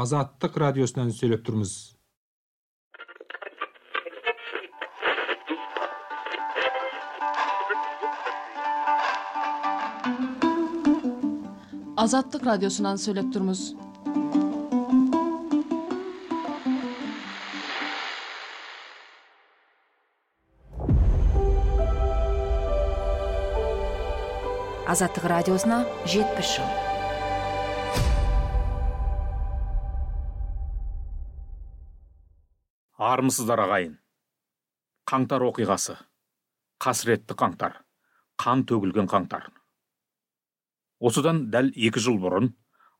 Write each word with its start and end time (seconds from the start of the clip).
азаттык 0.00 0.54
радиосунан 0.62 1.10
сүйлөп 1.12 1.42
турбуз 1.44 1.72
азаттык 12.04 12.46
радиосунан 12.48 13.00
сүйлөп 13.02 13.28
турбуз 13.34 13.64
азаттык 24.94 25.28
радиосуна 25.34 25.84
жетимиш 26.06 26.56
жыл 26.56 26.89
армысыздар 33.00 33.62
ағайын. 33.64 33.94
Қаңтар 35.08 35.40
оқиғасы. 35.46 35.94
Қасіретті 36.84 37.32
қаңтар. 37.32 37.78
Қан 38.36 38.66
төгілген 38.68 39.08
қаңтар. 39.08 39.46
Осыдан 41.00 41.46
дәл 41.54 41.70
екі 41.72 42.02
жыл 42.04 42.18
бұрын 42.20 42.50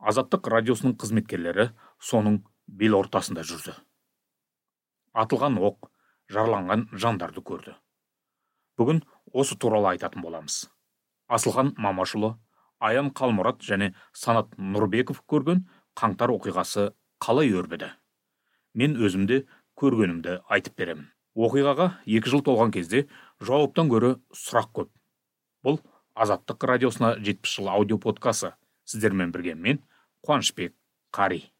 азаттық 0.00 0.48
радиосының 0.54 0.96
қызметкерлері 1.02 1.68
соның 2.00 2.40
бел 2.64 2.96
ортасында 2.96 3.44
жүрді. 3.44 3.76
Атылған 5.12 5.60
оқ 5.68 5.90
жарланған 6.32 6.88
жандарды 6.96 7.44
көрді. 7.44 7.76
Бүгін 8.80 9.04
осы 9.36 9.60
туралы 9.60 9.92
айтатын 9.92 10.24
боламыз. 10.24 10.62
Асылхан 11.28 11.74
мамашұлы 11.76 12.38
аян 12.80 13.12
қалмұрат 13.12 13.60
және 13.60 13.92
санат 14.16 14.56
нұрбеков 14.56 15.26
көрген 15.28 15.66
қаңтар 15.92 16.32
оқиғасы 16.32 16.94
қалай 17.20 17.52
өрбіді? 17.52 17.92
Мен 18.72 18.94
өзімде 18.96 19.44
көргенімді 19.80 20.40
айтып 20.52 20.76
беремін 20.76 21.08
оқиғаға 21.38 21.86
екі 22.06 22.30
жыл 22.32 22.42
толған 22.44 22.72
кезде 22.74 23.06
жауаптан 23.40 23.88
гөрі 23.90 24.16
сұрақ 24.34 24.70
көп. 24.76 24.90
Бұл 25.64 25.78
азаттық 26.14 26.66
радиосына 26.68 27.14
жетпіс 27.20 27.56
жыл 27.58 27.70
аудио 27.70 27.98
подкасы. 27.98 28.54
Сіздермен 28.84 29.32
бірге 29.32 29.54
мен 29.54 29.80
қуанышбек 30.26 30.74
қари. 31.14 31.50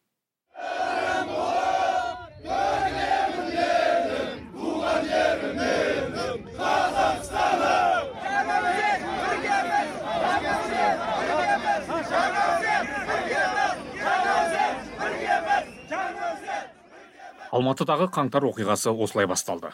Алматыдағы 17.51 18.07
қаңтар 18.15 18.45
оқиғасы 18.47 18.93
осылай 18.95 19.27
басталды. 19.27 19.73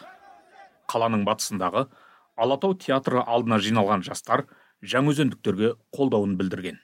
Қаланың 0.90 1.22
батысындағы 1.28 1.86
алатау 2.34 2.74
театры 2.74 3.22
алдына 3.22 3.60
жиналған 3.62 4.02
жастар 4.06 4.46
жаңаөзендіктерге 4.82 5.74
қолдауын 5.94 6.34
білдірген. 6.40 6.80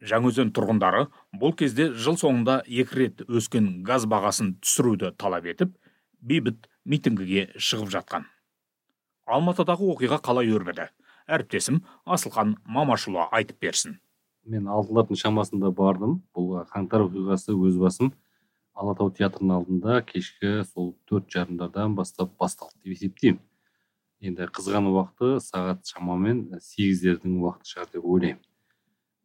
Жаңаөзен 0.00 0.50
тұрғындары 0.56 1.04
бұл 1.36 1.54
кезде 1.54 1.90
жыл 1.92 2.16
соңында 2.18 2.62
екі 2.66 2.98
рет 2.98 3.22
өскен 3.28 3.82
газ 3.86 4.06
бағасын 4.10 4.54
түсіруді 4.64 5.12
талап 5.20 5.46
етіп 5.46 5.76
бейбіт 6.20 6.66
митингіге 6.84 7.50
шығып 7.60 7.92
жатқан. 7.94 8.24
Алматыдағы 9.30 9.92
оқиға 9.94 10.18
қалай 10.24 10.50
өрбіді? 10.50 10.88
Әріптесім 11.30 11.84
асылхан 12.06 12.56
мамашұлы 12.66 13.28
айтып 13.30 13.60
берсін. 13.62 14.00
Мен 14.42 14.66
алтылардың 14.66 15.20
шамасында 15.20 15.70
бардым. 15.76 16.22
Бұл 16.34 16.64
қаңтар 16.72 17.04
оқиғасы 17.04 17.54
өз 17.54 17.76
басым. 17.78 18.10
Алатау 18.80 19.10
театрының 19.12 19.58
алдында 19.58 20.00
кешкі 20.08 20.60
сол 20.64 20.94
төрт 21.08 21.28
жарымдардан 21.34 21.94
бастап 21.98 22.32
басталды 22.40 22.78
деп 22.80 22.94
есептеймін. 22.96 23.40
Енді 24.24 24.48
қызған 24.56 24.88
уақыты 24.90 25.40
сағат 25.44 25.84
шамамен 25.88 26.42
сегіздердің 26.64 27.38
уақыты 27.40 27.72
шығар 27.72 27.90
деп 27.94 28.04
ойлаймын. 28.04 28.42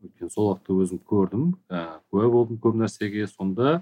Өйткені 0.03 0.31
сол 0.31 0.51
уақытта 0.51 0.77
өзім 0.83 1.01
көрдім 1.07 1.45
ә, 1.71 1.99
куә 2.11 2.29
болдым 2.31 2.59
көп 2.63 2.77
нәрсеге. 2.79 3.27
Сонда 3.31 3.81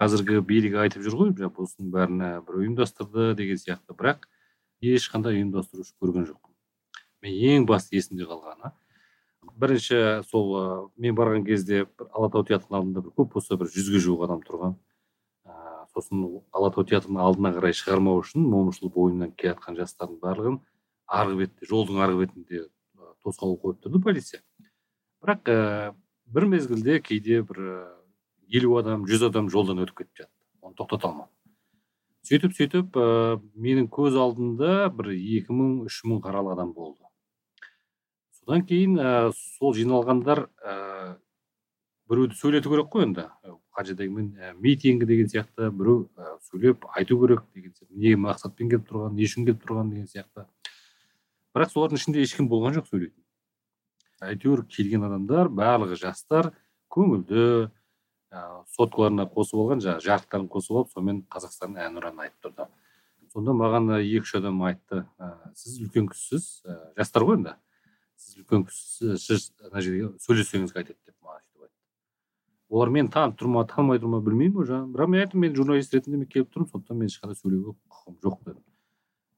қазіргі 0.00 0.40
билік 0.46 0.78
айтып 0.84 1.04
жүр 1.06 1.18
ғой 1.20 1.50
осының 1.50 1.90
бәрін 1.94 2.24
бір 2.46 2.62
ұйымдастырды 2.62 3.34
деген 3.38 3.60
сияқты. 3.60 3.94
Бірақ 3.98 4.26
ешқандай 4.82 5.38
ұйымдастырушы 5.38 5.94
көрген 6.02 6.26
жоқпын. 6.30 6.54
Мен 7.22 7.38
ең 7.54 7.68
басты 7.70 7.98
есімде 7.98 8.26
қалғаны 8.30 8.74
бірінші 9.60 9.98
сол 10.30 10.90
мен 10.96 11.16
барған 11.16 11.44
кезде 11.46 11.84
алатау 12.12 12.44
театрының 12.48 12.78
алдында 12.78 13.02
бір 13.04 13.14
көп 13.18 13.34
болса 13.36 13.58
бір 13.60 13.70
жүзге 13.74 14.00
жуық 14.04 14.24
адам 14.26 14.42
тұрған. 14.46 14.76
Ә, 15.46 15.54
сосын 15.94 16.24
алатау 16.52 16.86
театрының 16.90 17.22
алдына 17.24 17.52
қарай 17.56 17.76
шығармау 17.76 18.22
үшін 18.22 18.46
момышұлы 18.52 18.92
бойынан 18.94 19.34
келе 19.36 19.54
жатқан 19.54 19.78
жастардың 19.80 20.20
барлығын 20.22 20.58
арғы 21.06 21.38
бетте 21.42 21.70
жолдың 21.70 22.00
арғы 22.06 22.24
бетінде 22.24 22.64
тосқауыл 23.24 23.60
қойып 23.62 23.84
тұрды 23.84 24.02
полиция. 24.02 24.42
Бірақ 25.24 25.52
ә, 25.52 25.94
бір 26.26 26.50
мезгілде 26.52 27.00
кейде 27.00 27.42
бір 27.42 27.62
елу 28.48 28.76
адам 28.80 29.08
жүз 29.08 29.30
адам 29.30 29.52
жолдан 29.52 29.84
өтіп 29.84 30.04
кетіп 30.04 30.24
жатты. 30.24 30.36
Оны 30.64 30.76
тоқтата 30.78 31.10
алмадым 31.10 31.34
сөйтіп 32.24 32.54
сөйтіп 32.56 32.94
ә, 32.96 33.06
менің 33.60 33.90
көз 33.92 34.14
алдымда 34.16 34.88
бір 34.96 35.10
екі 35.12 35.52
мың 35.52 35.82
үш 35.84 36.00
мың 36.08 36.22
қаралы 36.24 36.54
адам 36.54 36.70
болды. 36.72 37.03
Содан 38.44 38.64
кейін 38.68 38.98
ә, 39.00 39.32
сол 39.32 39.74
жиналғандар 39.74 40.44
ә, 40.60 41.16
біреуді 42.10 42.36
сөйлету 42.36 42.70
керек 42.70 42.90
қой 42.92 43.06
енді. 43.08 43.28
Қанша 43.74 43.96
дегенмен 43.96 44.34
ә, 44.36 44.52
митинг 44.60 45.06
деген 45.08 45.30
сияқты 45.32 45.70
біреу 45.72 46.10
ә, 46.16 46.36
сөйлеп 46.50 46.84
айту 46.92 47.18
керек 47.20 47.44
деген 47.54 47.72
сияқты 47.72 47.96
не 47.96 48.14
мақсатпен 48.20 48.68
келіп 48.68 48.84
тұрған 48.90 49.16
не 49.16 49.24
үшін 49.24 49.48
келіп 49.48 49.64
тұрған 49.64 49.90
деген 49.94 50.06
сияқты. 50.12 50.44
Бірақ 51.56 51.72
солардың 51.72 52.02
ішінде 52.02 52.20
ешкім 52.20 52.50
болған 52.52 52.76
жоқ 52.76 52.90
сөйлейтін. 52.92 53.24
Әйтеуір 54.28 54.66
келген 54.68 55.08
адамдар 55.08 55.48
барлығы 55.48 55.96
жастар 55.96 56.52
көңілді 56.92 57.70
ә, 58.30 58.44
соткаларына 58.76 59.26
қосып 59.32 59.64
алған 59.64 59.82
жаңағы 59.84 60.04
жарықтарын 60.04 60.48
қосып 60.52 60.76
алып 60.76 60.92
сонымен 60.92 61.24
қазақстанның 61.32 61.88
әнұранын 61.88 62.26
айтып 62.28 62.48
тұрды 62.48 62.68
сонда 63.34 63.54
маған 63.58 63.90
екі 63.98 64.22
үш 64.22 64.36
адам 64.38 64.62
айтты 64.68 65.04
ә, 65.18 65.30
сіз 65.58 65.80
үлкен 65.82 66.06
кісісіз 66.10 66.62
ә, 66.66 66.76
жастар 66.98 67.26
ғой 67.26 67.40
енді 67.40 67.54
сіз 68.24 68.40
үлкен 68.40 68.64
сіз 69.20 69.50
ана 69.68 69.82
жерге 69.84 70.10
сөйлессеңіз 70.24 70.72
қайтеді 70.72 70.96
деп 71.04 71.16
маған 71.20 71.42
сөйтіп 71.44 71.66
айтты. 71.66 71.76
Олар 72.72 72.92
мені 72.94 73.10
танып 73.12 73.36
тұр 73.40 73.50
ма 73.52 73.64
танымай 73.68 74.00
тұр 74.00 74.14
ма 74.14 74.20
білмеймін 74.24 74.62
уже. 74.64 74.78
Бірақ 74.94 75.10
мен 75.12 75.24
айттым 75.24 75.44
мен 75.44 75.56
журналист 75.56 75.94
ретінде 75.94 76.22
мен 76.22 76.30
келіп 76.30 76.54
тұрмын 76.54 76.70
сондықтан 76.72 77.00
мен 77.02 77.12
ешқандай 77.12 77.36
сөйлеуге 77.36 77.74
құқығым 77.76 78.16
жоқ 78.24 78.38
дедім. 78.48 78.62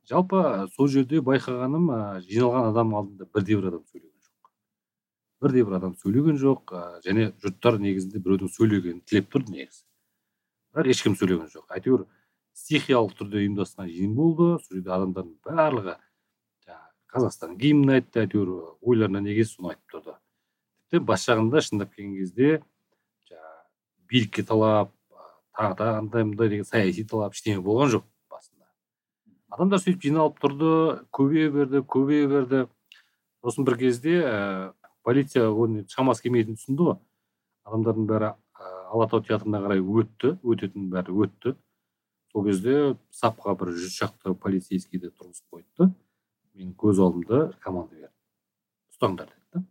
Жалпы 0.07 0.43
сол 0.77 0.87
жерде 0.87 1.19
байқағаным 1.27 1.91
жиналған 2.23 2.71
адамның 2.71 3.01
алдында 3.01 3.27
бірде 3.35 3.57
бір 3.59 3.69
адам 3.73 3.83
сөйлеген 3.91 4.23
жоқ. 4.23 4.51
Бірде 5.43 5.65
бір 5.67 5.79
адам 5.81 5.97
сөйлеген 5.99 6.39
жоқ 6.39 6.75
және 7.03 7.33
жұрттар 7.43 7.81
негізінде 7.83 8.23
біреудің 8.23 8.53
сөйлегенін 8.55 9.03
тілеп 9.03 9.33
тұрды 9.35 9.57
негізі. 9.57 9.83
Бірақ 10.71 10.93
ешкім 10.95 11.19
сөйлеген 11.19 11.51
жоқ. 11.51 11.67
Әйтеуір 11.75 12.07
стихиялық 12.55 13.19
түрде 13.19 13.43
ұйымдасқан 13.43 13.91
жиын 13.91 14.15
болды. 14.15 14.53
Сол 14.63 14.79
жерде 14.79 14.95
адамдардың 14.95 15.35
барлығы 15.43 15.97
қазақстан 17.15 17.56
гимнін 17.61 17.99
айтты 18.00 18.25
әйтеуір 18.25 18.53
ойларына 18.83 19.22
не 19.22 19.34
келсе 19.37 19.56
соны 19.56 19.75
айтып 19.75 19.94
тұрды 19.94 20.17
тіпті 20.91 21.05
бас 21.06 21.27
жағында 21.27 21.62
шындап 21.65 21.94
келген 21.94 22.15
кезде 22.17 22.50
жаңағы 23.28 23.56
билікке 24.11 24.44
талап 24.47 24.93
тағы 25.56 25.77
да 25.78 25.99
андай 25.99 26.25
мындай 26.25 26.49
деген 26.49 26.65
саяси 26.65 27.05
талап 27.05 27.34
ештеңе 27.34 27.61
болған 27.65 27.91
жоқ 27.95 28.05
басында. 28.31 28.66
Адамдар 29.51 29.81
сөйтіп 29.83 30.03
жиналып 30.04 30.41
тұрды 30.42 30.71
көбейе 31.16 31.51
берді 31.51 31.83
көбейе 31.83 32.28
берді. 32.28 32.66
Сосын 33.45 33.66
бір 33.66 33.78
кезде 33.81 34.21
ә, 34.22 34.72
полиция 35.03 35.51
оны 35.51 35.86
шамасы 35.89 36.27
келмейтінін 36.27 36.59
түсінді 36.60 36.89
ғой. 36.91 36.98
Адамдардың 37.66 38.09
бәрі 38.10 38.33
ә, 38.33 38.72
алатау 38.92 39.22
театрына 39.25 39.63
қарай 39.65 39.81
өтті 39.81 40.36
өтетіннің 40.45 40.91
бәрі 40.92 41.19
өтті. 41.27 41.57
Сол 42.33 42.45
кезде 42.47 42.97
сапқа 43.15 43.57
бір 43.59 43.72
жүз 43.78 43.97
шақты 43.97 44.34
полицейскийді 44.42 45.15
тұрғызып 45.15 45.57
қойды 45.57 45.95
менің 46.57 46.75
көз 46.81 47.01
алдымда 47.05 47.41
команда 47.65 47.95
берді 47.95 48.13
ұстаңдар 48.95 49.31
деді 49.33 49.61
да 49.61 49.65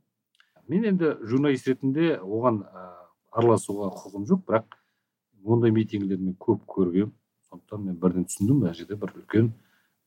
мен 0.72 0.90
енді 0.94 1.14
журналист 1.26 1.68
ретінде 1.70 2.16
оған 2.22 2.64
ә, 2.66 2.88
араласуға 3.36 3.92
құқығым 3.98 4.26
жоқ 4.30 4.44
бірақ 4.48 4.80
ондай 5.46 5.72
митингілерді 5.72 6.32
мен 6.32 6.36
көп 6.42 6.66
көргенмін. 6.70 7.14
Сондықтан 7.50 7.84
мен 7.86 7.98
бірден 8.02 8.26
түсіндім 8.26 8.64
мына 8.64 8.74
жерде 8.74 8.98
бір 9.00 9.14
үлкен 9.20 9.52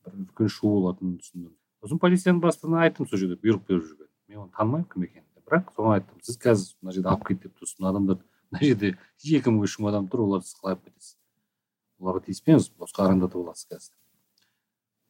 бір 0.05 0.17
үлкен 0.25 0.51
шу 0.51 0.73
болатынын 0.73 1.19
түсіндім. 1.23 1.53
Сосын 1.83 2.01
полицияның 2.03 2.41
бастығына 2.43 2.83
айттым 2.87 3.07
сол 3.07 3.21
жерде 3.23 3.39
бұйрық 3.39 3.63
беріп 3.69 3.85
жүрген. 3.87 4.11
Мен 4.29 4.43
оны 4.43 4.51
танымаймын 4.57 4.89
кім 4.91 5.07
екенін 5.07 5.27
бірақ 5.47 5.71
соған 5.77 6.01
айттым 6.01 6.25
сіз 6.27 6.41
қазір 6.43 6.75
мына 6.83 6.97
жерде 6.97 7.13
алып 7.13 7.25
кет 7.29 7.43
деп 7.45 7.55
тұрсыз 7.61 7.79
мына 7.79 7.93
адамдар 7.95 8.19
мына 8.51 8.65
жерде 8.65 8.93
екі 9.23 9.55
мың 9.55 9.69
үш 9.69 9.79
мың 9.79 9.93
адам 9.93 10.11
тұр 10.11 10.25
оларды 10.27 10.49
сіз 10.51 10.59
қалай 10.59 10.75
алып 10.75 10.85
кетесіз? 10.89 11.15
Оларға 12.03 12.25
тиіспеңіз 12.27 12.69
босқа 12.79 13.07
арандатып 13.07 13.45
аласыз 13.45 13.71
қазір. 13.71 13.95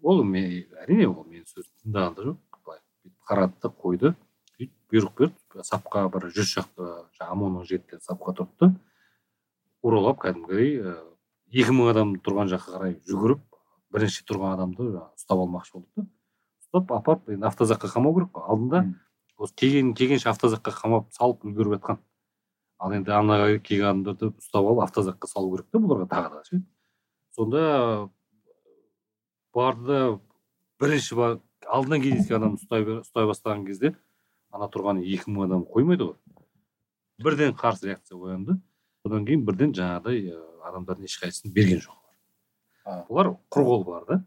Ол 0.03 0.23
мен 0.25 0.67
әрине 0.85 1.09
ол 1.09 1.25
менің 1.25 1.47
сөзімді 1.49 1.85
тыңдаған 1.85 2.17
да 2.19 2.27
жоқ 2.29 2.61
былай 2.65 2.81
қарады 3.31 3.63
да 3.63 3.73
қойды 3.85 4.13
сөйтіп 4.55 4.93
бұйрық 4.93 5.17
берді 5.23 5.67
сапқа 5.71 6.05
бір 6.13 6.29
жүз 6.35 6.53
шақты 6.57 6.91
жаңағы 7.19 7.39
омонның 7.39 7.67
жігіттері 7.71 8.05
сапқа 8.05 8.37
тұрды 8.41 8.59
да 8.61 8.71
ұралап 9.83 10.23
кәдімгідей 10.25 10.79
екі 11.51 11.75
мың 11.75 11.93
адам 11.95 12.15
тұрған 12.23 12.53
жаққа 12.53 12.77
қарай 12.77 12.97
жүгіріп 13.09 13.43
бірінші 13.95 14.25
тұрған 14.29 14.55
адамды 14.59 14.91
ұстап 14.99 15.43
алмақшы 15.43 15.79
болды 15.79 16.03
да 16.03 16.09
ұстап 16.69 16.93
апарып 16.93 17.31
енді 17.33 17.47
автозакқа 17.49 17.89
қамау 17.89 18.15
керек 18.19 18.35
қой. 18.37 18.45
Алдында 18.45 18.83
осы 19.41 19.55
келген 19.57 19.95
келгенше 19.97 20.29
автозакқа 20.29 20.75
қамап 20.77 21.09
салып 21.17 21.47
үлгеріп 21.49 21.79
жатқан. 21.79 22.01
Ал 22.79 22.93
енді 22.93 23.15
ана 23.17 23.39
келген 23.65 23.89
адамдарды 23.89 24.29
ұстап 24.35 24.69
алып 24.69 24.83
автозакқа 24.85 25.31
салу 25.31 25.55
керек 25.55 25.71
та 25.73 25.81
бұларға 25.81 26.09
тағы 26.13 26.33
да 26.35 26.43
ше. 26.45 26.61
Сонда 27.33 27.63
барды 29.59 29.87
да 29.91 30.01
бірінші 30.81 31.19
бар 31.19 31.39
алдынан 31.67 32.03
кездескен 32.05 32.39
адамды 32.39 32.63
ұстай 32.63 32.87
ұстай 33.03 33.29
бастаған 33.29 33.67
кезде 33.67 33.93
ана 34.55 34.71
тұрған 34.73 35.03
екі 35.03 35.33
мың 35.35 35.49
адам 35.49 35.65
қоймайды 35.69 36.09
ғой. 36.09 36.17
Бірден 37.23 37.55
қарсы 37.59 37.91
реакция 37.91 38.17
оянды. 38.17 38.57
Содан 39.03 39.27
кейін 39.27 39.45
бірден 39.47 39.73
жаңағыдай 39.75 40.23
ә, 40.31 40.39
адамдардың 40.71 41.09
ешқайсысын 41.09 41.53
берген 41.55 41.83
жоқ 41.83 41.97
олар. 43.09 43.33
Құр 43.53 43.65
қол 43.69 43.85
бар 43.85 44.05
да. 44.09 44.19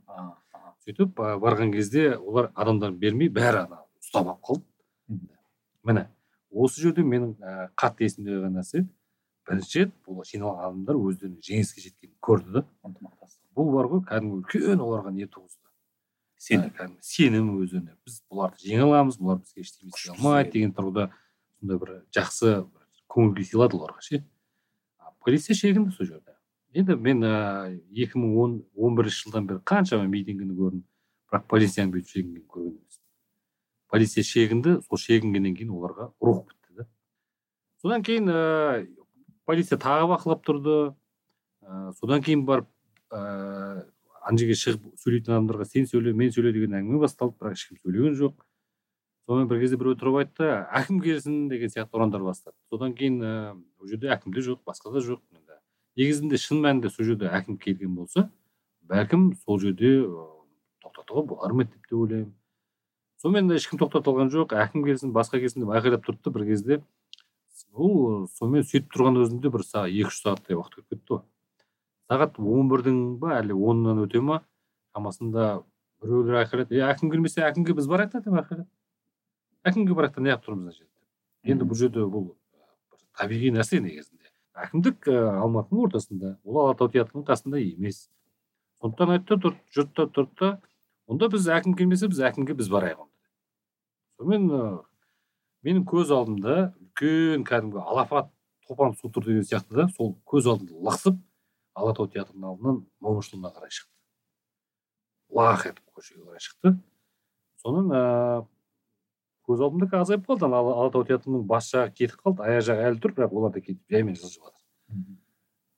Сөйтіп 0.85 1.13
ба- 1.17 1.37
барған 1.41 1.71
кезде 1.73 2.15
олар 2.17 2.51
адамдар 2.55 2.91
бермей 2.91 3.29
бәрі 3.29 3.65
ана 3.65 3.83
ұстап 4.01 4.27
алып 4.27 4.43
қалды. 4.49 4.65
Міне 5.83 6.07
осы 6.51 6.81
жерде 6.81 7.01
менің 7.07 7.35
ә, 7.39 7.69
қатты 7.79 8.05
есімде 8.07 8.35
қалған 8.35 8.57
нәрсе 8.59 8.85
бірінші 9.47 9.79
рет 9.85 9.93
бұл 10.05 10.23
жиналған 10.27 10.65
адамдар 10.67 10.99
өздерінің 10.99 11.39
жеңіске 11.47 11.81
жеткенін 11.87 12.15
көрді 12.21 12.59
да. 12.59 12.65
Бұл 13.57 13.71
бар 13.75 13.89
ғой 13.91 14.03
кәдімгі 14.09 14.39
үлкен 14.41 14.83
оларға 14.83 15.11
не 15.15 15.27
туғызды? 15.27 15.59
Сен. 16.41 16.65
Ә, 16.65 16.73
кәдімгі 16.73 17.05
сенім 17.05 17.49
өздеріне 17.61 17.95
біз 18.05 18.21
бұларды 18.31 18.65
жеңе 18.65 18.85
аламыз 18.87 19.19
бұлар 19.21 19.41
бізге 19.43 19.65
ештеңе 19.65 19.91
істей 19.91 20.13
алмайды 20.15 20.55
деген 20.55 20.75
тұрғыда 20.77 21.07
сондай 21.59 21.81
бір 21.81 21.91
жақсы 22.15 22.53
көңіл 23.11 23.35
күй 23.37 23.45
сыйлады 23.45 23.77
оларға 23.77 24.01
ше. 24.05 24.23
Полиция 25.21 25.55
шегінді 25.55 25.93
сол 25.93 26.07
жерде. 26.07 26.33
Енді 26.73 26.95
мен 26.95 27.21
екі 27.91 28.17
мың 28.17 28.37
он 28.41 28.55
он 28.73 28.95
бірінші 28.97 29.27
жылдан 29.27 29.47
бері 29.49 29.61
қаншама 29.67 30.07
митингіні 30.09 30.55
көрдім. 30.57 30.81
Бірақ 31.29 31.45
полицияның 31.51 31.91
бүйтіп 31.93 32.09
шегінгенін 32.15 32.47
көрген 32.47 32.73
емеспін. 32.79 33.05
Полиция 33.91 34.23
шегінді 34.23 34.77
сол 34.87 34.97
шегінгеннен 34.97 35.55
кейін 35.59 35.75
оларға 35.75 36.09
рух 36.23 36.45
бітті 36.47 36.79
да. 36.79 36.87
Содан 37.83 38.03
кейін 38.07 38.31
ә, 38.31 38.87
полиция 39.45 39.77
тағы 39.77 40.09
бақылап 40.15 40.41
тұрды. 40.47 40.77
Ә, 41.61 41.91
содан 41.99 42.23
кейін 42.23 42.47
барып 42.47 42.71
ә, 43.11 43.85
ана 44.25 44.41
жерге 44.41 44.57
шығып 44.57 44.87
сөйлейтін 45.03 45.35
адамдарға 45.35 45.67
сен 45.69 45.87
сөйле 45.89 46.13
мен 46.17 46.33
сөйле 46.33 46.53
деген 46.55 46.75
әңгіме 46.79 47.01
басталды 47.03 47.37
бірақ 47.39 47.57
ешкім 47.57 47.79
сөйлеген 47.83 48.17
жоқ. 48.19 48.35
Сонымен 49.27 49.49
бір 49.51 49.61
кезде 49.61 49.77
біреу 49.77 49.95
тұрып 49.99 50.19
айтты 50.23 50.49
әкім 50.81 51.01
келсін 51.03 51.47
деген 51.51 51.71
сияқты 51.71 51.99
ұрандар 51.99 52.25
бастады. 52.25 52.57
Содан 52.73 52.95
кейін 52.97 53.21
ә, 53.21 53.33
ол 53.79 53.87
жерде 53.91 54.11
әкім 54.15 54.33
де 54.35 54.43
жоқ 54.45 54.63
басқа 54.67 54.93
да 54.95 55.03
жоқ. 55.05 55.21
Негізінде 55.99 56.39
шын 56.39 56.63
мәнінде 56.63 56.89
сол 56.89 57.05
жерде 57.05 57.29
әкім 57.29 57.59
келген 57.61 57.95
болса 57.95 58.29
бәлкім 58.91 59.31
сол 59.45 59.59
жерде 59.61 59.91
ә, 60.03 60.25
тоқтатуға 60.83 61.23
болар 61.31 61.53
ма 61.55 61.65
еді 61.65 61.77
деп 61.77 61.87
те 61.87 61.95
ойлаймын. 61.95 62.33
Сонымен 63.21 63.55
ешкім 63.55 63.79
тоқтата 63.79 64.11
алған 64.11 64.31
жоқ 64.33 64.55
әкім 64.57 64.83
келсін 64.87 65.13
басқа 65.15 65.39
келсін 65.39 65.63
деп 65.63 65.73
айқайлап 65.77 66.03
тұрды 66.07 66.25
да 66.25 66.33
бір 66.35 66.47
кезде. 66.49 66.81
Ол 67.71 68.25
сонымен 68.35 68.65
сөйтіп 68.67 68.91
тұрған 68.91 69.21
өзінде 69.21 69.51
бір 69.53 69.63
сағат 69.63 69.93
екі 69.93 70.09
үш 70.09 70.19
сағаттай 70.23 70.57
уақыт 70.57 70.81
өтіп 70.81 70.95
кетті 70.95 71.13
ғой. 71.13 71.21
Сағат 72.11 72.39
он 72.43 72.67
бірдің 72.71 73.01
ба 73.21 73.37
әлде 73.39 73.55
оннан 73.55 74.03
өте 74.03 74.19
ма? 74.19 74.41
Шамасында 74.91 75.61
біреулер 76.03 76.41
айқайлады 76.41 76.75
е 76.75 76.83
әкім 76.89 77.11
келмесе 77.13 77.45
әкімге 77.47 77.77
біз 77.77 77.87
барайық 77.87 78.17
та 78.17 78.23
деп 78.25 78.35
айқайлады 78.35 78.67
әкімге 79.71 79.95
барайық 79.95 80.17
та 80.17 80.23
неғып 80.25 80.43
тұрмыз 80.43 80.65
мына 80.65 80.75
жерде 80.75 81.53
енді 81.53 81.67
бұл 81.69 81.79
жерде 81.79 82.03
бұл 82.11 82.27
табиғи 83.17 83.53
нәрсе 83.55 83.79
негізінде. 83.83 84.27
Әкімдік 84.65 85.07
ә, 85.07 85.15
алматының 85.41 85.85
ортасында 85.87 86.33
ол 86.43 86.59
алатау 86.65 86.91
театрының 86.91 87.25
қасында 87.27 87.61
емес. 87.61 88.09
Сондықтан 88.81 89.15
айтты 89.15 89.37
тұр 89.39 89.55
жұрт 89.75 89.93
та 89.95 90.07
тұрды 90.11 90.35
да 90.41 90.51
онда 91.07 91.29
біз 91.31 91.47
әкім 91.55 91.77
келмесе 91.79 92.09
біз 92.11 92.21
әкімге 92.27 92.57
біз 92.59 92.69
барайық 92.73 93.05
онда. 93.05 93.15
Сонымен 94.19 94.81
менің 95.65 95.87
көз 95.87 96.13
алдымда 96.15 96.57
үлкен 96.81 97.45
кәдімгі 97.47 97.83
алапат 97.83 98.31
топан 98.67 98.95
су 98.99 99.11
тұр 99.13 99.29
деген 99.29 99.47
сияқты 99.47 99.83
да 99.83 99.87
сол 99.95 100.15
көз 100.27 100.49
алдымда 100.51 100.81
лықсып 100.89 101.19
алатау 101.77 102.07
театрының 102.11 102.49
алдынан 102.51 102.79
момышұлына 103.03 103.51
қарай 103.55 103.71
шықты. 103.71 103.93
Лақ 105.31 105.65
етіп 105.69 105.85
көшеге 105.95 106.25
қарай 106.25 106.43
шықты. 106.43 106.73
Содан 107.61 107.91
ыыы 107.91 108.45
көз 109.47 109.63
алдымда 109.65 110.01
азайып 110.01 110.25
қалды. 110.27 110.45
Ана 110.45 110.59
Ала- 110.59 110.75
алатау 110.83 111.05
театрының 111.07 111.45
бас 111.47 111.69
жағы 111.73 111.93
кетіп 111.95 112.21
қалды 112.25 112.43
аяқ 112.47 112.65
жағы 112.67 112.87
әлі 112.89 113.01
тұр 113.03 113.15
бірақ 113.17 113.33
олар 113.39 113.51
да 113.55 113.61
кетіп 113.61 113.81
жаймен 113.89 114.15
жылжып 114.19 114.43
жатыр. 114.43 114.61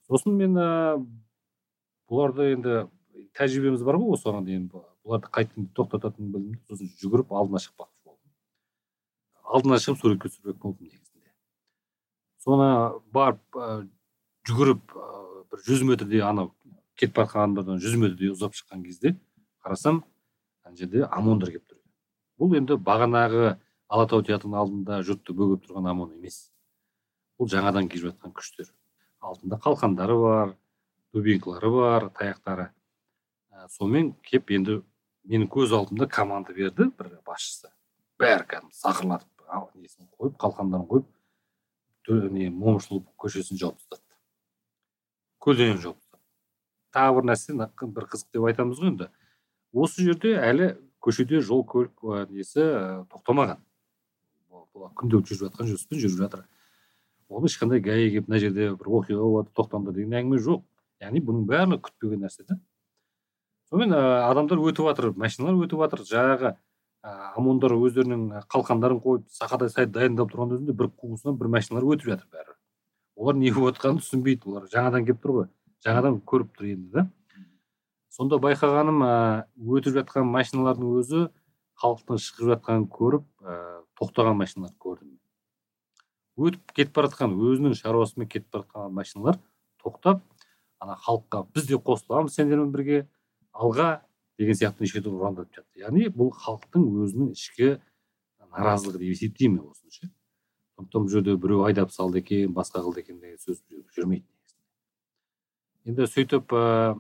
Сосын 0.10 0.36
мен 0.38 0.58
ыыы 0.58 1.06
бұларды 2.10 2.50
енді 2.56 2.80
тәжірибеміз 3.38 3.84
бар 3.86 3.98
ғой 4.02 4.18
осыған 4.18 4.46
дейін 4.46 4.68
бұ- 4.74 4.84
бұларды 5.06 5.30
қайтадан 5.34 5.70
тоқтататынын 5.78 6.34
білдім. 6.34 6.60
Сосын 6.68 6.90
жүгіріп 7.02 7.32
алдына 7.34 7.62
шықпақшы 7.64 8.04
болдым. 8.06 8.34
Алдына 9.44 9.80
шығып 9.82 10.02
суретке 10.02 10.30
түсірмек 10.30 10.58
болдым 10.62 10.88
негізінде. 10.90 11.32
Соны 12.44 12.68
барып 13.14 13.42
ә, 13.58 13.88
жүгіріп 14.50 14.94
ә, 14.94 15.08
бір 15.54 15.64
жүз 15.68 15.86
метрдей 15.86 16.26
анау 16.26 16.52
кетіп 16.98 17.22
бара 17.22 17.46
жатқан 17.46 17.80
жүз 17.86 18.00
метрдей 18.02 18.34
ұзап 18.34 18.58
шыққан 18.58 18.84
кезде 18.84 19.16
қарасам 19.64 20.02
ана 20.66 20.76
жерде 20.76 21.06
омондар 21.06 21.54
келіп 21.54 21.70
тұр 21.70 21.80
бұл 22.42 22.58
енді 22.58 22.80
бағанағы 22.82 23.54
алатау 23.94 24.24
театрының 24.26 24.60
алдында 24.60 25.00
жұртты 25.06 25.36
бөгеп 25.38 25.68
тұрған 25.68 25.92
омон 25.92 26.14
емес. 26.16 26.50
Бұл 27.38 27.50
жаңадан 27.52 27.90
келіп 27.92 28.10
жатқан 28.10 28.34
күштер. 28.36 28.72
Алдында 29.22 29.60
қалқандары 29.62 30.18
бар 30.20 30.56
дубинкалары 31.14 31.70
бар 31.74 32.08
таяқтары. 32.18 32.70
Ә, 33.54 33.68
сонымен 33.70 34.14
кеп 34.26 34.52
енді 34.52 34.82
менің 35.30 35.50
көз 35.54 35.76
алдымда 35.78 36.08
команда 36.10 36.56
берді 36.58 36.90
бір 36.98 37.20
басшысы. 37.28 37.70
Бәрі 38.20 38.48
кәдімгі 38.50 38.80
сақырлатып 38.82 39.78
несін 39.78 40.10
қойып 40.18 40.40
қалқандарын 40.42 40.90
қойып 40.90 42.32
не 42.34 42.50
момышұлы 42.50 43.04
көшесін 43.18 43.62
жауып 43.62 43.78
тастады. 43.78 44.03
Көлденең 45.44 45.78
тастады 45.84 46.04
тағы 46.94 47.16
бір 47.20 47.30
нәрсе 47.32 47.54
бір 47.58 48.08
қызық 48.10 48.34
деп 48.34 48.48
айтамыз 48.50 48.82
ғой 48.82 48.92
енді. 48.94 49.10
Осы 49.74 50.06
жерде 50.06 50.36
әлі 50.38 50.74
көшеде 51.04 51.42
жол 51.42 51.64
көлік 51.68 52.30
несі 52.30 52.66
тоқтамаған. 53.12 53.62
Бұл- 54.50 54.68
бұл 54.74 54.92
күнде 54.94 55.22
жүріп 55.22 55.48
жатқан 55.48 55.72
жүріспен 55.72 56.04
жүріп 56.04 56.20
жатыр. 56.22 56.44
Оны 57.30 57.50
ешқандай 57.50 57.82
гаи 57.82 58.12
келіп 58.12 58.30
мына 58.30 58.40
жерде 58.40 58.70
бір 58.78 58.92
оқиға 59.00 59.26
болады 59.26 59.50
тоқтаңдар 59.58 59.94
деген 59.98 60.14
әңгіме 60.22 60.38
жоқ. 60.38 60.62
Яғни 61.02 61.20
бұның 61.26 61.48
бәрі 61.50 61.82
күтпеген 61.82 62.22
нәрсе 62.24 62.46
да 62.48 62.60
сонымен 63.74 63.94
адамдар 63.98 64.62
өтіп 64.62 64.86
жатыр 64.86 65.14
машиналар 65.18 65.66
өтіп 65.66 65.82
жатыр 65.82 66.04
жаңағы 66.06 66.52
омондар 67.40 67.74
өздерінің 67.74 68.46
қалқандарын 68.54 69.02
қойып 69.02 69.26
сақадай 69.34 69.72
сай 69.74 69.88
дайындап 69.90 70.30
тұрған 70.32 70.54
өзінде 70.60 70.76
бір 70.78 70.92
қуысынан 70.94 71.40
бір 71.40 71.50
машиналар 71.58 71.88
өтіп 71.96 72.14
жатыр 72.14 72.28
бәрі. 72.32 72.53
Олар 73.16 73.38
не 73.38 73.52
болып 73.54 73.76
жатқанын 73.76 74.02
түсінбейді. 74.02 74.50
Олар 74.50 74.68
жаңадан 74.72 75.06
келіп 75.08 75.22
тұр 75.24 75.36
ғой. 75.38 75.48
Жаңадан 75.86 76.20
көріп 76.28 76.54
тұр 76.58 76.70
енді 76.74 76.92
да. 76.94 77.06
Сонда 78.14 78.38
байқағаным 78.42 79.02
өтіп 79.58 79.98
жатқан 79.98 80.28
машиналардың 80.30 80.94
өзі 81.00 81.24
халықтың 81.82 82.22
шығып 82.22 82.52
жатқанын 82.54 82.88
көріп 82.94 83.26
ә, 83.42 83.56
тоқтаған 84.00 84.38
машиналарды 84.38 84.78
көрдім. 84.84 85.16
Өтіп 86.38 86.76
кетіп 86.78 86.96
бара 86.96 87.10
жатқан 87.10 87.34
өзінің 87.34 87.78
шаруасымен 87.80 88.30
кетіп 88.30 88.52
бара 88.54 88.68
жатқан 88.68 88.94
машиналар 88.94 89.40
тоқтап 89.82 90.22
ана 90.80 90.98
халыққа 91.06 91.46
біз 91.54 91.68
де 91.70 91.78
қосыламыз 91.78 92.38
сендермен 92.38 92.72
бірге 92.74 93.08
алға 93.54 94.04
деген 94.38 94.58
сияқты 94.58 94.86
неше 94.86 95.02
түрлі 95.02 95.22
ұрандатып 95.22 95.60
жатты. 95.60 95.82
Яғни 95.82 96.10
бұл 96.14 96.32
халықтың 96.38 96.86
өзінің 97.06 97.34
ішкі 97.34 97.76
наразылығы 98.54 99.02
деп 99.02 99.14
есептеймін 99.14 99.62
мен 99.62 99.72
осыны 99.72 99.92
ше 99.94 100.10
сондықтан 100.78 101.06
бұл 101.06 101.12
жерде 101.14 101.36
біреу 101.38 101.64
айдап 101.68 101.92
салды 101.92 102.20
екен 102.24 102.54
басқа 102.54 102.84
қылды 102.86 103.04
екен 103.04 103.20
деген 103.20 103.38
сөз 103.42 103.62
жүрмейді 103.96 104.26
енді 105.86 106.08
сөйтіп 106.08 106.54
ә, 106.56 107.00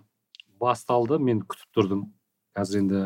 басталды 0.59 1.19
мен 1.19 1.41
күтіп 1.47 1.69
тұрдым. 1.75 2.07
Қазір 2.53 2.81
енді 2.83 3.03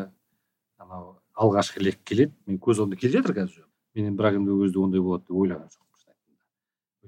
анау 0.78 1.18
алғашқы 1.38 1.82
лек 1.84 2.00
келеді 2.04 2.34
мен 2.46 2.58
көз 2.58 2.82
алдымда 2.82 3.00
келе 3.00 3.18
жатыр 3.18 3.36
қазір 3.42 3.68
мен 3.94 4.16
бірақ 4.18 4.40
енді 4.40 4.54
ол 4.54 4.64
кезде 4.64 4.82
ондай 4.82 5.00
болады 5.00 5.28
деп 5.28 5.38
ойлаған 5.38 5.70
жоқпын 5.70 5.88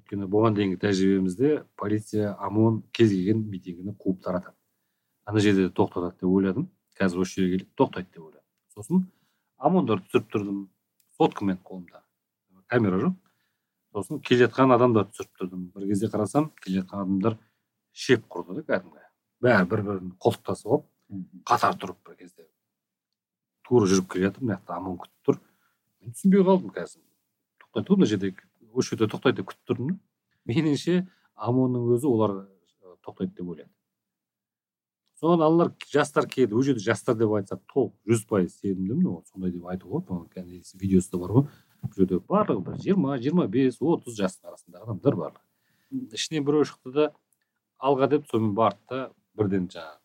өйткені 0.01 0.27
бұған 0.31 0.57
дейінгі 0.57 0.79
тәжірибемізде 0.81 1.51
полиция 1.77 2.35
омон 2.47 2.83
кез 2.93 3.11
келген 3.13 3.43
митингіні 3.51 3.95
қуып 3.99 4.23
таратады. 4.25 4.57
Ана 5.25 5.41
жерде 5.41 5.69
де 5.69 5.75
тоқтатады 5.75 6.17
деп 6.19 6.31
ойладым. 6.31 6.69
Қазір 6.99 7.23
осы 7.25 7.41
жерге 7.41 7.59
келіп 7.59 7.71
тоқтайды 7.79 8.09
деп 8.15 8.25
ойладым. 8.25 8.47
Сосын 8.75 9.05
омондарды 9.59 10.07
түсіріп 10.09 10.31
тұрдым. 10.33 10.61
Соткамен 11.19 11.59
қолымда. 11.65 12.03
Камера 12.67 13.01
жоқ. 13.03 13.15
Сосын 13.95 14.21
келе 14.25 14.47
жатқан 14.47 14.75
адамдарды 14.75 15.15
түсіріп 15.15 15.41
тұрдым 15.41 15.65
бір 15.75 15.87
кезде 15.91 16.11
қарасам 16.13 16.51
келе 16.63 16.83
жатқан 16.83 17.05
адамдар 17.05 17.37
шеп 17.93 18.27
құрды 18.31 18.61
да 18.61 18.65
кәдімгі. 18.69 19.03
Бәрі 19.43 19.69
бір 19.71 19.83
бірін 19.89 20.13
қолтықтасып 20.23 20.71
алып 20.71 20.87
қатар 21.49 21.79
тұрып 21.81 21.99
бір 22.07 22.21
кезде 22.21 22.47
тура 23.67 23.91
жүріп 23.91 24.13
келе 24.13 24.29
жатыр 24.29 24.47
мына 24.47 24.59
жақта 24.61 24.79
омон 24.79 25.01
күтіп 25.03 25.27
тұр. 25.27 25.41
Мен 26.01 26.15
түсінбей 26.15 26.47
қалдым 26.47 26.73
қазір. 26.77 27.03
Тоқтайды 27.65 27.93
ғой 27.93 28.01
мына 28.01 28.13
жерде 28.13 28.33
осы 28.73 28.95
жерде 28.95 29.11
тоқтайды 29.11 29.43
деп 29.43 29.51
күтіп 29.51 29.73
тұрдым 29.73 29.93
да. 29.93 30.01
Меніңше 30.51 31.03
омонның 31.37 31.93
өзі 31.97 32.11
олар 32.11 32.41
тоқтайды 33.03 33.37
деп 33.41 33.55
ойлады 33.55 33.71
содан 35.21 35.43
аналар 35.45 35.73
жастар 35.93 36.27
келді 36.27 36.57
ол 36.57 36.63
жерде 36.65 36.81
жастар 36.81 37.17
деп 37.19 37.33
айтсақ 37.37 37.61
толық 37.69 37.93
жүз 38.09 38.23
пайыз 38.29 38.55
сенімдімін. 38.63 39.07
Ол 39.11 39.25
сондай 39.29 39.53
деп 39.53 39.67
айтуға 39.69 40.01
болады 40.09 40.45
видеосы 40.81 41.11
да 41.13 41.19
бар 41.21 41.35
ғой. 41.35 41.45
Бұл 41.83 41.97
жерде 41.97 42.21
барлығы 42.31 42.65
бір 42.67 42.81
жиырма 42.85 43.19
жиырма 43.23 43.47
бес 43.49 43.81
отыз 43.81 44.19
жастың 44.19 44.53
арасындағы 44.53 44.87
адамдар 44.89 45.19
барлығы 45.23 46.17
ішінен 46.19 46.45
біреу 46.47 46.67
шықты 46.69 46.93
да 46.95 47.09
алға 47.79 48.11
деп 48.15 48.29
сонымен 48.31 48.55
барды 48.55 48.81
да 48.91 49.09
бірден 49.39 49.69
жаңағы 49.73 49.99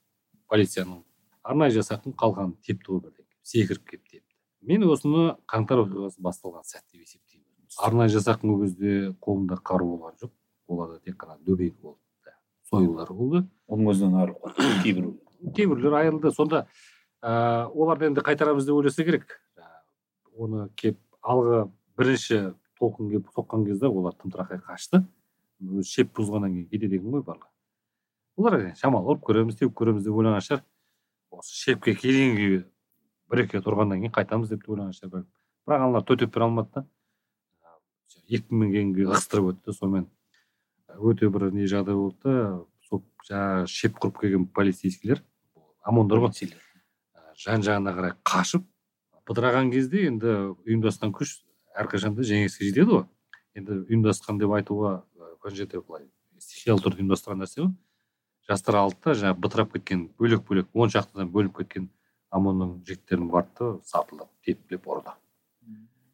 полицияның 0.52 1.04
арнайы 1.46 1.76
жасақтың 1.76 2.16
қалғанын 2.18 2.56
тепті 2.66 2.92
ғой 2.94 3.02
бірден. 3.06 3.26
Секіріп 3.46 3.86
келіп 3.90 4.08
тепті. 4.10 4.34
Мен 4.66 4.86
осыны 4.90 5.36
қаңтар 5.52 5.84
оқиғасы 5.84 6.22
басталған 6.26 6.66
сәт 6.66 6.86
деп 6.92 7.04
есептеймін. 7.04 7.46
Арнайы 7.86 8.14
жасақтың 8.16 8.54
ол 8.54 8.64
кезде 8.64 8.96
қолында 9.22 9.60
қару 9.62 9.92
болған 9.94 10.18
жоқ. 10.24 10.34
Оларда 10.68 11.00
тек 11.06 11.20
қана 11.22 11.38
дөбек 11.46 11.76
болды 11.82 12.02
сойылдар 12.70 13.12
болды. 13.14 13.44
Оның 13.70 13.92
өзінен 13.94 14.18
айырылып 14.22 14.46
қалды. 14.48 14.70
Кейбір 14.84 15.12
кейбіреулер 15.56 15.98
айырылды. 16.00 16.32
Сонда 16.34 16.66
ә, 17.22 17.68
оларды 17.70 18.10
енді 18.10 18.24
қайтарамыз 18.26 18.66
деп 18.66 18.80
ойласа 18.80 19.06
керек. 19.06 19.38
Оны 20.34 20.70
кеп 20.76 20.98
алғы 21.26 21.66
бірінші 21.98 22.40
толқын 22.80 23.10
келіп 23.12 23.30
соққан 23.36 23.66
кезде 23.68 23.90
олар 23.90 24.16
тымтырақай 24.20 24.62
қашты. 24.66 25.02
Өзі 25.64 25.88
шеп 25.90 26.14
бұзғаннан 26.18 26.54
кейін 26.54 26.70
кетеді 26.70 27.00
екен 27.00 27.16
ғой 27.16 27.24
барлығы. 27.26 27.52
Олар 28.38 28.58
шамалы 28.80 29.14
ұрып 29.14 29.24
көреміз 29.30 29.60
теуіп 29.60 29.76
көреміз 29.80 30.04
деп 30.06 30.18
ойлаған 30.20 30.44
шығар 30.44 30.64
осы 31.32 31.56
шепке 31.56 31.96
келгенге 31.96 32.66
бір 33.32 33.46
екі 33.46 33.62
тұрғаннан 33.64 34.04
кейін 34.04 34.14
қайтамыз 34.16 34.52
деп 34.52 34.66
те 34.66 34.74
ойлаған 34.74 34.98
шығар 34.98 35.14
бәлкім 35.14 35.32
бірақ 35.66 35.86
аналар 35.88 36.06
төтеп 36.06 36.34
бере 36.36 36.46
алмады 36.46 36.70
да. 36.76 36.86
Екпінменгенге 38.28 39.08
ығыстырып 39.08 39.54
өтті. 39.54 39.74
Сонымен 39.74 40.06
өте 41.00 41.30
бір 41.30 41.50
не 41.56 41.66
жағдай 41.70 41.98
болды 41.98 42.20
да. 42.28 42.60
Сол 42.90 43.02
жаңағы 43.30 43.72
шеп 43.72 43.98
құрып 44.02 44.22
келген 44.22 44.46
полицейскийлер 44.54 45.24
омондар 45.86 46.22
ғой. 46.26 46.52
Жан 47.40 47.66
жағына 47.66 47.96
қарай 47.98 48.16
қашып 48.24 48.68
бытыраған 49.30 49.72
кезде 49.74 50.06
енді 50.10 50.36
ұйымдасқан 50.66 51.14
күш 51.16 51.40
әрқашанда 51.76 52.26
жеңіске 52.28 52.70
жетеді 52.70 52.92
ғой. 52.92 53.04
Енді 53.56 53.82
ұйымдасқан 53.86 54.40
деп 54.42 54.56
айтуға 54.58 54.94
мына 55.16 55.56
жерде 55.56 55.82
былай 55.82 56.08
стихиялы 56.40 56.84
түрде 56.86 57.04
ұйымдастырған 57.04 57.44
нәрсе 57.44 57.66
ғой. 57.66 57.74
Жастар 58.50 58.80
алды 58.84 59.02
да 59.04 59.18
жаңағы 59.18 59.42
бытырап 59.42 59.74
кеткен 59.74 60.08
бөлек 60.20 60.46
бөлек 60.48 60.72
он 60.74 60.94
шақтыдан 60.94 61.32
бөлініп 61.34 61.62
кеткен 61.64 61.92
омонның 62.32 62.82
жігіттерін 62.86 63.30
барды 63.34 63.54
да 63.60 63.72
сатылап 63.84 64.30
тепкілеп 64.46 64.86
ұрды 64.86 65.16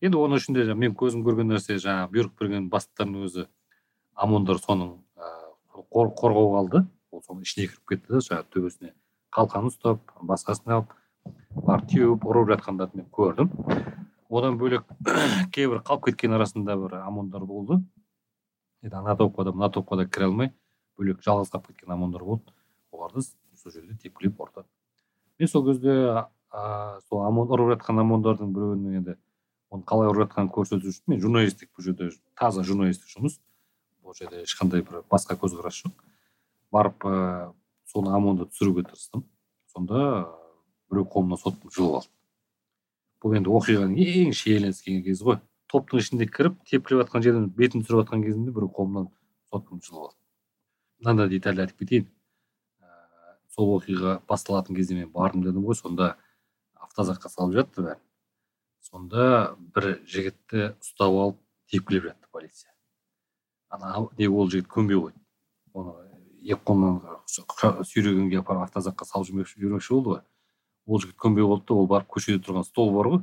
енді 0.01 0.17
оның 0.17 0.41
ішінде 0.41 0.73
мен 0.73 0.95
көзім 0.97 1.21
көрген 1.25 1.51
нәрсе 1.53 1.77
жаңағы 1.81 2.09
бұйрық 2.13 2.31
берген 2.39 2.69
бастықтардың 2.73 3.25
өзі 3.27 3.45
омондар 4.17 4.57
соның 4.61 4.95
қор, 5.93 6.09
қорғауға 6.17 6.61
алды. 6.63 6.81
Ол 7.11 7.21
соның 7.25 7.45
ішіне 7.45 7.67
кіріп 7.67 7.91
кетті 7.91 8.15
да 8.15 8.21
жаңағы 8.25 8.47
төбесіне 8.55 8.93
қалқан 9.35 9.69
ұстап 9.69 10.13
басқасын 10.25 10.73
алып 10.73 10.95
барып 11.55 11.87
теуіп 11.91 12.25
ұрып 12.25 12.51
жатқандарды 12.55 13.01
мен 13.01 13.07
көрдім. 13.13 13.51
Одан 14.29 14.57
бөлек 14.59 14.85
кейбір 15.55 15.81
қалып 15.87 16.09
кеткен 16.09 16.35
арасында 16.37 16.77
бір 16.79 16.99
омондар 17.05 17.45
болды. 17.45 17.81
Енді 18.81 18.95
ана 19.01 19.15
топқа 19.15 19.45
да 19.45 19.55
мына 19.55 19.71
топқа 19.71 19.97
да 19.99 20.07
кіре 20.07 20.29
алмай 20.31 20.53
бөлек 20.97 21.23
жалғыз 21.25 21.51
қалып 21.51 21.71
кеткен 21.71 21.95
омондар 21.97 22.23
болды. 22.23 22.53
Оларды 22.91 23.23
сол 23.23 23.71
жерде 23.71 23.97
тепкілеп 24.01 24.39
ұрды 24.39 24.65
мен 25.41 25.47
сол 25.49 25.65
кезде 25.65 25.93
ә, 26.53 26.99
сол 27.09 27.23
омон 27.25 27.49
ұрып 27.49 27.71
жатқан 27.73 28.01
омондардың 28.03 28.51
біреуінің 28.53 28.97
енді 28.99 29.15
оны 29.73 29.85
қалай 29.89 30.11
ұрып 30.11 30.27
жатқанын 30.27 30.51
көрсету 30.53 30.91
үшін 30.91 31.15
мен 31.15 31.21
журналистік 31.23 31.71
бұл 31.73 31.87
жерде 31.87 32.11
таза 32.37 32.61
журналистік 32.67 33.09
жұмыс. 33.09 33.39
Бұл 34.05 34.17
жерде 34.17 34.43
ешқандай 34.43 34.83
бір 34.85 35.01
басқа 35.09 35.37
көзқарас 35.41 35.79
жоқ. 35.81 35.95
Барып 36.71 37.07
ә, 37.09 37.53
соны 37.89 38.13
омонды 38.13 38.45
түсіруге 38.51 38.85
тырыстым. 38.91 39.25
Сонда 39.73 40.29
біреу 40.91 41.07
қолымнан 41.07 41.41
соткым 41.41 41.73
жұлып 41.73 42.01
алды 42.01 42.11
бұл 43.21 43.37
енді 43.37 43.53
оқиғаның 43.57 43.99
ең 44.01 44.31
шиеленіскен 44.33 45.03
кезі 45.05 45.27
ғой. 45.27 45.41
Топтың 45.71 46.01
ішінде 46.01 46.25
кіріп 46.27 46.57
тепкілеп 46.67 47.05
жатқан 47.05 47.23
жерден 47.23 47.51
бетін 47.55 47.85
түсіріп 47.85 48.03
жатқан 48.03 48.25
кезімде 48.25 48.51
біреу 48.55 48.71
қолымнан 48.75 49.07
соткамды 49.53 49.87
жұлып 49.87 50.09
алды 50.09 50.21
мынандай 51.01 51.29
деталь 51.29 51.61
айтып 51.61 51.81
кетейін. 51.81 52.07
Ә, 52.81 52.89
сол 53.53 53.75
оқиға 53.77 54.19
басталатын 54.29 54.77
кезде 54.77 54.95
мен 54.95 55.09
бардым 55.13 55.43
дедім 55.45 55.65
ғой. 55.65 55.77
Сонда 55.77 56.15
автозакқа 56.77 57.29
салып 57.29 57.55
жатты 57.57 57.85
бәрін. 57.85 58.03
Сонда 58.85 59.55
бір 59.75 60.01
жігітті 60.05 60.73
ұстап 60.81 61.17
алып 61.23 61.39
тепкілеп 61.71 62.09
жатты 62.11 62.29
полиция. 62.31 62.71
Ана 63.69 64.07
не 64.17 64.29
ол 64.29 64.49
жігіт 64.49 64.69
көнбей 64.69 64.99
қойды 64.99 65.17
оны 65.73 65.95
екі 66.41 66.61
қолынан 66.67 66.99
сүйрегенге 67.87 68.41
апарып 68.41 68.67
автозакқа 68.67 69.07
салып 69.07 69.31
жүрмекші 69.31 69.93
болды 69.93 70.09
ғой. 70.09 70.21
Ол 70.91 71.01
жігіт 71.01 71.15
көнбей 71.15 71.47
қалды 71.47 71.67
да 71.69 71.77
ол 71.79 71.87
барып 71.87 72.09
көшеде 72.11 72.41
тұрған 72.43 72.67
стол 72.67 72.91
бар 72.95 73.09
ғой. 73.13 73.21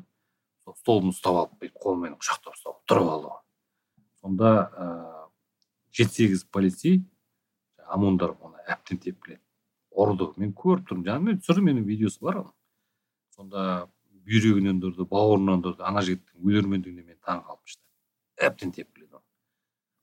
Сол 0.65 0.77
столын 0.81 1.13
ұстап 1.13 1.37
алып 1.43 1.59
бүйтіп 1.61 1.83
қолымен 1.85 2.17
құшақтап 2.17 2.57
ұстап 2.57 2.81
тұрып 2.89 3.11
алды 3.13 3.29
ғой. 3.33 3.43
Сонда 4.23 4.53
ыыы 4.73 5.29
жеті 5.99 6.15
сегіз 6.15 6.45
полицей 6.49 7.03
омондар 7.89 8.35
оны 8.41 8.65
әбден 8.67 9.03
тепкіледі. 9.05 9.43
Ұрды 9.93 10.33
мен 10.41 10.55
көріп 10.57 10.89
тұрмын 10.89 11.07
жаңағы 11.09 11.39
түсірдім 11.43 11.71
менің 11.71 11.87
видеосы 11.89 12.25
бар 12.25 12.43
оның. 12.43 12.55
Сонда 13.37 13.63
бүйрегінен 14.29 14.83
ұрды 14.85 15.09
бауырынан 15.09 15.65
ұрды 15.65 15.85
ана 15.89 16.05
жігіттің 16.05 16.49
өлермендігіне 16.49 17.05
мен 17.07 17.19
таң 17.25 17.45
қалып 17.47 17.73
шықты 17.73 18.47
әбден 18.49 18.75
тепкіледі 18.77 19.09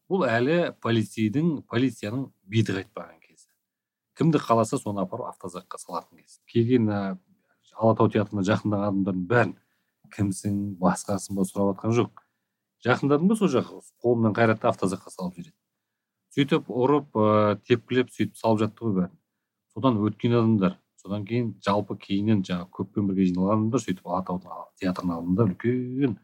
бұл 0.09 0.25
әлі 0.29 0.57
полицейдің 0.85 1.61
полицияның 1.69 2.27
биті 2.49 2.75
қайтпаған 2.77 3.19
кезі 3.23 3.47
кімді 4.19 4.41
қаласа 4.43 4.77
соны 4.81 5.01
апарып 5.05 5.31
автозакқа 5.31 5.79
салатын 5.81 6.21
кез 6.21 6.39
келген 6.51 6.89
алатау 7.75 8.09
театрына 8.11 8.43
жақындаған 8.47 8.87
адамдардың 8.89 9.27
бәрін 9.29 9.53
кімсің 10.15 10.55
басқасың 10.79 11.37
ба 11.37 11.45
сұрап 11.47 11.73
жатқан 11.73 11.95
жоқ. 11.99 12.23
Жақындадым 12.85 13.29
ба 13.29 13.37
сол 13.39 13.51
жаққа 13.51 13.81
қолымнан 14.03 14.35
қайрады 14.37 14.61
да 14.61 14.71
автозакқа 14.71 15.11
салып 15.11 15.37
жібереді. 15.39 15.55
Сөйтіп 16.35 16.69
ұрып 16.69 17.15
ә, 17.15 17.57
тепкілеп 17.67 18.11
сөйтіп 18.13 18.37
салып 18.37 18.61
жатты 18.65 18.85
ғой 18.85 18.95
бәрін. 18.99 19.15
Содан 19.73 19.99
өткен 20.03 20.35
адамдар 20.35 20.77
содан 21.01 21.25
кейін 21.25 21.53
жалпы 21.65 21.97
кейіннен 22.01 22.43
жаңағы 22.45 22.69
көппен 22.79 23.09
бірге 23.09 23.27
жиналған 23.29 23.59
адамдар 23.59 23.83
сөйтіп 23.83 24.07
алатаудың 24.09 24.69
театрының 24.81 25.15
алдында 25.15 25.47
үлкен. 25.49 26.17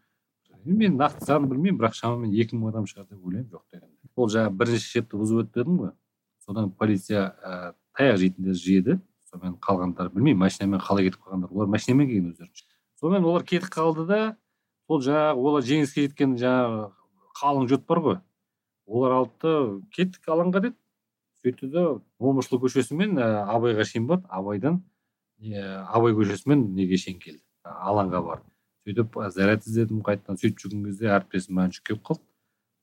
Мен 0.66 0.98
нақты 0.98 1.26
санын 1.26 1.50
білмеймін 1.50 1.80
бірақ 1.82 1.96
шамамен 1.98 2.34
екі 2.38 2.58
мың 2.58 2.74
адам 2.74 2.88
шығар 2.90 3.08
деп 3.10 3.26
ойлаймын 3.26 3.50
жоқ 3.50 3.64
дегенде. 3.72 4.10
Ол 4.16 4.30
жаңағы 4.30 4.58
бірінші 4.60 4.90
шепті 4.94 5.22
бұзып 5.22 5.44
өтті 5.44 5.62
дедім 5.62 5.80
ғой. 5.82 5.94
Содан 6.46 6.72
полиция 6.78 7.24
ә, 7.42 7.74
таяқ 7.98 8.20
жейтіндер 8.22 8.58
жеді 8.58 8.98
сонымен 9.32 9.58
қалғандар 9.64 10.12
білмеймін 10.14 10.44
машинамен 10.46 10.84
қалай 10.84 11.10
кетіп 11.10 11.26
қалғандар 11.26 11.56
олар 11.56 11.72
машинамен 11.72 12.08
келген 12.08 12.32
өздері 12.34 12.52
сонымен 13.02 13.26
олар 13.26 13.44
кетіп 13.48 13.72
қалды 13.74 14.06
да 14.06 14.22
сол 14.88 15.02
жаңағы 15.02 15.46
олар 15.48 15.64
жеңіске 15.66 16.06
жеткен 16.06 16.36
жаңағы 16.38 16.90
қалың 17.40 17.68
жұрт 17.72 17.86
бар 17.88 18.02
ғой. 18.06 18.18
Олар 18.86 19.18
алды 19.22 19.34
да 19.42 19.54
кеттік 19.96 20.28
алаңға 20.30 20.62
деді. 20.68 20.78
Сөйтті 21.42 21.70
да 21.74 21.84
момышұлы 22.22 22.60
көшесімен 22.66 23.18
абайға 23.22 23.86
шейін 23.88 24.08
барды. 24.10 24.28
Абайдан 24.30 24.82
абай 25.96 26.14
көшесімен 26.18 26.68
неге 26.76 27.00
шейін 27.02 27.22
келді? 27.24 27.42
Алаңға 27.66 28.22
барды. 28.26 28.48
Сөйтіп 28.86 29.18
заряд 29.34 29.66
іздедім 29.66 30.04
қайтадан 30.06 30.38
сөйтіп 30.42 30.62
жүрген 30.66 30.86
кезде 30.90 31.10
әріптесім 31.16 31.58
мәншүк 31.58 31.88
келіп 31.88 32.04
қалды. 32.10 32.26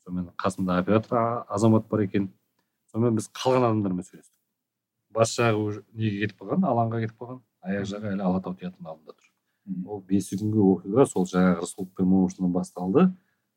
Сонымен 0.07 0.33
қасымда 0.38 0.81
оператор 0.81 1.45
азамат 1.47 1.88
бар 1.90 2.07
екен. 2.07 2.33
Сонымен 2.93 3.19
біз 3.19 3.31
қалған 3.35 3.69
адамдармен 3.69 4.07
сөйлестік. 4.07 4.38
Бас 5.15 5.35
жағы 5.38 5.83
неге 5.95 6.27
кетіп 6.27 6.43
қалған? 6.43 6.67
Алаңға 6.69 7.00
кетіп 7.05 7.23
қалған. 7.23 7.41
Аяқ 7.69 7.88
жағы 7.91 8.12
әлі 8.12 8.25
алатау 8.25 8.55
театрының 8.59 8.93
алдында 8.93 9.15
тұр. 9.17 9.31
Ол 9.88 10.03
бес 10.09 10.31
күнгі 10.33 10.62
оқиға 10.65 11.07
сол 11.09 11.27
жаңағы 11.29 11.65
рысқұлов 11.65 11.91
пен 11.97 12.09
момышұлынан 12.12 12.55
басталды. 12.55 13.09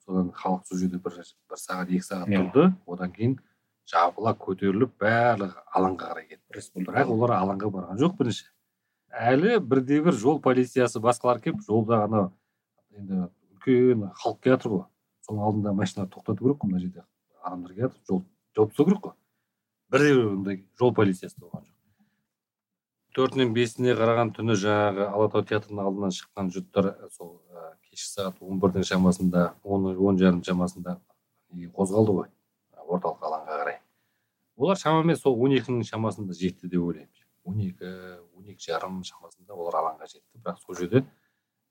Содан 0.06 0.32
халық 0.36 0.66
сол 0.68 0.82
жерде 0.82 1.00
бір, 1.00 1.20
бір 1.22 1.62
сағат 1.62 1.92
екі 1.94 2.08
сағат 2.08 2.32
тұрды. 2.34 2.66
Одан 2.88 3.14
кейін 3.16 3.38
жабыла 3.92 4.34
көтеріліп 4.40 4.96
барлығы 5.00 5.62
алаңға 5.76 6.10
қарай 6.10 6.28
кетті. 6.32 6.84
Бірақ 6.88 7.14
олар 7.14 7.36
алаңға 7.38 7.72
барған 7.76 8.02
жоқ 8.02 8.18
бірінші. 8.20 8.48
Әлі 9.12 9.60
бірде 9.60 10.02
бір 10.04 10.16
жол 10.16 10.42
полициясы 10.42 11.00
басқалар 11.04 11.42
келіп 11.44 11.64
жолда 11.68 12.04
ана 12.08 12.26
енді 12.96 13.28
үлкен 13.54 14.08
халық 14.24 14.42
келе 14.42 14.56
жатыр 14.56 14.76
ғой. 14.76 14.86
Соның 15.28 15.48
алдында 15.48 15.74
машиналарды 15.78 16.16
тоқтату 16.16 16.44
керек 16.44 16.62
қой 16.62 16.72
мына 16.72 16.80
жерде. 16.82 17.04
Адамдар 17.44 17.74
келе 17.76 17.90
жатыр 17.90 18.08
жол 18.08 18.24
жауып 18.56 18.72
тастау 18.72 18.88
керек 18.88 19.04
қой. 19.06 19.18
Бірде 19.92 20.16
бір 20.16 20.28
ондай 20.32 20.64
жол 20.80 20.94
полициясы 20.96 21.38
болған 21.40 21.66
жоқ. 21.66 21.78
Төртінен 23.16 23.54
бесіне 23.54 23.96
қараған 24.00 24.32
түні 24.38 24.56
жаңағы 24.56 25.08
алатау 25.12 25.44
театрының 25.44 25.86
алдынан 25.86 26.14
шыққан 26.16 26.52
жұрттар 26.56 26.94
сол 27.12 27.34
кешкі 27.90 28.08
сағат 28.08 28.38
он 28.40 28.62
бірдің 28.64 28.88
шамасында 28.88 29.48
он 29.64 29.90
он 29.92 30.20
жарым 30.20 30.44
шамасында 30.48 30.96
қозғалды 31.76 32.16
ғой? 32.22 32.30
Орталық 32.92 33.26
алаңға 33.28 33.58
қарай. 33.60 33.78
Олар 34.56 34.80
шамамен 34.80 35.20
сол 35.20 35.36
он 35.44 35.56
екінің 35.58 35.84
шамасында 35.88 36.36
жетті 36.38 36.70
деп 36.72 36.82
ойлаймын. 36.84 37.12
Он 37.44 37.60
екі 37.60 37.92
он 38.38 38.48
екі 38.52 38.72
жарым 38.72 39.02
шамасында 39.04 39.56
олар 39.56 39.80
алаңға 39.82 40.08
жетті. 40.08 40.40
Бірақ 40.40 40.60
сол 40.64 40.80
жерде 40.80 41.04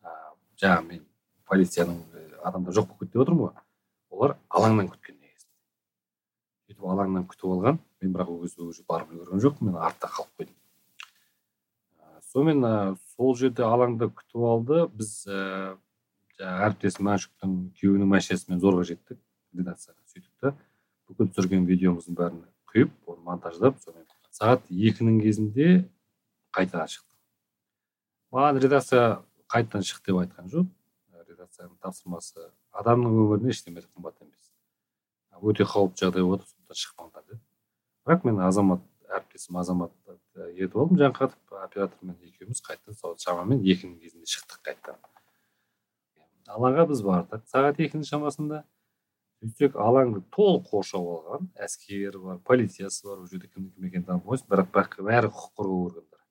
ә, 0.04 0.14
жаңағы 0.60 0.86
мен 0.88 1.04
полицияның 1.48 2.00
адамдар 2.44 2.76
жоқ 2.76 2.88
болып 2.90 3.04
кетті 3.04 3.16
деп 3.16 3.24
отырмын 3.24 3.46
ғой. 3.46 3.64
Олар 4.10 4.36
алаңнан 4.48 4.92
сөйтіп 6.80 6.88
алаңнан 6.88 7.26
күтіп 7.28 7.50
алған. 7.52 7.78
Мен 8.00 8.12
бірақ 8.14 8.28
ол 8.30 8.40
кезде 8.42 8.62
уже 8.62 8.82
барып 8.88 9.12
үлгерген 9.12 9.40
жоқпын. 9.40 9.66
Мен 9.68 9.76
артта 9.76 10.08
қалып 10.08 10.30
қойдым. 10.38 10.54
Ә, 12.00 12.20
сонымен 12.32 12.64
ә, 12.64 12.96
сол 13.16 13.36
жерде 13.36 13.62
алаңда 13.62 14.08
күтіп 14.08 14.40
алды. 14.40 14.88
Біз 14.88 15.26
ә, 15.28 15.76
әріптесім 16.40 17.04
мәншүктің 17.04 17.56
күйеуінің 17.76 18.08
машинасымен 18.08 18.60
зорға 18.60 18.86
жеттік. 18.88 19.18
Редакцияға 19.52 20.00
сөйтіп 20.08 20.32
та. 20.40 20.54
Бүкіл 21.10 21.28
түсірген 21.28 21.66
видеомыздың 21.68 22.16
бәрін 22.16 22.44
құйып 22.72 22.92
оны 23.06 23.24
монтаждап 23.26 23.80
сонымен 23.82 24.06
сағат 24.30 24.62
екінің 24.70 25.20
кезінде 25.20 25.68
қайтадан 26.54 26.88
шықтым. 26.88 27.18
Маған 28.32 28.60
редакция 28.62 29.20
қайтадан 29.50 29.84
шық 29.84 30.04
деп 30.06 30.22
айтқан 30.22 30.48
жоқ. 30.48 30.70
Ә, 31.12 31.26
редакцияның 31.28 31.76
тапсырмасы 31.82 32.46
адамның 32.72 33.18
өміріне 33.26 33.50
ештеме 33.50 33.82
қымбат 33.82 34.22
емес. 34.22 34.38
Өте 35.40 35.64
қауіпті 35.64 36.04
жағдай 36.06 36.22
шықпаңдар 36.78 37.26
деді 37.28 37.40
бірақ 38.06 38.26
мен 38.28 38.42
азамат 38.46 38.84
әріптесім 39.10 39.58
азамат 39.60 39.94
ертіп 40.36 40.76
алдым 40.76 41.00
жаңқатып 41.00 41.56
оператормен 41.64 42.18
екеуміз 42.30 42.62
қайтадан 42.66 42.98
сол 42.98 43.16
шамамен 43.18 43.64
екінің 43.64 43.98
кезінде 44.02 44.30
шықтық 44.30 44.62
қайтадан 44.68 45.00
алаңға 46.50 46.86
біз 46.90 47.02
бардық. 47.06 47.42
Сағат 47.50 47.80
екінің 47.84 48.06
шамасында 48.08 48.62
сөйтсек 49.40 49.76
алаңды 49.80 50.22
толық 50.34 50.68
қоршап 50.70 51.06
алған. 51.14 51.48
Әскер 51.62 52.18
бар 52.22 52.40
полициясы 52.46 53.06
бар 53.06 53.20
ол 53.22 53.28
жерде 53.30 53.50
кімнің 53.50 53.70
кім 53.76 53.88
екенін 53.88 54.06
танымайсың 54.08 54.50
бірақ 54.50 54.72
бірақ 54.74 54.96
бәрі 55.06 55.30
құқық 55.30 55.52
қорғау 55.60 55.84
органдары. 55.90 56.24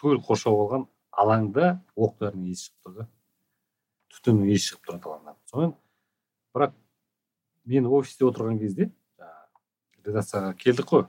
Түгел 0.00 0.20
қоршап 0.26 0.58
алған 0.64 0.86
алаңда 1.22 1.70
оқ 1.96 2.18
дәрінің 2.22 2.52
иісі 2.52 2.68
шығып 2.68 2.84
тұр 2.84 2.98
да. 2.98 3.08
Түтіннің 4.14 4.52
иісі 4.52 4.72
шығып 4.72 4.86
тұрады 4.88 5.10
алаңнан. 5.10 5.38
Сонымен 5.50 5.74
бірақ 6.56 6.76
мен 7.72 7.90
офисте 7.98 8.28
отырған 8.28 8.60
кезде 8.60 8.90
редакцияға 10.08 10.54
келдік 10.58 10.88
қой. 10.88 11.06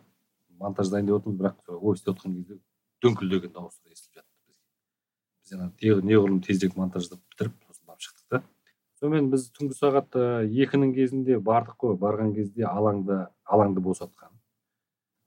Монтаж 0.60 0.91
дайындап 0.91 1.22
отырмыз 1.22 1.39
бірақ 1.39 1.79
офисте 1.79 2.12
отырған 2.12 2.36
кезде 2.39 2.60
дүңкілдеген 3.03 3.53
дауыстар 3.56 3.96
естіліп 3.96 4.20
жатты 4.20 5.94
біз 5.96 6.03
неғұрлым 6.06 6.41
тезірек 6.46 6.75
монтаждап 6.77 7.22
бітіріп 7.32 7.56
сосын 7.68 7.86
барып 7.88 8.03
шықтық 8.03 8.25
та. 8.29 8.41
Сонымен 9.00 9.29
біз 9.32 9.48
түнгі 9.56 9.77
сағат 9.77 10.15
э, 10.20 10.25
екінің 10.65 10.91
кезінде 10.94 11.39
бардық 11.39 11.77
қой. 11.79 11.96
Барған 11.98 12.34
кезде 12.36 12.68
алаңда 12.68 13.29
алаңды 13.48 13.82
босатқан 13.82 14.34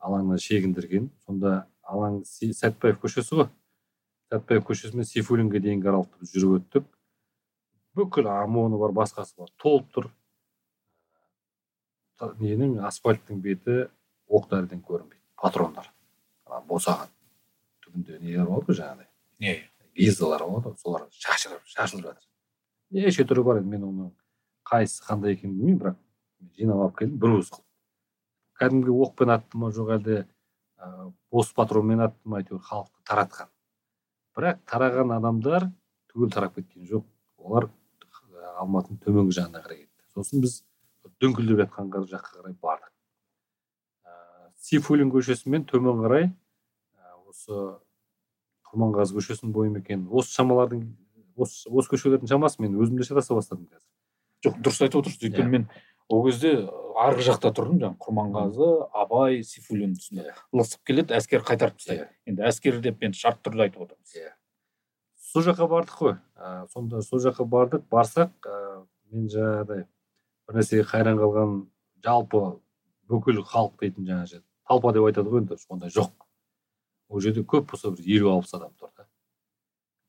алаңнан 0.03 0.41
шегіндірген. 0.43 1.11
Сонда 1.27 1.67
алаң 1.83 2.23
сәтбаев 2.29 3.01
көшесі 3.03 3.39
ғой. 3.41 3.49
Сәтбаев 4.33 4.67
көшесімен 4.69 5.09
сейфуллинге 5.09 5.63
дейінгі 5.65 5.89
аралықты 5.93 6.29
жүріп 6.29 6.59
өттік. 6.61 6.91
Бүкіл 7.97 8.29
омоны 8.33 8.79
бар 8.81 8.95
басқасы 8.97 9.37
бар 9.39 9.51
толып 9.63 9.89
тұр. 9.95 10.11
Ненің 12.21 12.79
асфальттың 12.89 13.41
беті 13.43 13.79
оқ 14.29 14.49
дәріден 14.51 14.83
көрінбейді 14.87 15.23
патрондар. 15.41 15.91
Босаған 16.69 17.11
түбінде 17.85 18.21
нелер 18.21 18.47
болады 18.47 18.73
ғой 18.73 18.81
жаңағыдай? 18.81 19.11
Не? 19.41 19.57
Гильзалар 19.97 20.45
болады 20.47 20.73
ғой 20.73 20.79
солар 20.83 21.09
шашылып 21.11 22.07
жатыр. 22.07 22.25
Неше 22.91 23.25
түрі 23.25 23.45
бар 23.47 23.63
енді 23.63 23.77
мен 23.77 23.89
оның 23.89 24.15
қайсысы 24.69 25.05
қандай 25.09 25.37
екенін 25.37 25.59
білмеймін 25.59 25.83
бірақ 25.83 26.01
жинап 26.59 26.83
алып 26.85 26.99
келдім 26.99 27.21
бір 27.23 27.39
уыс 27.39 27.51
қылып 27.51 27.69
кәдімгі 28.63 28.95
оқпен 29.05 29.33
атты 29.35 29.59
ма 29.59 29.71
жоқ 29.75 29.91
әлде 29.97 30.19
ә, 30.23 31.11
бос 31.35 31.51
патронмен 31.57 32.03
атты 32.05 32.31
ма 32.31 32.39
әйтеуір 32.43 32.63
халықты 32.63 33.03
таратқан. 33.09 33.51
Бірақ 34.37 34.61
тараған 34.71 35.15
адамдар 35.17 35.67
түгел 36.13 36.31
тарап 36.33 36.55
кеткен 36.59 36.87
жоқ. 36.87 37.07
Олар 37.43 37.69
алматының 38.61 39.01
төменгі 39.03 39.35
жағына 39.41 39.65
қарай 39.65 39.83
кетті. 39.83 40.05
Сосын 40.15 40.45
біз 40.45 40.61
дөңкілдеп 41.23 41.63
жатқан 41.65 41.91
жаққа 41.93 42.37
қарай 42.39 42.55
бардық 42.63 42.91
ә, 44.07 44.51
сейфуллин 44.57 45.11
көшесімен 45.13 45.65
төмен 45.71 46.03
қарай 46.03 46.29
ә, 46.29 47.15
осы 47.29 47.79
құрманғазы 48.73 49.17
көшесінің 49.19 49.53
бойы 49.53 49.71
ма 49.71 49.83
екен? 49.83 50.07
Осы 50.11 50.33
шамалардың 50.39 50.85
осы 51.37 51.69
осы 51.71 51.93
көшелердің 51.93 52.31
шамасы 52.31 52.63
мен 52.63 52.77
өзім 52.81 52.99
де 53.01 53.07
шатаса 53.09 53.35
бастадым 53.37 53.67
қазір. 53.69 53.89
Жоқ 54.47 54.61
дұрыс 54.65 54.83
айтып 54.87 55.03
отырсыз 55.03 55.27
өйткені 55.29 55.49
Иә. 55.49 55.53
мен 55.53 55.67
ол 56.09 56.25
кезде 56.27 56.53
арғы 56.99 57.27
жақта 57.29 57.53
тұрдым 57.57 57.81
жаңағы 57.83 58.01
құрманғазы 58.05 58.69
абай 59.03 59.43
сейфуллин 59.47 59.95
тұсында. 59.97 60.25
Иә. 60.29 60.35
лықсып 60.53 60.85
келеді 60.85 61.15
әскер 61.19 61.45
қайтарып 61.47 61.77
тастайды. 61.79 62.09
Иә. 62.09 62.09
енді 62.27 62.43
әскер 62.49 62.81
деп 62.81 63.01
мен 63.01 63.13
шартты 63.13 63.51
түрде 63.51 63.69
айтып 63.69 63.87
отырмыз. 63.87 64.17
Иә. 64.17 64.33
сол 65.17 65.43
жаққа 65.43 65.69
бардық 65.69 65.99
қой. 65.99 66.17
Ә, 66.37 66.67
сонда 66.73 67.03
сол 67.03 67.21
жаққа 67.21 67.47
бардық. 67.49 67.87
Барсақ 67.89 68.33
ә, 68.45 68.87
мен 69.13 69.29
жаңағыдай 69.29 69.87
бір 70.47 70.59
нәрсеге 70.59 70.85
қайран 70.89 71.19
қалған 71.21 71.57
жалпы 72.05 72.43
бүкіл 73.11 73.43
халық 73.47 73.81
дейтін 73.81 74.07
жаңағы 74.09 74.41
толпа 74.69 74.93
деп 74.95 75.09
айтады 75.09 75.33
ғой 75.33 75.43
енді 75.43 75.59
ондай 75.69 75.93
жоқ. 75.93 76.13
Ол 77.09 77.21
жерде 77.21 77.45
көп 77.45 77.71
болса 77.73 77.91
бір 77.93 78.09
елу 78.17 78.33
алпыс 78.33 78.55
адам 78.57 78.73
тұр 78.79 78.91
да. 78.97 79.07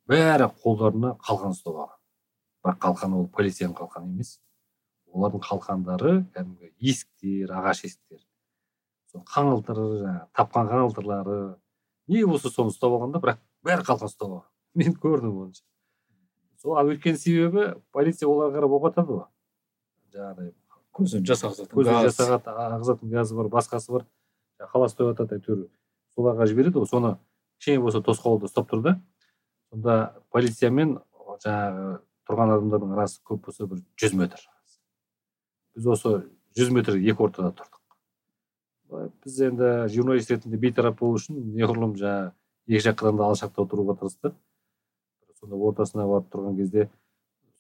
Бәрі 0.08 0.48
қолдарына 0.64 1.16
қалқан 1.24 1.56
ұстап 1.56 1.76
алған 1.76 2.00
бірақ 2.64 2.80
қалқан 2.86 3.18
ол 3.18 3.28
полицияның 3.28 3.76
қалқаны 3.80 4.14
емес. 4.14 4.38
Олардың 5.14 5.44
қалқандары 5.44 6.14
кәдімгі 6.34 6.72
есіктер 6.80 7.52
ағаш 7.60 7.84
есіктер. 7.86 8.24
Сол 9.12 9.26
қаңылтыр 9.30 9.84
жаңағы 10.00 10.26
тапқан 10.40 10.72
қаңылтырлары. 10.72 11.38
Не 12.08 12.26
болса 12.26 12.50
соны 12.50 12.74
ұстап 12.74 12.96
алған 12.96 13.14
да 13.14 13.22
бірақ 13.24 13.44
бәрі 13.68 13.86
қалқан 13.86 14.10
ұстап 14.10 14.30
алған 14.32 14.50
мен 14.74 14.96
көрдім 14.98 15.38
оны 15.44 15.54
сол 16.62 16.78
ал 16.80 16.90
өйткен 16.90 17.18
себебі 17.20 17.74
полиция 17.92 18.30
оларға 18.32 18.58
қарап 18.58 18.76
оқ 18.78 18.88
атады 18.90 19.18
ғой. 19.18 19.26
Жаңағыдай 20.14 20.54
көзден 20.94 21.26
жас 21.26 21.44
ағызатын 21.48 21.74
көзі 21.74 21.90
газ. 21.90 22.06
жасаған 22.08 22.60
ағызатын 22.78 23.14
газы 23.14 23.36
бар 23.36 23.50
басқасы 23.54 23.92
бар. 23.92 24.06
Қала 24.74 24.88
ұстап 24.88 25.10
жатады 25.12 25.40
әйтеуір 25.40 25.66
соларға 26.16 26.48
жібереді 26.48 26.80
ғой 26.80 26.90
соны 26.90 27.16
кішкене 27.60 27.82
болса 27.84 28.04
тосқауылда 28.06 28.50
ұстап 28.50 28.70
тұр 28.70 28.84
да. 28.86 28.96
Сонда 29.72 29.98
полиция 30.32 30.70
мен 30.72 31.00
жаңағы 31.44 32.00
тұрған 32.30 32.54
адамдардың 32.58 32.94
арасы 32.96 33.22
көп 33.26 33.48
болса 33.48 33.68
бір 33.68 33.82
жүз 34.00 34.14
метр 34.20 34.46
біз 35.74 35.90
осы 35.96 36.14
жүз 36.58 36.70
метр 36.70 37.00
екі 37.00 37.26
ортада 37.26 37.50
тұрдық. 37.58 37.82
Біз 39.26 39.40
енді 39.50 39.70
журналист 39.90 40.32
ретінде 40.32 40.60
бейтарап 40.62 41.00
болу 41.00 41.18
үшін 41.18 41.40
неғұрлым 41.58 41.96
жаңағы 41.98 42.34
екі 42.70 42.84
жақтан 42.86 43.18
да 43.18 43.30
алшақтау 43.32 43.66
тұруға 43.72 43.98
тырыстық. 43.98 44.36
Сонда 45.40 45.58
ортасына 45.58 46.06
барып 46.08 46.30
тұрған 46.30 46.60
кезде 46.62 46.90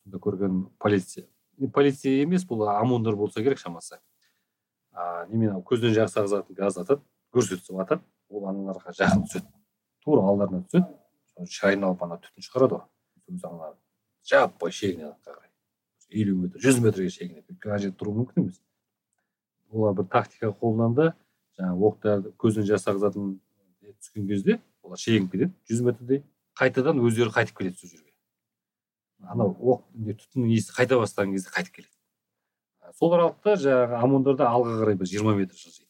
сонда 0.04 0.22
көрген 0.22 0.66
полиция 0.78 1.26
не 1.58 1.70
полиция 1.70 2.24
емес 2.24 2.46
бұл 2.48 2.66
омондар 2.70 3.16
болса 3.16 3.44
керек 3.44 3.60
шамасы 3.60 4.00
а 4.92 5.26
немен 5.28 5.62
көзден 5.66 5.94
жақсы 5.96 6.22
ағызатын 6.24 6.58
газ 6.58 6.78
атады 6.82 7.02
көрсетіп 7.34 7.80
атады 7.82 8.04
ол 8.30 8.48
аналарға 8.50 8.94
жақын 8.98 9.26
түседі 9.28 9.48
тура 10.04 10.26
алдарына 10.30 10.63
түседі 10.68 10.89
соны 11.34 11.50
шайнап 11.50 12.04
ана 12.04 12.20
түтін 12.22 12.48
шығарады 12.48 12.80
ғой 12.80 13.36
өзі 13.36 13.50
ана 13.50 13.72
жаппай 14.30 14.72
шегінеді 14.72 15.10
артқа 15.12 15.38
қарай 15.38 16.22
елу 16.24 16.38
метр 16.44 16.63
жүз 16.63 16.80
метрге 16.84 17.10
шегінеді 17.13 17.56
өйткені 17.56 17.74
ана 17.74 17.82
жерде 17.86 17.98
тұру 18.02 18.16
мүмкін 18.20 18.46
емес 18.46 18.62
олар 19.74 19.98
бір 19.98 20.10
тактика 20.13 20.54
қолданды 20.62 21.12
жаңағы 21.58 21.89
оқ 21.89 22.00
дәрі 22.06 22.34
көзден 22.42 22.70
жас 22.70 22.88
ағызатын 22.89 23.36
түскен 24.00 24.28
кезде 24.30 24.60
олар 24.84 25.02
шегініп 25.02 25.32
кетеді 25.34 25.54
жүз 25.70 25.84
метрдей 25.89 26.24
қайтадан 26.60 27.02
өздері 27.02 27.34
қайтып 27.34 27.58
келеді 27.58 27.80
сол 27.80 27.89
жерге. 27.89 28.12
Анау 29.30 29.54
оқ 29.58 29.84
түтіннің 29.94 30.54
иісі 30.56 30.76
қайта 30.76 31.00
бастаған 31.00 31.34
кезде 31.36 31.52
қайтып 31.54 31.80
келеді. 31.80 31.94
Сол 33.00 33.14
аралықта 33.16 33.56
жаңағы 33.62 34.04
омондар 34.04 34.38
да 34.38 34.50
алға 34.52 34.78
қарай 34.82 34.98
бір 35.00 35.10
жиырма 35.10 35.36
метр 35.38 35.56
жылжиды. 35.56 35.88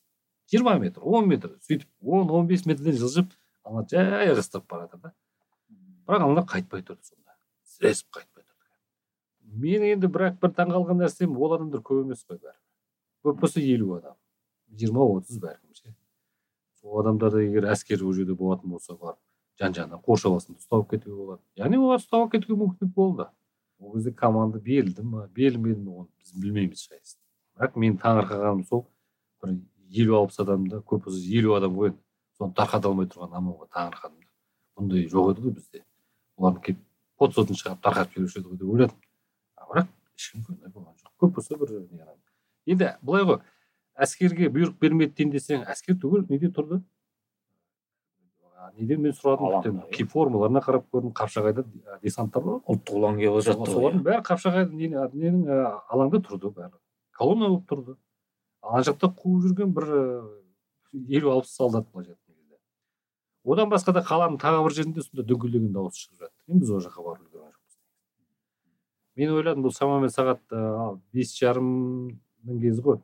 жиырма 0.52 0.78
метр 0.80 1.02
он 1.04 1.28
метр 1.28 1.58
сөйтіп 1.68 1.90
он 2.02 2.30
он 2.30 2.48
бес 2.48 2.66
метрден 2.66 2.98
жылжып 2.98 3.32
ана 3.64 3.86
жай 3.90 4.32
ығыстырып 4.34 4.68
бара 4.70 4.88
жатыр 4.88 5.00
да. 5.00 5.14
Бірақ 6.08 6.26
аналар 6.28 6.46
қайтпай 6.46 6.84
тұрды 6.84 7.04
сонда. 7.04 7.36
Сіресіп 7.64 8.12
қайтпай 8.12 8.44
тұрды. 8.44 8.70
Мен 9.42 9.84
енді 9.88 10.08
бірақ 10.08 10.40
бір 10.42 10.54
таңқалған 10.60 11.02
нәрсем 11.04 11.38
ол 11.38 11.56
адамдар 11.58 11.82
көп 11.82 12.04
емес 12.04 12.26
қой 12.28 12.40
бәрі 12.40 12.60
көп 13.24 13.40
болса 13.42 13.60
елу 13.62 13.96
адам 13.98 14.16
жиырма 14.70 15.08
отыз 15.18 15.40
бәлкім 15.40 15.74
ше. 15.74 15.96
Сол 16.82 17.00
адамдарды 17.02 17.48
егер 17.48 17.70
әскер 17.72 18.04
ол 18.04 18.14
жерде 18.14 18.36
болатын 18.36 18.70
болса 18.70 18.94
барып 18.94 19.20
жан 19.60 19.76
жағынан 19.76 20.02
қоршап 20.06 20.38
алсын 20.38 20.58
ұстап 20.58 20.80
алып 20.80 20.94
кетуге 20.94 21.16
болады. 21.16 21.42
Яғни 21.60 21.80
олар 21.80 22.02
ұстап 22.02 22.20
алып 22.20 22.32
кетуге 22.36 22.58
мүмкіндік 22.62 22.94
болды. 22.96 23.28
Ол 23.80 23.94
кезде 23.94 24.12
команда 24.12 24.60
берілді 24.60 25.04
ма 25.04 25.28
берілмеді 25.36 25.82
ме 25.82 25.92
оны 26.04 26.10
біз 26.20 26.34
білмейміз 26.40 26.86
шайсыз 26.88 27.18
бірақ 27.58 27.78
менің 27.78 28.00
таңырқағаным 28.02 28.64
сол 28.68 28.86
бір 29.44 29.58
елу 29.94 30.18
алпыс 30.18 30.40
адамда 30.42 30.82
көп 30.82 31.06
болса 31.06 31.22
елу 31.22 31.54
адам 31.58 31.76
ғой. 31.78 31.92
Енді 31.92 32.02
соны 32.38 32.56
тарқата 32.58 32.90
алмай 32.90 33.10
тұрған 33.12 33.36
аманға 33.38 33.68
таңырқадым 33.70 34.20
да. 34.20 34.30
Бұндай 34.80 35.08
жоқ 35.12 35.34
еді 35.34 35.46
ғой 35.46 35.56
бізде. 35.60 35.84
Олардың 36.38 36.64
келіп 36.66 36.80
подсотын 37.22 37.60
шығарып 37.60 37.84
тарқатып 37.84 38.16
жіберуші 38.18 38.40
еді 38.40 38.50
ғой 38.50 38.58
деп 38.58 38.72
ойладым. 38.74 38.98
А 39.56 39.68
бірақ 39.70 39.92
ешкімге 40.18 40.54
ондай 40.56 40.74
болған 40.74 40.96
жоқ. 40.98 41.12
Көп 41.22 41.36
болса 41.38 41.60
бір 41.62 41.76
енді 42.66 42.90
былай 43.04 43.28
ғой. 43.30 43.40
Әскерге 43.94 44.50
бұйрық 44.50 44.80
бермеді 44.82 45.14
дейін 45.20 45.36
десең 45.36 45.68
әскер 45.70 46.00
түгел 46.02 46.26
неде 46.30 46.50
тұрды 46.50 46.82
неден 48.78 49.02
мен 49.02 49.14
сұрадым 49.14 49.48
Алаңда, 49.48 49.70
күтемін. 49.70 49.82
иә. 49.92 50.08
формаларына 50.14 50.62
қарап 50.64 50.86
көрдім 50.94 51.14
қапшағайда 51.18 51.64
десанттар 52.04 52.44
бар 52.44 52.60
ұлттық 52.74 52.98
ұлан 53.00 53.18
келе 53.20 53.42
жатты 53.44 53.72
солардың 53.72 54.04
бәрі 54.08 54.24
қапшағай 54.28 54.68
ненің 54.72 55.50
алаңда 55.92 56.22
тұрды 56.24 56.52
бәрі. 56.54 56.78
Колонна 57.18 57.50
болып 57.50 57.66
тұрды. 57.70 57.96
Ана 58.64 58.84
жақта 58.88 59.10
қуып 59.14 59.44
жүрген 59.48 59.74
бір 59.76 59.90
елу 60.94 61.32
алпыс 61.34 61.56
солдат 61.56 61.86
былайша 61.92 62.14
айтқан 62.14 62.36
кезде 62.36 62.60
одан 63.46 63.70
басқа 63.70 63.94
да 63.94 64.02
қаланың 64.08 64.40
тағы 64.40 64.64
бір 64.64 64.74
жерінде 64.78 65.02
сондай 65.04 65.26
дүңкілдеген 65.28 65.74
дауыс 65.74 65.98
шығып 66.00 66.20
жатты. 66.24 66.38
Енді 66.48 66.64
біз 66.64 66.72
ол 66.72 66.80
жаққа 66.86 67.04
барып 67.04 67.26
үлгерген 67.28 67.52
жоқпыз. 67.52 67.78
Мен 69.18 69.34
ойладым 69.36 69.66
бұл 69.68 69.76
шамамен 69.76 70.10
сағат 70.14 70.42
бес 71.14 71.36
жарымның 71.42 72.62
кезі 72.64 72.82
ғой. 72.88 73.02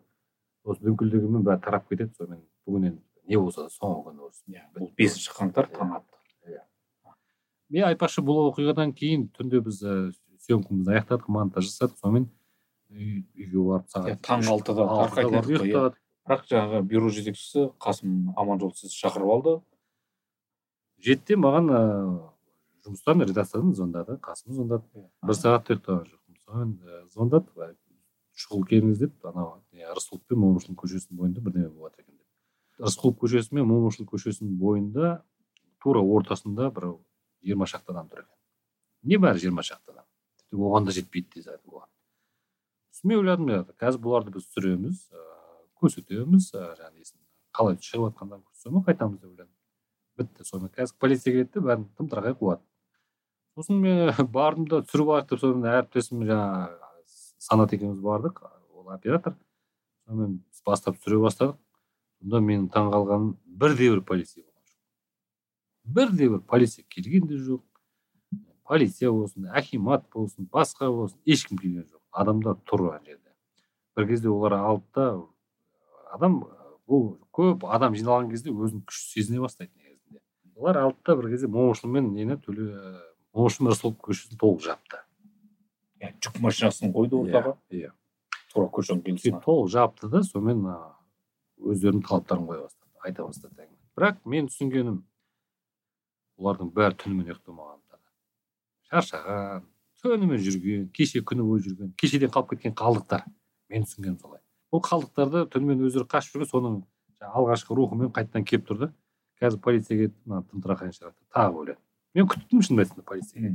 Осы 0.63 0.83
дүңкілдегенмен 0.87 1.43
бәрі 1.43 1.61
тарап 1.65 1.89
кетеді 1.89 2.15
сонымен 2.17 2.45
бүгін 2.67 2.89
енді 2.93 3.01
не 3.29 3.37
болса 3.37 3.67
да 3.67 3.69
соңғы 3.73 4.03
күні 4.09 4.25
осы 4.27 4.43
иә 4.55 4.63
бұл 4.75 4.89
бесінші 4.97 5.31
қаңтар 5.37 5.69
таң 5.75 5.95
атты 5.99 6.17
мен 7.69 7.85
айтпақшы 7.91 8.23
бұл 8.25 8.47
оқиғадан 8.49 8.93
кейін 8.97 9.27
түнде 9.37 9.59
біз 9.61 9.83
ә, 9.85 9.95
съемкамызды 10.41 10.95
аяқтадық 10.95 11.27
монтаж 11.29 11.67
жасадық. 11.69 11.99
Сонымен 12.01 12.23
үй- 12.89 13.25
үйге 13.37 13.61
барып 13.67 13.85
иә 13.85 13.93
сағат 13.93 14.23
таң 14.25 14.41
үш- 14.41 14.49
алтыда 14.55 14.85
иә. 15.69 15.91
бірақ 16.25 16.47
жаңағы 16.49 16.81
бюро 16.89 17.09
жетекшісі 17.13 17.67
қасым 17.77 18.33
аманжол 18.35 18.73
сізді 18.73 18.95
шақырып 18.97 19.33
алды. 19.35 19.53
Жетіде 20.99 21.37
маған 21.37 21.69
ыыы 21.69 22.15
жұмыстан 22.87 23.21
редакциядан 23.29 23.75
звондады 23.77 24.17
қасым 24.17 24.53
звондады. 24.57 24.83
Бір 25.21 25.37
сағат 25.37 25.69
ұйықтаған 25.69 26.09
жоқпын. 26.09 26.41
Сонымен 26.49 26.73
ә, 26.81 27.05
звондады. 27.13 27.75
Шұғыл 28.39 28.65
келіңіз 28.65 28.97
деп 29.03 29.25
анау 29.29 29.59
рысқұлов 29.93 30.21
пен 30.25 30.39
момышұлы 30.41 30.75
көшесінің 30.79 31.17
бойында 31.21 31.41
бірдеме 31.43 31.69
болып 31.69 31.91
жатыр 31.93 32.05
екен. 32.07 32.08
Рысқұлов 32.79 33.19
көшесі 33.23 33.55
мен 33.57 33.67
момышұлы 33.69 34.07
көшесінің 34.09 34.57
бойында 34.59 35.13
тура 35.83 36.01
ортасында 36.01 36.71
бір 36.75 36.91
жиырма 37.43 37.67
шақты 37.69 37.93
адам 37.93 38.09
тұр 38.11 38.23
екен. 38.23 38.35
Небәрі 39.03 39.45
жиырма 39.45 39.63
шақты 39.63 39.93
адам? 39.93 40.05
Оған 40.53 40.87
да 40.87 40.95
жетпейді 40.95 41.43
айтып 41.45 41.65
болған 41.69 41.89
сосын 42.99 43.09
мен 43.09 43.19
ойладым 43.21 43.49
қазір 43.79 44.01
бұларды 44.03 44.33
біз 44.33 44.45
түсіреміз 44.49 45.03
ыыы 45.13 45.59
көрсетеміз 45.79 46.49
жаңағы 46.51 46.97
несін 46.97 47.19
қалай 47.55 47.77
шығып 47.79 48.09
жатқандарын 48.09 48.43
көрсетеміз 48.43 48.85
қайтамыз 48.87 49.19
деп 49.21 49.29
ойладым. 49.29 49.53
Бітті 50.17 50.43
сонымен 50.43 50.73
қазір 50.75 50.95
полиция 50.99 51.33
келеді 51.33 51.51
де 51.53 51.63
бәрін 51.63 51.85
тым 51.95 52.09
тырақай 52.11 52.35
қуады 52.35 52.61
сосын 53.55 53.79
мен 53.79 54.11
бардым 54.33 54.67
да 54.67 54.81
түсіріп 54.83 55.13
алайық 55.13 55.29
деп 55.29 55.39
сонымен 55.39 55.71
әріптесім 55.77 56.25
жаңағы 56.27 56.67
санат 57.39 57.73
екеуміз 57.73 58.03
бардық 58.03 58.43
ол 58.73 58.91
оператор. 58.91 59.37
Сонымен 60.07 60.41
бастап 60.65 60.99
түсіре 60.99 61.21
бастадық. 61.23 61.57
Сонда 62.19 62.41
менің 62.43 62.67
таңқалғаным 62.73 63.33
бірде 63.45 63.89
бір 63.93 64.01
полиция 64.03 64.43
болған 64.43 64.67
жоқ. 64.67 64.77
Бірде 65.95 66.29
бір 66.29 66.41
полиция 66.47 66.85
келген 66.89 67.27
де 67.27 67.39
жоқ. 67.39 67.63
Полиция 68.67 69.11
болсын 69.11 69.49
акимат 69.55 70.05
болсын 70.13 70.47
басқа 70.51 70.91
болсын 70.91 71.19
ешкім 71.25 71.57
келген 71.57 71.87
жоқ. 71.87 72.01
Адамдар 72.11 72.57
тұр 72.69 72.89
ана 72.91 73.03
жерде. 73.05 73.33
Бір 73.95 74.07
кезде 74.07 74.29
олар 74.29 74.53
алды 74.59 74.85
да 74.95 75.07
адам 76.13 76.41
бұл 76.89 77.15
көп 77.33 77.65
адам 77.69 77.95
жиналған 77.95 78.31
кезде 78.33 78.51
өзін 78.51 78.83
күшті 78.85 79.13
сезіне 79.15 79.39
бастайды 79.39 79.71
негізінде. 79.77 80.21
Олар 80.55 80.83
алды 80.83 80.99
да 81.05 81.15
бір 81.15 81.31
кезде 81.31 81.47
момышұлы 81.47 81.93
мен 81.95 82.11
нені 82.13 82.37
төле 82.43 82.67
момышұлы 83.33 83.73
рысқұлов 83.73 83.97
көшесін 84.03 84.41
толық 84.41 84.65
жапты. 84.65 85.01
Иә 86.01 86.13
жүк 86.19 86.39
машинасын 86.43 86.93
қойды 86.93 87.19
ортаға? 87.23 87.55
Иә 87.71 87.93
тура 88.53 88.69
көшенің 88.73 89.41
толық 89.43 89.69
жапты 89.69 90.09
да 90.09 90.23
сонымен 90.23 90.63
өздерінің 91.59 92.05
талаптарын 92.07 92.47
қоя 92.47 92.61
бастады 92.65 93.03
айта 93.05 93.25
бастады 93.25 93.67
бірақ 93.97 94.21
мен 94.25 94.47
түсінгенім 94.51 95.01
олардың 96.39 96.71
бәрі 96.75 96.97
түнімен 97.03 97.33
ұйықтамағандары 97.33 98.05
шаршаған 98.91 99.67
түнімен 100.03 100.39
жүрген 100.45 100.87
кеше 100.95 101.21
күні 101.25 101.43
бойы 101.43 101.65
жүрген 101.65 101.91
кешеден 101.99 102.31
қалып 102.31 102.53
кеткен 102.53 102.75
қалдықтар. 102.79 103.25
Мен 103.69 103.83
түсінгенім 103.83 104.17
солай. 104.21 104.39
Бұл 104.71 104.81
қалдықтарды 104.85 105.43
түнімен 105.51 105.83
өздері 105.89 106.07
қашып 106.09 106.37
жүрген 106.37 106.49
соның 106.49 106.79
алғашқы 107.19 107.75
рухымен 107.75 108.13
қайтадан 108.15 108.45
келіп 108.47 108.69
тұр 108.69 108.79
да 108.85 108.89
қазір 109.41 109.59
полиция 109.63 109.97
келді 109.99 110.15
мына 110.25 110.41
тымтырақайын 110.47 110.95
шығарды 110.95 111.19
тағы 111.35 111.61
ойладым 111.63 111.83
мен 112.15 112.29
күттім 112.31 112.63
шын 112.63 112.79
айтсам 112.79 113.03
полиция 113.03 113.51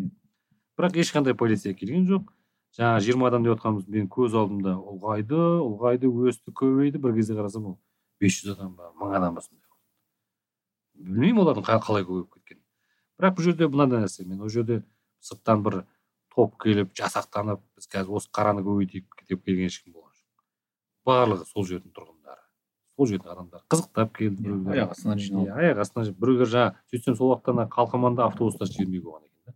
бірақ 0.79 0.99
ешқандай 1.01 1.35
полиция 1.35 1.75
келген 1.75 2.07
жоқ. 2.09 2.29
Жаңағы 2.75 3.03
жиырма 3.07 3.29
адам 3.29 3.45
деп 3.47 3.55
жатқанымыз 3.55 3.87
менің 3.87 4.09
көз 4.11 4.35
алдымда 4.35 4.73
ұлғайды 4.75 5.39
ұлғайды 5.39 6.09
өсті 6.11 6.51
көбейді. 6.51 6.99
Бір 6.99 7.15
кезде 7.15 7.37
қарасам 7.39 7.69
ол 7.71 7.77
бес 8.25 8.41
жүз 8.43 8.57
адам 8.57 8.75
ба 8.81 8.91
мың 9.01 9.17
адам 9.21 9.37
ба 9.39 9.45
сондай 9.45 9.63
білмеймін 10.95 11.43
олардың 11.45 11.65
қа- 11.67 11.81
қалай 11.83 12.05
көбейіп 12.07 12.31
кеткенін. 12.39 12.63
Бірақ 13.19 13.35
бұл 13.39 13.47
жерде 13.49 13.67
мынандай 13.71 14.03
нәрсе 14.05 14.25
мен 14.27 14.41
ол 14.43 14.49
жерде 14.53 14.81
сырттан 15.21 15.63
бір 15.67 15.81
топ 16.35 16.55
келіп 16.63 16.93
жасақтанып 16.99 17.61
біз 17.79 17.89
қазір 17.91 18.15
осы 18.19 18.31
қараны 18.35 18.63
көбейтейік 18.67 19.25
деп 19.29 19.43
келген 19.45 19.67
ешкім 19.71 19.93
болған 19.95 20.15
жоқ. 20.15 20.45
Барлығы 21.07 21.47
сол 21.51 21.67
жердің 21.67 21.93
тұрғындары 21.95 22.43
сол 22.97 23.11
жердің 23.11 23.33
адамдар 23.35 23.65
қызықтап 23.71 24.13
келді 24.19 24.43
біреулер. 24.43 24.77
аяқ 24.79 24.91
астынан 24.95 25.19
жиналып. 25.19 25.49
Иә 25.51 25.59
аяқ 25.65 25.83
астынан 25.85 26.15
біреулер 26.15 26.51
жаңағы 26.55 26.77
сөйтсем 26.93 27.17
сол 27.19 27.33
уақытта 27.35 27.55
ана 27.55 27.67
қалқаманда 27.75 28.27
автобустар 28.31 28.69
жібермей 28.71 29.03
қойған 29.03 29.25
екен 29.27 29.43
да. 29.47 29.55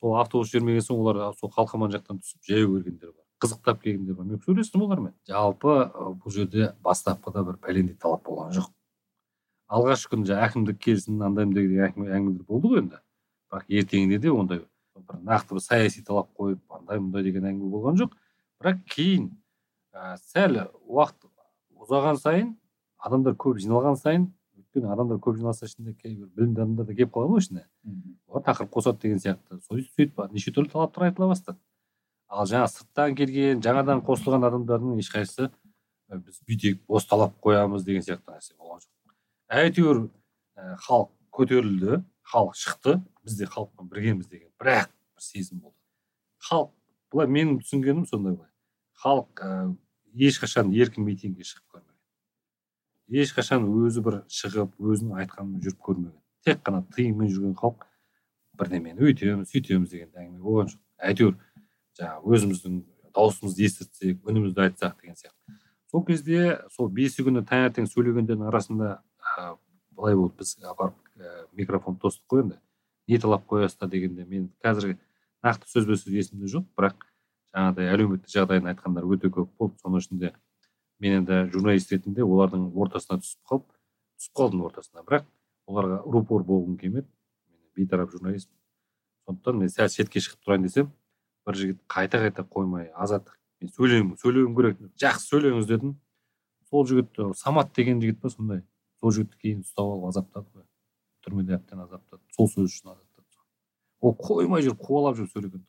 Сол 0.00 0.16
автобус 0.20 0.52
жібермеген 0.52 0.84
соң 0.84 1.00
олар 1.04 1.32
сол 1.40 1.50
қалқаман 1.56 1.92
жақтан 1.96 2.20
түсіп 2.20 2.44
жаяу 2.52 2.74
келгендер 2.76 3.12
қызықтап 3.42 3.82
келгендер 3.82 4.14
бар 4.18 4.26
мен 4.26 4.40
сөйлестім 4.44 4.82
олармен 4.86 5.14
жалпы 5.28 5.74
бұл 6.22 6.34
жерде 6.34 6.72
бастапқыда 6.84 7.44
бір 7.46 7.58
пәлендей 7.62 7.96
талап 8.00 8.24
болған 8.26 8.54
жоқ. 8.56 8.70
Алғашқы 9.68 10.14
күні 10.14 10.28
жаңағы 10.30 10.48
әкімдік 10.48 10.78
келсін 10.80 11.22
андаймын 11.22 11.54
деген 11.54 11.84
әңгіме- 11.86 12.14
әңгімелер 12.16 12.46
болды 12.48 12.70
ғой 12.72 12.80
енді. 12.82 13.00
Бірақ 13.52 13.68
ертеңінде 13.68 14.18
де 14.18 14.30
ондай 14.32 14.62
бір 14.96 15.20
нақты 15.28 15.54
бір 15.54 15.62
саяси 15.62 16.02
талап 16.04 16.32
қойып 16.38 16.60
андай 16.70 16.98
мындай 16.98 17.22
деген 17.22 17.44
әңгіме 17.44 17.70
болған 17.70 18.00
жоқ. 18.00 18.16
Бірақ 18.62 18.80
кейін 18.94 19.30
ә, 19.92 20.16
сәл 20.16 20.58
уақыт 20.88 21.28
ұзаған 21.78 22.18
сайын 22.18 22.56
адамдар 22.98 23.36
көп 23.38 23.60
жиналған 23.62 23.96
сайын 24.00 24.26
өйткені 24.58 24.90
адамдар 24.92 25.20
көп 25.22 25.36
жиналса 25.38 25.68
ішінде 25.68 25.94
кейбір 25.94 26.28
білімді 26.34 26.64
адамдар 26.64 26.86
да 26.88 26.94
келіп 26.94 27.12
қалады 27.14 27.36
ғой 27.36 27.44
ішіне. 27.44 27.64
Олар 28.26 28.42
тақырып 28.48 28.72
қосады 28.74 29.00
деген 29.04 29.20
сияқты. 29.22 29.60
Сөйтіп 29.68 29.94
сөйтіп 29.94 30.32
неше 30.32 30.52
түрлі 30.52 30.72
талаптар 30.72 31.08
айтыла 31.08 31.28
бастады. 31.30 31.58
Ал 32.28 32.46
жаңағы 32.48 32.70
сырттан 32.74 33.16
келген 33.18 33.62
жаңадан 33.64 34.02
қосылған 34.06 34.46
адамдардың 34.48 35.00
ешқайсысы 35.02 35.48
"Ә, 36.08 36.18
біз 36.18 36.40
бүйтейік 36.48 36.80
осы 36.88 37.08
талап 37.08 37.34
қоямыз 37.44 37.84
деген 37.84 38.02
сияқты 38.02 38.32
нәрсе 38.32 38.56
болған 38.58 38.80
жоқ. 38.84 39.14
Әйтеуір 39.48 40.00
ә, 40.56 40.76
халық 40.86 41.10
көтерілді 41.32 42.02
халық 42.32 42.54
шықты 42.56 43.00
біз 43.24 43.38
де 43.38 43.46
халықпен 43.46 43.88
біргеміз 43.88 44.28
деген 44.28 44.50
бір 44.60 44.72
ақ 44.74 44.88
бір 45.16 45.22
сезім 45.22 45.60
болды. 45.60 45.76
Халық 46.50 46.70
былай 47.12 47.26
менің 47.26 47.60
түсінгенім 47.62 48.06
сондай 48.06 48.34
былай. 48.36 48.50
Халық 49.04 49.44
ә, 49.44 49.76
ешқашан 50.14 50.72
еркін 50.72 51.04
митингке 51.04 51.44
шығып 51.44 51.76
көрмеген 51.76 51.88
ешқашан 53.08 53.64
өзі 53.64 54.02
бір 54.04 54.18
шығып 54.28 54.74
өзінің 54.76 55.20
айтқанын 55.22 55.62
жүріп 55.64 55.78
көрмеген. 55.80 56.20
Тек 56.44 56.60
қана 56.64 56.82
тыйыммен 56.92 57.30
жүрген 57.32 57.54
халық 57.56 57.86
бірдемені 58.60 59.00
өйтеміз 59.08 59.48
сөйтеміз 59.52 59.94
деген 59.94 60.10
әңгіме 60.12 60.42
болған 60.44 60.68
жоқ. 60.74 60.80
Әйтеуір 61.08 61.38
жаңағы 61.98 62.36
өзіміздің 62.36 62.78
дауысымызды 63.16 63.66
естіртсек 63.66 64.28
үнімізді 64.28 64.64
айтсақ 64.66 65.00
деген 65.00 65.16
сияқты. 65.18 65.58
Сол 65.90 66.04
кезде 66.04 66.58
сол 66.74 66.88
бесі 66.92 67.24
күні 67.26 67.42
таңертең 67.48 67.88
сөйлегендердің 67.90 68.48
арасында 68.50 68.98
ә, 69.38 69.56
былай 69.96 70.16
болды 70.16 70.42
біз 70.42 70.56
апарып 70.62 70.96
ә, 71.18 71.46
микрофон 71.56 71.96
тостық 71.98 72.26
қой 72.28 72.44
енді 72.44 72.58
не 73.08 73.18
талап 73.18 73.46
қоясыздар 73.48 73.88
дегенде 73.88 74.26
мен 74.28 74.50
қазір 74.64 74.98
нақты 75.44 75.70
сөзбе 75.72 75.96
сөз 75.96 76.12
есімде 76.12 76.50
жоқ 76.52 76.68
бірақ 76.76 77.08
жаңағыдай 77.54 77.90
әлеуметтік 77.94 78.32
жағдайын 78.34 78.68
айтқандар 78.74 79.08
өте 79.08 79.30
көп 79.32 79.50
болды. 79.58 79.78
Соның 79.82 80.04
ішінде 80.04 80.32
мен 81.00 81.20
енді 81.22 81.40
журналист 81.54 81.92
ретінде 81.94 82.26
олардың 82.26 82.68
ортасына 82.76 83.20
түсіп 83.22 83.40
қалып 83.48 83.66
түсіп 84.18 84.38
қалдым 84.38 84.64
ортасына. 84.68 85.04
Бірақ 85.08 85.24
оларға 85.66 86.02
рупор 86.04 86.44
болғым 86.44 86.76
келмеді. 86.78 87.08
Мен 87.48 87.60
бейтарап 87.76 88.12
журналистпін 88.12 88.58
сондықтан 89.28 89.58
мен 89.62 89.72
сәл 89.72 89.88
шетке 89.92 90.20
шығып 90.24 90.44
тұрайын 90.44 90.68
десем 90.68 90.92
бір 91.48 91.60
жігіт 91.62 91.80
қайта 91.88 92.20
қайта 92.20 92.44
қоймай 92.44 92.90
азаттық 92.92 93.36
мен 93.64 93.72
сөйлеуім 93.74 94.14
сөйлеуім 94.20 94.56
керек 94.58 94.82
жақсы 95.00 95.32
сөйлеңіз 95.32 95.68
дедім. 95.72 95.96
Сол 96.68 96.84
жігіт 96.86 97.22
самат 97.40 97.72
деген 97.72 98.02
жігіт 98.04 98.20
па 98.20 98.28
сондай. 98.28 98.62
Сол 99.00 99.16
жігітті 99.16 99.40
кейін 99.40 99.64
ұстап 99.64 99.88
алып 99.88 100.10
азаптады 100.12 100.52
ғой 100.52 100.66
түрмеде 101.24 101.56
әбден 101.56 101.80
азаптады 101.84 102.22
сол 102.36 102.50
сөз 102.52 102.68
үшін 102.68 102.92
азаптады 102.92 103.08
ол 104.00 104.14
қоймай 104.14 104.62
жүріп 104.66 104.84
қуалап 104.84 105.16
жүріп 105.18 105.32
сөйлеген 105.32 105.64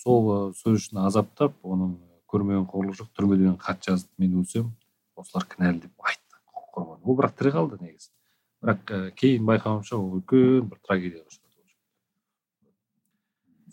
сол 0.00 0.54
сөз. 0.56 0.78
Үшін 0.78 1.02
азаптап 1.04 1.58
оның 1.66 1.98
көрмеген 2.30 2.64
қорлық 2.70 2.96
жоқ 3.00 3.10
түрмеден 3.16 3.58
хат 3.60 3.82
жазып 3.84 4.10
мен 4.22 4.38
өлсем 4.40 4.70
осылар 5.20 5.44
кінәлі 5.50 5.82
деп 5.84 6.06
айтты. 6.06 6.38
Құқық 6.56 6.94
ол 7.04 7.18
бірақ 7.18 7.36
тірі 7.36 7.52
қалды 7.56 7.80
негізі. 7.82 8.10
Бірақ 8.64 9.12
кейін 9.18 9.44
байқауымша 9.50 9.98
ол 9.98 10.20
үлкен 10.20 10.70
бір 10.70 10.80
трагедияға. 10.86 11.39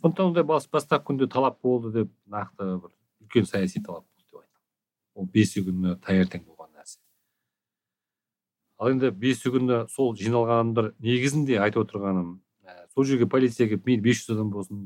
Сондықтан 0.02 0.32
ондай 0.32 0.44
бас- 0.44 0.70
бастапқы 0.70 1.12
күнде 1.12 1.28
талап 1.32 1.62
болды 1.62 1.92
деп 1.92 2.12
нақты 2.30 2.78
бір 2.82 2.92
үлкен 3.24 3.46
саяси 3.46 3.82
талап 3.84 4.06
болды 4.06 4.24
деп 4.24 4.42
айтамын. 4.42 4.64
Ол 5.16 5.30
бесі 5.34 5.64
күні 5.66 5.96
таңертең 6.04 6.46
болған 6.46 6.72
нәрсе. 6.78 7.00
Ал 8.78 8.92
енді 8.94 9.12
бесі 9.12 9.50
күні 9.54 9.88
сол 9.90 10.14
жиналған 10.16 10.76
негізінде 11.00 11.58
айтып 11.60 11.88
отырғаным 11.88 12.38
ә, 12.64 12.88
сол 12.94 13.06
жерге 13.06 13.26
полиция 13.26 13.68
келіп 13.68 13.86
мейлі 13.86 14.02
бес 14.10 14.22
жүз 14.22 14.36
адам 14.38 14.52
болсын 14.52 14.84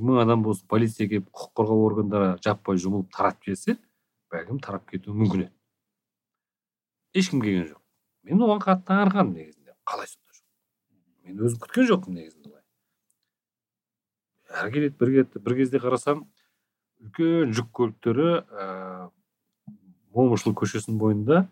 мың 0.00 0.22
адам 0.22 0.42
болсын 0.42 0.66
полиция 0.68 1.08
келіп 1.08 1.28
құқық 1.28 1.52
қорғау 1.60 1.84
органдары 1.90 2.38
жаппай 2.42 2.80
жұмылып 2.80 3.12
таратып 3.12 3.50
жіберсе 3.50 3.76
бәлкім 4.32 4.60
тарап 4.64 4.88
кетуі 4.88 5.14
мүмкін 5.14 5.46
еді. 5.46 5.52
Ешкім 7.14 7.42
келген 7.44 7.68
жоқ. 7.68 7.80
Мен 8.24 8.40
оған 8.42 8.64
қатты 8.64 8.88
таңырқандым 8.88 9.36
негізінде. 9.38 9.76
Қалай 9.86 10.08
сонда 10.08 10.32
жоқ? 10.34 10.46
Мен 11.28 11.44
өзім 11.46 11.60
күткен 11.62 11.88
жоқпын 11.92 12.18
негізінде 12.18 12.53
әрі 14.54 14.72
келеді 14.74 14.96
бір 15.00 15.42
бір 15.44 15.56
кезде 15.58 15.80
қарасам 15.82 16.24
үлкен 17.02 17.52
жүк 17.56 17.70
көліктері 17.74 18.28
ыыы 18.40 19.10
момышұлы 20.14 20.54
көшесінің 20.60 20.98
бойында 21.00 21.44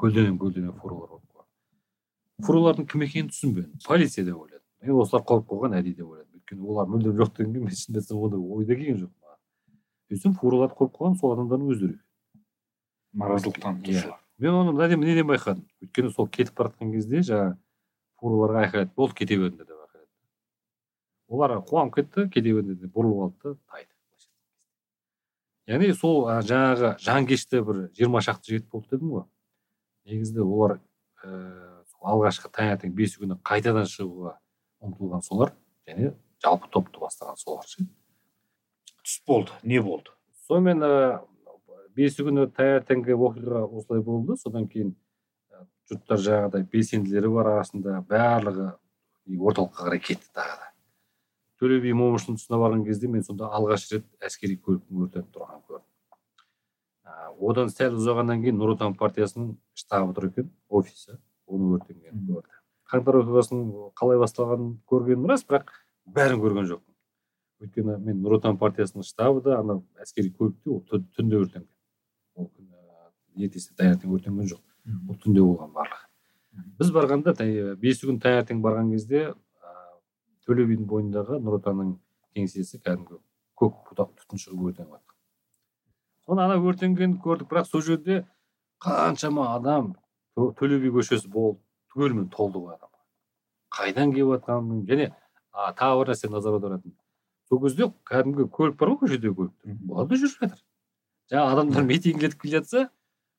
көлденең 0.00 0.36
көлденең 0.40 0.74
фуралар 0.80 1.14
қойып 1.14 1.24
қойған 1.32 2.46
фуралардың 2.46 2.88
кім 2.90 3.04
екенін 3.06 3.30
түсінбедім. 3.32 3.78
Полиция 3.86 4.24
деп 4.26 4.36
ойладым. 4.36 4.64
Мен 4.82 5.00
осылар 5.00 5.24
қойып 5.24 5.46
қойған 5.50 5.78
әдейі 5.80 5.96
деп 5.96 6.10
ойладым. 6.10 6.34
Өйткені 6.36 6.68
олар 6.70 6.90
мүлдем 6.92 7.16
жоқ 7.16 7.32
дегенге 7.38 7.62
мен 7.64 7.72
шынымды 7.72 8.02
айтсам 8.02 8.20
ондай 8.20 8.40
ойда 8.40 8.76
келген 8.76 9.00
жоқ 9.00 9.12
маған. 9.16 9.40
Сөйтсем 10.10 10.36
фураларды 10.36 10.76
қойып 10.76 10.92
қойған 10.98 11.16
сол 11.20 11.32
адамдардың 11.36 11.72
өздері. 11.72 11.96
Екен 11.96 13.22
наразылық 13.22 13.60
танытушылар. 13.62 14.20
Мен 14.38 14.52
оны 14.52 14.72
мына 14.76 15.00
неден 15.00 15.26
байқадым. 15.30 15.64
Өйткені 15.80 16.12
сол 16.12 16.28
кетіп 16.28 16.58
бара 16.58 16.74
жатқан 16.74 16.92
кезде 16.92 17.24
жаңағы 17.24 17.56
фураларға 18.20 18.66
айқайлады. 18.66 18.92
Болды 18.96 19.14
кете 19.16 19.40
беріңдер 19.40 19.64
деп 19.64 19.85
олар 21.28 21.58
қуанып 21.66 21.98
кетті 21.98 22.26
беріңдер 22.30 22.80
деп 22.80 22.94
бұрылып 22.94 23.22
алды 23.26 23.52
да 23.52 23.54
тайды. 23.72 23.90
Яғни 25.66 25.92
сол 25.98 26.28
жаңағы 26.46 26.92
жанкешті 27.02 27.62
бір 27.66 27.80
жиырма 27.98 28.22
шақты 28.22 28.52
жігіт 28.52 28.68
болды 28.70 28.94
дедім 28.94 29.14
ғой. 29.16 29.24
Негізінде 30.06 30.44
олар 30.46 30.78
ыыы 31.24 31.84
сол 31.90 32.10
алғашқы 32.12 32.50
таңертең 32.54 32.94
бес 32.94 33.16
күні 33.18 33.38
қайтадан 33.42 33.88
шығуға 33.90 34.36
ұмтылған 34.86 35.24
солар 35.26 35.54
және 35.88 36.12
жалпы 36.44 36.70
топты 36.70 37.02
бастаған 37.02 37.40
солар 37.40 37.66
ше. 37.66 37.88
Түс 39.02 39.18
болды 39.26 39.58
не 39.64 39.80
болды? 39.82 40.14
Сонымен 40.46 40.86
ыыы 40.86 41.18
бесі 41.96 42.22
күні 42.22 42.46
таңертеңгі 42.54 43.16
оқиға 43.16 43.64
осылай 43.66 44.04
болды. 44.04 44.36
Содан 44.38 44.68
кейін 44.70 44.94
ә, 45.50 45.64
жұрттар 45.90 46.22
жаңағыдай 46.28 46.66
белсенділері 46.70 47.34
бар 47.34 47.52
арасында 47.56 47.98
барлығы 48.06 48.70
орталыққа 49.34 49.88
қарай 49.88 50.02
кетті 50.04 50.30
тағы 50.36 50.58
да. 50.60 50.75
Төле 51.60 51.78
би 51.82 51.92
момышұлының 51.96 52.38
тұсына 52.40 52.58
барған 52.60 52.84
кезде 52.86 53.08
мен 53.08 53.22
сонда 53.24 53.48
алғаш 53.56 53.86
рет 53.92 54.06
әскери 54.26 54.58
көліктің 54.60 55.04
өртеніп 55.06 55.30
тұрғанын 55.36 55.62
көрдім. 55.68 55.84
Одан 57.50 57.70
сәл 57.70 57.96
ұзағаннан 58.00 58.42
кейін 58.42 58.58
нұр 58.60 58.74
отан 58.74 58.94
партиясының 58.98 59.54
штабы 59.78 60.14
тұр 60.16 60.28
екен 60.30 60.50
офисі 60.68 61.16
оның 61.46 61.76
өртенгенін 61.76 62.24
көрді. 62.30 62.52
Қаңтар 62.90 63.18
оқиғасының 63.20 63.70
қалай 63.98 64.20
басталғанын 64.22 64.72
көргенім 64.90 65.26
рас 65.30 65.44
бірақ 65.46 65.72
бәрін 66.16 66.40
көрген 66.42 66.68
жоқпын. 66.70 66.94
Өйткені 67.66 67.96
мен 68.06 68.20
нұр 68.24 68.38
отан 68.38 68.58
партиясының 68.60 69.06
штабы 69.06 69.42
да 69.46 69.58
ана 69.60 69.78
әскери 70.02 70.32
көлікте 70.34 70.70
ол 70.74 70.82
тү- 70.88 71.02
түнде 71.16 71.38
өртенген. 71.44 71.68
Ол 72.36 72.50
күні 72.50 73.46
ертесіне 73.46 73.76
таңертең 73.80 74.16
өртенген 74.16 74.50
жоқ. 74.52 74.62
Ол 75.08 75.16
түнде 75.22 75.44
болған 75.44 75.72
барлығы. 75.76 76.04
Біз 76.80 76.90
барғанда 76.94 77.34
бесі 77.80 78.06
күн 78.08 78.20
таңертең 78.22 78.62
барған 78.64 78.92
кезде 78.94 79.26
төле 80.46 80.66
бидің 80.70 80.86
бойындағы 80.90 81.40
нұр 81.42 81.58
отанның 81.60 81.92
кеңсесі 82.36 82.80
кәдімгі 82.80 83.18
көк 83.60 83.78
бұтақ 83.90 84.12
түтін 84.22 84.42
шығып 84.42 84.66
өртеніп 84.70 84.96
жатқан 84.96 85.14
соны 86.26 86.44
ана 86.46 86.58
өртенгенін 86.60 87.16
көрдік 87.24 87.50
бірақ 87.50 87.70
сол 87.70 87.84
жерде 87.86 88.24
қаншама 88.82 89.48
адам 89.54 89.94
Тө- 90.36 90.52
төле 90.58 90.78
би 90.82 90.90
көшесі 90.92 91.30
болды 91.32 91.60
түгелімен 91.94 92.28
толды 92.34 92.60
ғой 92.60 92.76
адам 92.76 92.90
қайдан 93.76 94.12
келіп 94.12 94.34
жатқанын 94.34 94.82
және 94.90 95.06
а, 95.52 95.72
тағы 95.72 96.02
бір 96.02 96.12
нәрсе 96.12 96.30
назар 96.30 96.58
аударатын 96.58 96.92
сол 97.48 97.62
кезде 97.62 97.88
кәдімгі 98.10 98.48
көлік 98.58 98.76
бар 98.80 98.92
ғой 98.92 98.98
көшедегі 99.04 99.34
көліктер 99.38 99.78
олар 99.88 100.10
да 100.10 100.18
жүріп 100.20 100.42
жатыр 100.44 100.60
жаңағы 101.32 101.54
адамдар 101.56 101.86
митингілетіп 101.90 102.42
келе 102.42 102.58
жатса 102.58 102.88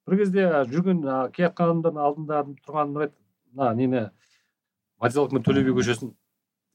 бір 0.07 0.17
кезде 0.23 0.47
жүрген 0.73 1.03
келе 1.35 1.49
жатқан 1.51 1.69
адамдардың 1.69 2.01
алдында 2.07 2.41
тұрған 2.65 2.95
мына 2.97 3.73
нені 3.77 4.03
мадиялық 5.03 5.37
мен 5.37 5.45
төле 5.45 5.63
би 5.67 5.75
көшесін 5.77 6.15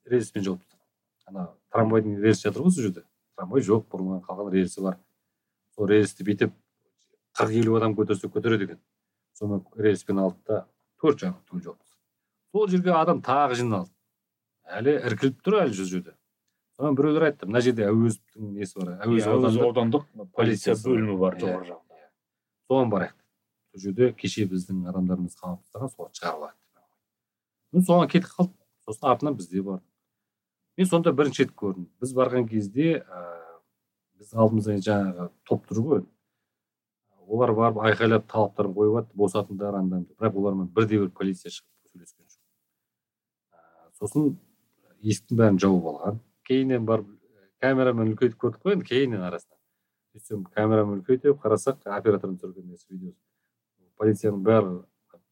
рельспен 0.06 0.44
жауып 0.46 0.60
ана 1.30 1.48
трамвайдың 1.72 2.18
рельсі 2.22 2.48
жатыр 2.48 2.66
ғой 2.66 2.74
сол 2.74 2.86
жерде. 2.88 3.04
Трамвай 3.36 3.62
жоқ 3.64 3.86
бұрыннан 3.92 4.22
қалған 4.26 4.50
рельсі 4.52 4.82
бар. 4.84 4.98
Сол 5.76 5.88
рельсті 5.88 6.24
бүйтіп 6.26 6.52
қырық 7.38 7.56
елу 7.62 7.76
адам 7.78 7.94
көтерсе 7.96 8.28
көтереді 8.28 8.68
екен. 8.68 8.80
Соны 9.38 9.62
рельспен 9.76 10.18
алды 10.18 10.38
да 10.48 10.66
төрт 11.00 11.22
жағын 11.22 11.38
түгел 11.48 11.62
жауып 11.70 11.82
сол 12.52 12.68
жерге 12.68 12.92
адам 12.92 13.22
тағы 13.24 13.56
жиналды. 13.62 13.90
Әлі 14.68 14.98
іркіліп 15.08 15.40
тұр 15.44 15.62
әлі 15.62 15.74
сол 15.78 15.88
жерде. 15.88 16.14
Содан 16.76 16.96
біреулер 16.96 17.28
айтты 17.30 17.48
мына 17.48 17.60
жерде 17.64 17.86
әуезовтің 17.88 18.52
несі 18.58 18.78
бар? 18.78 18.92
Әуезов 19.06 19.32
Иә, 19.32 19.36
аудандық 19.38 19.66
аудандық 19.68 20.30
полиция 20.36 20.74
бөлімі 20.76 21.16
бар 21.20 21.36
Иә. 21.36 21.40
жоғары 21.42 21.68
жағында 21.70 21.98
соған 22.68 22.92
барайық. 22.92 23.16
Сол 23.72 23.80
жерде 23.86 24.12
кеше 24.12 24.46
біздің 24.48 24.84
адамдарымыз 24.92 25.36
қамап 25.40 25.62
тастаған 25.72 26.52
деп 26.52 26.62
мен 27.72 27.84
соған 27.88 28.08
кетіп 28.12 28.28
қалдым 28.36 28.56
сосын 28.86 29.08
артынан 29.08 29.36
біз 29.36 29.48
де 29.48 29.62
бардық. 29.62 29.84
Мен 30.78 30.88
сонда 30.88 31.12
бірінші 31.12 31.44
рет 31.44 31.54
көрдім. 31.56 31.88
Біз 32.00 32.14
барған 32.16 32.48
кезде 32.50 33.02
ыыы 33.02 33.32
біздің 34.20 34.44
алдымызда 34.44 34.78
жаңағы 34.88 35.28
топ 35.48 35.66
тұр 35.70 35.82
ғой. 35.86 36.04
Олар 37.26 37.54
барып 37.56 37.82
айқайлап 37.88 38.28
талаптарын 38.30 38.74
қойып 38.76 38.98
жатты 38.98 39.18
босатыңдар 39.18 39.78
андай 39.78 40.06
бірақ 40.18 40.38
олармен 40.38 40.70
бірде 40.74 40.98
бір 41.00 41.10
полиция 41.16 41.52
шығып 41.54 41.92
сөйлескен 41.92 42.26
жоқ 42.26 42.42
сосын 44.02 44.32
есіктің 45.02 45.38
бәрін 45.38 45.58
жауып 45.62 45.88
алған. 45.92 46.20
Кейіннен 46.46 46.86
барып 46.86 47.08
камерамен 47.62 48.12
үлкейтіп 48.12 48.38
көрдік 48.42 48.64
қой 48.64 48.76
енді 48.76 48.88
кейіннен 48.88 49.22
арасынан. 49.22 49.58
Сөйтсем 50.12 50.44
камерамен 50.56 51.00
үлкейтіп 51.00 51.38
қарасақ 51.42 51.86
оператордың 51.86 52.38
түсірген 52.40 52.66
несі 52.72 52.86
видеосы. 52.90 53.18
Полицияның 54.00 54.42
бәрі 54.46 54.72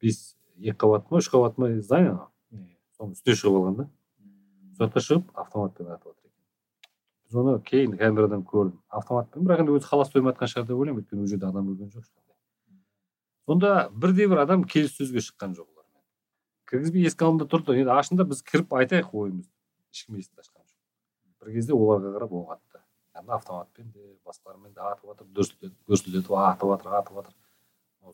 бес 0.03 0.21
екі 0.61 0.77
қабат 0.85 1.11
ма 1.11 1.21
үш 1.21 1.31
қабат 1.33 1.59
ма 1.59 1.73
здание 1.81 2.15
соның 2.97 3.17
үстіне 3.17 3.37
шығып 3.41 3.59
алған 3.59 3.81
да. 3.81 3.89
Жаққа 4.81 5.05
шығып 5.07 5.37
автоматпен 5.45 5.93
атып 5.95 6.11
жатыр 6.11 6.29
екен 6.29 6.37
біз 7.31 7.43
оны 7.43 7.59
кейін 7.63 7.99
камерадан 8.01 8.43
көрдім. 8.43 8.81
Автоматпен. 8.89 9.45
Бірақ 9.47 9.63
енді 9.65 9.77
өзі 9.79 9.87
халас 9.87 10.11
тоймай 10.11 10.35
жатқан 10.35 10.51
шығар 10.55 10.67
деп 10.67 10.81
ойлаймын. 10.81 11.05
Өйткені 11.05 11.23
ол 11.23 11.31
жерде 11.31 11.47
адам 11.47 11.71
өлген 11.71 11.93
жоқ 11.95 12.09
сонда 13.51 13.91
бірде 13.91 14.29
бір 14.31 14.45
адам 14.45 14.63
келіссөзге 14.65 15.23
шыққан 15.27 15.57
жоқ 15.59 15.67
олармен. 15.67 16.03
Кіргізбей 16.71 17.07
есік 17.09 17.25
алдында 17.27 17.49
тұрды. 17.51 17.75
Енді 17.81 17.91
ашыңдар 17.97 18.29
біз 18.31 18.43
кіріп 18.47 18.77
айтайық 18.79 19.11
ойымызды. 19.11 19.51
Ешкім 19.91 20.21
есікті 20.21 20.45
ашқан 20.45 20.63
жоқ. 20.63 20.79
Бір 21.43 21.55
кезде 21.57 21.75
оларға 21.75 22.13
қарап 22.15 22.37
оқ 22.39 22.53
атты 22.55 22.83
яғни 23.17 23.35
автоматпен 23.35 23.91
де 23.91 24.07
басқалармен 24.23 24.75
де 24.77 24.81
атып 24.87 25.11
жатыр 25.11 25.27
дүрсілдетіп 25.35 26.31
атып 26.31 26.71
жатыр 26.77 26.95
атып 27.01 27.19
жатыр 27.19 27.35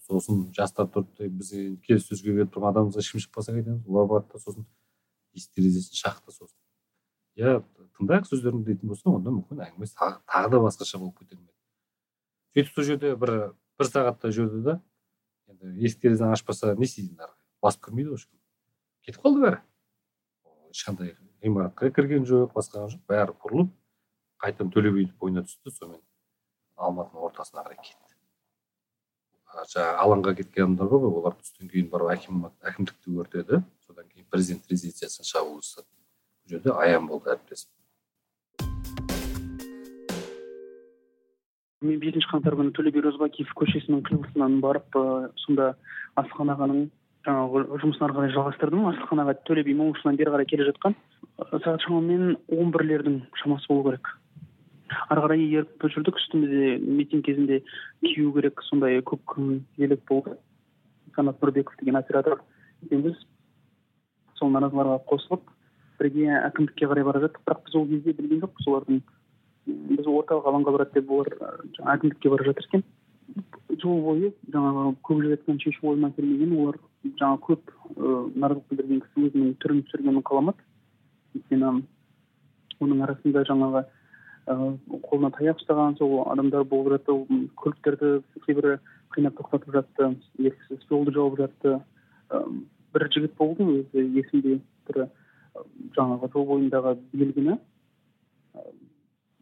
сосын 0.09 0.47
жастар 0.57 0.89
тұрды. 0.89 1.29
Біз 1.29 1.53
келіссөзге 1.85 2.33
келіп 2.33 2.55
тұрған 2.57 2.73
адамымызға 2.73 3.05
ешкім 3.05 3.27
шықпаса 3.27 3.53
қайтеміз. 3.53 3.85
Олар 3.85 4.09
барды 4.09 4.33
да 4.33 4.41
сосын 4.41 4.65
есік 5.37 5.53
терезесін 5.57 5.99
шақты 6.01 6.33
сосын. 6.33 6.57
Иә 7.37 7.61
тыңдайық 7.99 8.27
сөздерін 8.31 8.65
дейтін 8.65 8.91
болса 8.93 9.11
онда 9.13 9.33
мүмкін 9.35 9.63
әңгімесі 9.67 9.97
тағы, 10.01 10.51
да 10.51 10.61
басқаша 10.65 10.99
болып 10.99 11.21
кетер 11.21 11.39
ме 11.39 11.53
еді 12.57 12.65
сөйтіп 12.65 12.75
сол 12.75 12.89
жерде 12.89 13.15
бір 13.21 13.33
бір 13.77 13.91
сағаттай 13.91 14.33
жүрді 14.33 14.63
да 14.65 14.75
енді 15.53 15.75
есік 15.85 16.01
терезені 16.01 16.33
ашпаса 16.33 16.75
не 16.75 16.89
істейді 16.89 17.21
ары 17.21 17.35
басып 17.63 17.85
кірмейді 17.85 18.15
ғой 18.15 18.21
ешкім. 18.21 18.39
Кетіп 19.05 19.21
қалды 19.27 19.43
бәрі. 19.45 19.61
Ешқандай 20.73 21.13
ғимаратқа 21.45 21.93
кірген 21.93 22.25
жоқ 22.25 22.57
басқа 22.57 22.87
жоқ. 22.89 23.05
Бәрі 23.13 23.37
бұрылып 23.45 23.73
қайтадан 24.41 24.73
төле 24.73 24.93
бидің 24.97 25.17
бойына 25.21 25.45
түсті 25.45 25.73
сонымен 25.77 26.01
алматының 26.77 27.29
ортасына 27.29 27.65
қарай 27.67 27.77
кетті. 27.83 28.17
Жаңағы 29.73 30.01
алаңға 30.03 30.33
кеткен 30.41 30.65
адамдар 30.65 30.89
бар 30.91 31.05
ғой 31.05 31.21
олар 31.21 31.37
түстен 31.37 31.69
кейін 31.69 31.87
барып 31.93 32.09
әкім 32.17 32.43
әкімдікті 32.73 33.15
өртеді 33.21 33.61
содан 33.87 34.09
кейін 34.09 34.16
президент 34.31 34.71
резиденциясына 34.71 35.25
шабуыл 35.29 35.63
жасады 35.63 35.87
бұл 35.87 36.55
жерде 36.57 36.77
аян 36.83 37.09
болды 37.11 37.33
әріптесім 37.35 37.73
мен 41.87 41.99
бесінші 42.01 42.31
қаңтар 42.33 42.57
күні 42.59 42.73
төле 42.77 42.91
би 42.91 43.03
розыбакиев 43.05 43.51
көшесінің 43.59 44.05
қиылысынан 44.09 44.61
барып 44.65 44.97
сонда 45.45 45.75
асылхан 46.17 46.55
ағаның 46.55 46.87
жаңағы 47.27 47.81
жұмысын 47.83 48.07
ары 48.07 48.17
қарай 48.17 48.33
жалғастырдым. 48.35 48.87
Асылхан 48.93 49.23
аға 49.25 49.35
төле 49.47 49.65
би 49.67 49.75
бері 49.75 50.31
қарай 50.31 50.47
келе 50.47 50.69
жатқан. 50.71 50.95
Сағат 51.51 51.83
шамамен 51.85 52.37
он 52.49 52.71
бірлердің 52.73 53.21
шамасы 53.43 53.67
болу 53.69 53.91
керек. 53.91 54.09
Ары 55.11 55.25
қарай 55.25 55.47
еріп 55.51 55.83
жүрдік 55.83 56.17
үстімізде 56.21 56.77
митинг 56.79 57.25
кезінде 57.27 57.63
кию 58.05 58.33
керек 58.33 58.63
сондай 58.71 59.03
көк 59.03 59.37
елек 59.77 60.05
болды 60.09 60.37
қанат 61.17 61.41
нұрбеков 61.43 61.75
деген 61.81 61.97
оператор. 61.97 62.43
Екеуміз 62.85 63.19
сол 64.39 64.53
наразыларға 64.55 64.99
қосылып 65.11 65.51
бірге 66.01 66.29
әкімдікке 66.43 66.89
қарай 66.91 67.07
бара 67.07 67.23
жаттық 67.25 67.45
бірақ 67.47 67.65
біз 67.67 67.77
ол 67.81 67.89
кезде 67.91 68.15
білген 68.19 68.43
жоқпыз 68.45 68.69
олардың 68.71 69.01
біз 69.67 70.09
орталық 70.13 70.49
алаңға 70.51 70.75
барады 70.77 71.01
деп 71.01 71.11
олар 71.11 71.33
жаңағы 71.77 71.95
әкімдікке 71.97 72.33
бара 72.33 72.49
жатыр 72.51 72.69
екен. 72.69 72.85
Жол 73.83 74.01
бойы 74.05 74.33
жаңағы 74.53 74.95
көп 75.09 75.23
жігіттің 75.25 75.61
шешу 75.65 75.91
ойыма 75.93 76.13
келмеген 76.17 76.55
олар 76.61 76.79
жаңағы 77.05 77.41
көп 77.49 77.73
ы, 77.97 78.13
наразылық 78.37 78.69
білдірген 78.71 79.03
кісі 79.07 79.27
өзінің 79.27 79.55
түрін 79.65 79.83
түсіргенін 79.89 80.27
қаламады. 80.29 80.67
Өйткені 81.37 81.73
оның 82.81 83.03
арасында 83.07 83.45
жаңағы 83.51 83.85
қолына 84.47 85.33
таяқ 85.35 85.59
ұстаған 85.59 85.97
сол 85.99 86.21
адамдар 86.31 86.65
болып 86.71 87.01
жатты 87.01 87.43
көліктерді 87.59 88.11
кейбірі 88.47 88.77
қинап 89.17 89.41
тоқтатып 89.41 89.75
жатты 89.75 90.11
еріксіз 90.39 90.87
жолды 90.87 91.15
жауып 91.17 91.41
жатты 91.41 91.81
бір 92.95 93.09
жігіт 93.15 93.35
болды 93.39 93.65
өзі 93.65 94.05
есімде 94.21 94.59
бір 94.89 95.09
жаңағы 95.97 96.31
жол 96.33 96.47
бойындағы 96.53 96.97
белгіні? 97.13 97.59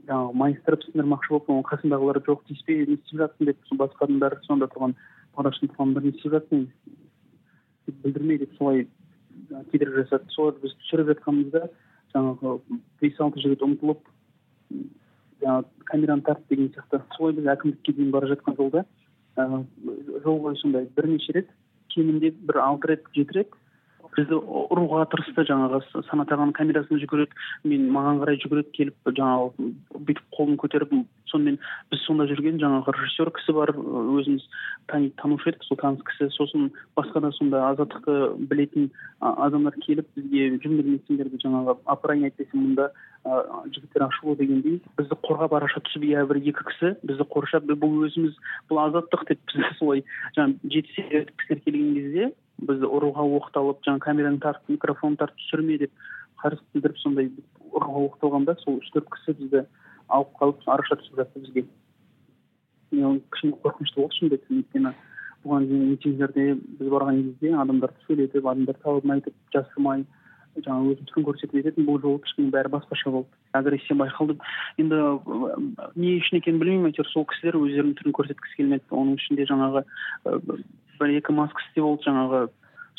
жаңағы 0.08 0.36
майыстырып 0.40 0.82
сындырмақшы 0.84 1.32
болып 1.32 1.50
оның 1.50 1.66
қасындағылар 1.68 2.20
жоқ 2.26 2.42
тиіспе 2.48 2.76
не 2.84 2.98
істеп 2.98 3.20
жатсың 3.22 3.48
деп 3.48 3.70
басқа 3.80 4.06
адамдар 4.06 4.36
сонда 4.44 4.68
тұрған 4.72 4.96
бағдаштың 5.36 5.70
туғандар 5.72 6.04
не 6.04 6.12
істеп 6.12 6.34
жатсың? 6.36 6.66
деп 7.86 8.02
білдірмей 8.04 8.38
деп 8.42 8.52
солай 8.58 8.86
кедергі 9.72 10.02
жасады. 10.02 10.28
Соларды 10.34 10.66
біз 10.66 10.76
түсіріп 10.82 11.10
жатқанымызда 11.12 11.68
жаңағы 12.14 12.58
бес 13.00 13.20
алты 13.20 13.44
жігіт 13.44 13.64
ұмтылып 13.64 14.12
жаңағы 15.42 15.88
камераны 15.90 16.26
тарт 16.28 16.44
деген 16.50 16.70
сияқты. 16.74 17.00
Солай 17.16 17.38
біз 17.38 17.50
әкімдікке 17.54 17.96
дейін 17.96 18.12
бара 18.14 18.30
жатқан 18.30 18.56
жолда 18.60 18.84
жол 19.36 20.40
бойы 20.40 20.56
сондай 20.60 20.88
бірнеше 20.96 21.32
рет 21.32 21.48
кемінде 21.94 22.32
бір 22.48 22.60
алты 22.64 22.92
рет 22.92 23.06
жеті 23.16 23.38
рет 23.38 23.58
бізді 24.16 24.38
ұруға 24.74 25.04
тырысты 25.12 25.44
жаңағы 25.48 25.80
санат 26.08 26.32
ағаның 26.34 26.54
камерасына 26.56 27.00
жүгіреді 27.02 27.70
мен 27.70 27.88
маған 27.94 28.20
қарай 28.22 28.40
жүгіреді 28.42 28.74
келіп 28.78 29.12
жаңағы 29.18 29.70
бүйтіп 30.08 30.26
қолын 30.36 30.58
көтеріп 30.62 30.94
сонымен 31.30 31.58
біз 31.90 32.04
сонда 32.06 32.26
жүрген 32.30 32.60
жаңағы 32.62 32.94
режиссер 32.94 33.30
кісі 33.34 33.54
бар 33.56 33.72
өзіміз 33.74 34.44
тани 34.90 35.10
танушы 35.20 35.50
едік 35.50 35.64
сол 35.66 35.78
таныс 35.80 36.02
кісі. 36.06 36.28
Сосын 36.36 36.70
басқа 36.96 37.24
да 37.24 37.32
сонда 37.38 37.64
азаттықты 37.72 38.36
білетін 38.50 38.90
адамдар 39.20 39.74
келіп 39.82 40.06
бізге 40.16 40.60
жүрмедіңіздер 40.62 41.32
жаңағы 41.42 41.76
апырайын 41.96 42.28
әйтпесе 42.30 42.54
мұнда 42.54 42.90
жігіттер 43.24 44.06
ашулы 44.06 44.36
дегендей 44.36 44.80
бізді 44.98 45.18
қорғап 45.24 45.56
араша 45.58 45.80
түсіп 45.88 46.04
иә 46.10 46.26
бір 46.28 46.42
екі 46.42 46.66
кісі 46.70 46.94
бізді 47.02 47.26
қоршап 47.32 47.66
бұл 47.72 48.04
өзіміз 48.06 48.36
бұл 48.68 48.82
азаттық 48.84 49.26
деп 49.30 49.40
бізді 49.48 49.70
солай 49.78 50.04
жаңағы 50.36 50.74
жеті 50.76 50.96
сегіз 50.98 51.30
кісілер 51.40 51.64
келген 51.64 51.94
кезде 51.98 52.32
бізді 52.68 52.90
ұруға 52.90 53.24
оқталып 53.38 53.80
жаңағы 53.86 54.04
камераны 54.06 54.40
тартып 54.42 54.74
микрофон 54.76 55.16
тартып 55.20 55.40
түсірме 55.42 55.78
деп 55.84 55.92
қарсы 56.42 56.62
білдіріп 56.74 57.00
сондай 57.02 57.30
ұруға 57.70 58.04
оқталғанда 58.08 58.56
сол 58.62 58.80
үш 58.80 58.90
төрт 58.94 59.08
кісі 59.14 59.36
бізді 59.40 59.64
алып 60.08 60.34
қалып 60.40 60.66
араша 60.66 60.98
түсіп 61.00 61.20
жатты 61.20 61.44
бізге. 61.44 61.64
Кішкене 62.90 63.56
қорқынышты 63.64 64.00
болды 64.00 64.18
шынымды 64.18 64.38
айтсам. 64.38 64.60
Өйткені 64.60 64.92
бұған 65.44 65.66
дейін 65.68 65.88
митингілерде 65.92 66.44
біз 66.80 66.92
барған 66.92 67.22
кезде 67.22 67.54
адамдарды 67.62 68.06
сөйлетіп 68.06 68.46
адамдарды 68.46 68.84
талабын 68.84 69.16
айтып 69.16 69.34
жасырмай 69.54 70.04
жаңағы 70.54 70.92
өзінің 70.94 71.08
түрін 71.10 71.26
көрсетіп 71.26 71.58
ететін 71.60 71.88
бұл 71.88 71.98
жолы 72.02 72.20
кішкене 72.22 72.52
бәрі 72.54 72.70
басқаша 72.76 73.10
болды. 73.10 73.28
Агрессия 73.52 73.96
байқалды. 73.98 74.36
Енді 74.78 75.00
не 75.98 76.14
үшін 76.20 76.38
екенін 76.38 76.60
білмеймін 76.62 76.92
әйтеуір. 76.92 77.10
Сол 77.10 77.26
кісілер 77.26 77.58
өздерінің 77.58 77.96
түрін 77.98 78.14
көрсеткісі 78.14 78.60
келмеді. 78.60 78.86
Оның 78.94 79.18
ішінде 79.18 79.48
жаңағы 79.50 79.82
бір 81.00 81.16
екі 81.18 81.32
мас 81.36 81.52
кісі 81.56 81.74
де 81.76 81.84
болды 81.84 82.08
жаңағы. 82.08 82.40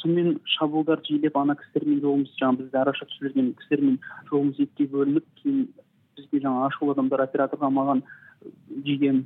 Сонымен 0.01 0.39
шабуылдар 0.57 1.01
жиілеп 1.07 1.37
ана 1.39 1.55
кісілермен 1.59 2.01
жолымыз 2.03 2.33
жаңағы 2.39 2.63
бізді 2.63 2.81
араша 2.81 3.07
түсіп 3.09 3.29
жүрген 3.29 3.53
кісілермен 3.61 3.99
жолымыз 4.29 4.59
екіге 4.65 4.91
бөлініп 4.91 5.29
кейін 5.41 5.61
бізге 6.17 6.41
жаңағы 6.43 6.67
ашулы 6.69 6.95
адамдар 6.95 7.23
операторға 7.25 7.69
маған 7.73 8.03
жиген 8.85 9.23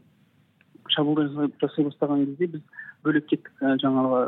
шабуылдар 0.93 1.49
жасай 1.61 1.85
бастаған 1.85 2.25
кезде 2.29 2.47
біз 2.53 2.63
бөлек 3.05 3.27
кеттік 3.31 3.51
жаңағы 3.83 4.21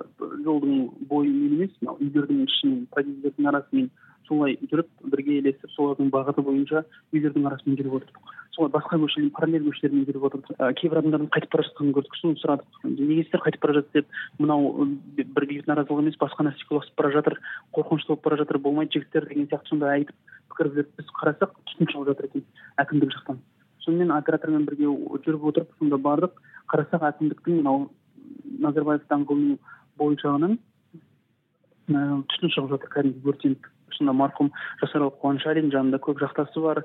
жолдың 0.46 0.82
бойымен 1.10 1.56
емес 1.58 1.78
мынау 1.82 1.98
үйлердің 2.02 2.44
ішімен 2.48 2.86
подъездердің 2.96 3.50
арасымен 3.52 3.90
солай 4.28 4.58
жүріп 4.72 4.88
бірге 5.14 5.40
ілесіп 5.40 5.72
солардың 5.76 6.12
бағыты 6.14 6.44
бойынша 6.46 6.84
үйлердің 7.14 7.48
арасымен 7.50 7.78
жүріп 7.80 7.98
отырдық. 8.00 8.32
Солай 8.56 8.72
басқа 8.74 9.00
көшелер 9.00 9.32
параллель 9.36 9.68
көшелермен 9.68 10.06
жүріп 10.10 10.26
отырдық. 10.28 10.62
Кейбір 10.80 11.02
адамдардың 11.02 11.30
қайтып 11.36 11.54
бара 11.56 11.68
жатқанын 11.68 11.96
көрдік 11.98 12.18
соны 12.20 12.40
сұрадық. 12.42 12.82
Неге 12.84 13.24
сіздер 13.24 13.44
қайтып 13.46 13.64
бара 13.64 13.78
жатсыз 13.80 13.94
деп 13.96 14.08
мынау 14.40 14.88
бір 15.16 15.48
наразылық 15.70 16.04
емес 16.04 16.20
басқа 16.20 16.46
нәрсеге 16.48 16.76
ұласып 16.76 16.98
бара 17.00 17.14
жатыр 17.16 17.40
қорқынышты 17.78 18.12
болып 18.12 18.26
бара 18.28 18.42
жатыр 18.42 18.60
болмайды 18.60 18.98
жігіттер 18.98 19.30
деген 19.32 19.48
сияқты 19.48 19.72
сондай 19.72 20.02
айтып 20.02 20.16
пікір 20.52 20.72
білдіріп 20.76 21.00
біз 21.00 21.14
қарасақ 21.22 21.56
түтін 21.72 21.92
шығып 21.94 22.12
жатыр 22.12 22.28
екен 22.28 22.46
әкімдік 22.84 23.16
жақтан. 23.16 23.40
Сонымен 23.86 24.12
оператормен 24.18 24.66
бірге 24.68 24.92
жүріп 25.26 25.48
отырып 25.52 25.72
сонда 25.80 25.98
бардық. 25.98 26.36
Қарасақ 26.72 27.08
әкімдіктің 27.08 27.62
мынау 27.62 27.88
назарбаев 28.60 29.08
даңғылының 29.10 29.58
бойы 29.98 30.20
жағынан 30.22 30.58
түтін 31.88 32.54
шығып 32.54 32.76
жатыр 32.76 32.92
кәдімгі 32.94 33.32
өртеніп. 33.32 33.68
Сонда 33.96 34.14
марқұм 34.18 34.50
жасарал 34.82 35.12
қуаншалин 35.22 35.72
жанында 35.74 36.00
көп 36.04 36.22
жақтасы 36.22 36.64
бар. 36.64 36.82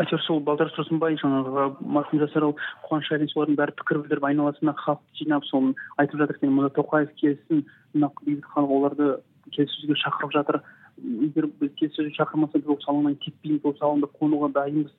Әйтеуір 0.00 0.22
сол 0.26 0.40
балдар 0.44 0.72
тұрсынбай 0.76 1.18
жаңағы 1.22 1.66
марқұм 1.80 2.22
жасарал 2.24 2.54
қуаншалин 2.88 3.30
солардың 3.32 3.58
бәрі 3.60 3.76
пікір 3.80 4.02
білдіріп 4.02 4.28
айналасына 4.30 4.74
халықты 4.82 5.22
жинап 5.22 5.44
соны 5.48 5.74
айтып 5.96 6.20
жатыр. 6.20 6.36
Екен 6.40 6.54
мына 6.56 6.70
тоқаев 6.76 7.14
келсін 7.20 7.64
мына 7.94 8.12
бейбіт 8.22 8.46
халық 8.54 8.76
оларды 8.78 9.10
келіссөзге 9.50 9.98
шақырып 10.04 10.34
жатыр. 10.36 10.60
Егер 11.00 11.50
біз 11.60 11.74
келіссөзге 11.80 12.14
шақырмаса 12.18 12.58
біз 12.58 12.68
ол 12.68 12.80
салоннан 12.84 13.16
кетпейміз 13.16 13.64
ол 13.64 13.76
салонда 13.78 14.10
қонуға 14.20 14.52
дайынбыз. 14.54 14.92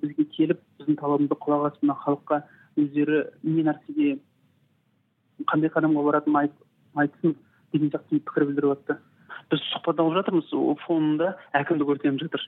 Бізге 0.00 0.24
келіп 0.36 0.60
біздің 0.80 0.96
талабымызды 1.00 1.36
құлақ 1.44 1.66
асып 1.68 1.82
мына 1.84 1.96
халыққа 2.04 2.42
өздері 2.80 3.24
не 3.42 3.64
нәрсеге 3.66 4.18
қандай 5.50 5.72
қадамға 5.74 6.04
баратынын 6.06 6.50
айтсын 6.96 7.34
деген 7.72 7.90
сияқты 7.92 8.20
пікір 8.24 8.46
білдіріп 8.48 8.70
жатты 8.72 8.96
біз 9.50 9.64
сұхбат 9.70 10.02
алып 10.02 10.18
жатырмыз 10.20 10.52
фонында 10.86 11.34
әкімдік 11.60 11.94
өртеніп 11.96 12.22
жатыр. 12.24 12.46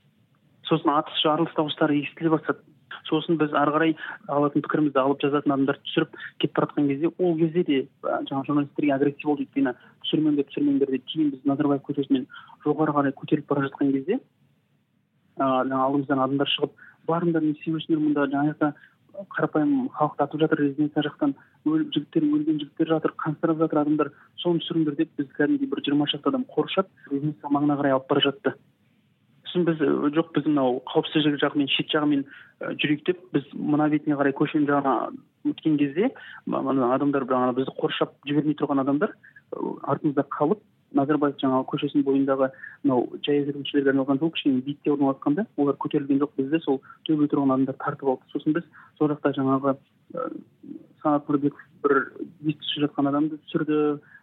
Сосын 0.69 0.95
атыс 0.95 1.19
жарылыс 1.25 1.57
дауыстары 1.57 1.99
естіле 2.01 2.31
бастады 2.37 2.63
сосын 3.09 3.39
біз 3.41 3.53
ары 3.59 3.73
қарай 3.75 3.95
алатын 4.33 4.65
пікірімізді 4.65 5.01
алып 5.03 5.23
жазатын 5.25 5.55
адамдарды 5.55 5.83
түсіріп 5.89 6.15
кетіп 6.43 6.55
бара 6.57 6.69
жатқан 6.69 6.89
кезде 6.91 7.11
ол 7.19 7.35
кезде 7.41 7.65
де 7.69 7.79
жаңағы 8.05 8.47
журналистерге 8.49 8.95
агрессия 8.95 9.29
болды 9.29 9.47
өйткені 9.47 9.75
түсірмеңдер 10.05 10.49
түсірмеңдер 10.51 10.95
деп 10.95 11.05
кейін 11.13 11.33
біз 11.35 11.45
назарбаев 11.51 11.83
көшесімен 11.89 12.27
жоғары 12.65 12.97
қарай 12.99 13.17
көтеріліп 13.21 13.49
бара 13.51 13.67
жатқан 13.67 13.93
кезде 13.97 14.19
жаңағы 15.39 15.83
алдымыздан 15.87 16.25
адамдар 16.27 16.53
шығып 16.55 16.77
барыңдар 17.09 17.45
не 17.45 17.55
істеп 17.57 17.77
жүрсіңдер 17.77 18.03
мұнда 18.07 18.29
жаңа 18.33 18.53
жақта 18.53 18.73
қарапайым 19.35 19.89
халықты 19.93 20.25
атып 20.25 20.41
жатыр 20.41 20.61
резиденция 20.63 21.05
жақтан 21.07 21.35
жігіттер 21.67 22.25
өлген 22.27 22.61
жігіттер 22.63 22.93
жатыр 22.95 23.15
қансырап 23.21 23.59
жатыр 23.61 23.83
адамдар. 23.83 24.13
Соны 24.41 24.63
түсіріңдер 24.63 24.97
деп 24.99 25.11
біз 25.19 25.29
кәдімгідей 25.37 25.71
бір 25.71 25.83
жиырма 25.87 26.09
шақты 26.11 26.33
адам 26.33 26.47
қоршап 26.49 26.89
резиденция 27.11 27.51
маңына 27.53 27.79
қарай 27.81 27.97
алып 27.97 28.09
бара 28.09 28.25
жатты. 28.25 28.55
Сосын 29.53 29.67
біз 29.69 29.81
жоқ 30.17 30.33
біз 30.35 30.47
мынау 30.49 30.81
қауіпсіздік 30.89 31.41
жағымен 31.43 31.69
шет 31.69 31.93
жағымен 31.93 32.25
жүрейік 32.81 33.05
деп 33.07 33.21
біз 33.37 33.49
мына 33.53 33.89
бетіне 33.93 34.17
қарай 34.17 34.33
көшенің 34.33 34.69
жағына 34.71 34.95
өткен 35.53 35.77
кезде 35.77 36.09
адамдар 36.49 37.27
бізді 37.59 37.75
қоршап 37.77 38.15
жібермей 38.25 38.57
тұрған 38.57 38.81
адамдар 38.81 39.13
артымызда 39.53 40.25
қалып 40.39 40.63
назарбаев 40.99 41.39
жаңағы 41.41 41.69
көшесінің 41.73 42.07
бойындағы 42.07 42.49
мынау 42.85 43.07
жаяу 43.27 43.47
жүргіншілерге 43.49 43.93
арналған 43.93 44.21
жол 44.21 44.33
кішкене 44.37 44.63
биікте 44.67 44.93
орналасқан 44.95 45.37
да 45.39 45.47
олар 45.57 45.79
көтерілген 45.83 46.23
жоқ 46.23 46.33
бізді. 46.39 46.63
Сол 46.65 46.81
төбе 47.09 47.29
тұрған 47.33 47.55
адамдар 47.55 47.79
тартып 47.81 48.09
алды. 48.15 48.33
Сосын 48.33 48.57
біз 48.57 48.67
сол 48.99 49.13
жақта 49.13 49.35
жаңағы 49.39 49.77
санат 51.03 51.29
нұрбеков 51.29 51.63
бір 51.83 51.99
ес 52.47 52.59
түсіп 52.63 52.87
жатқан 52.87 53.11
адамды 53.11 53.39
түсірді. 53.47 53.79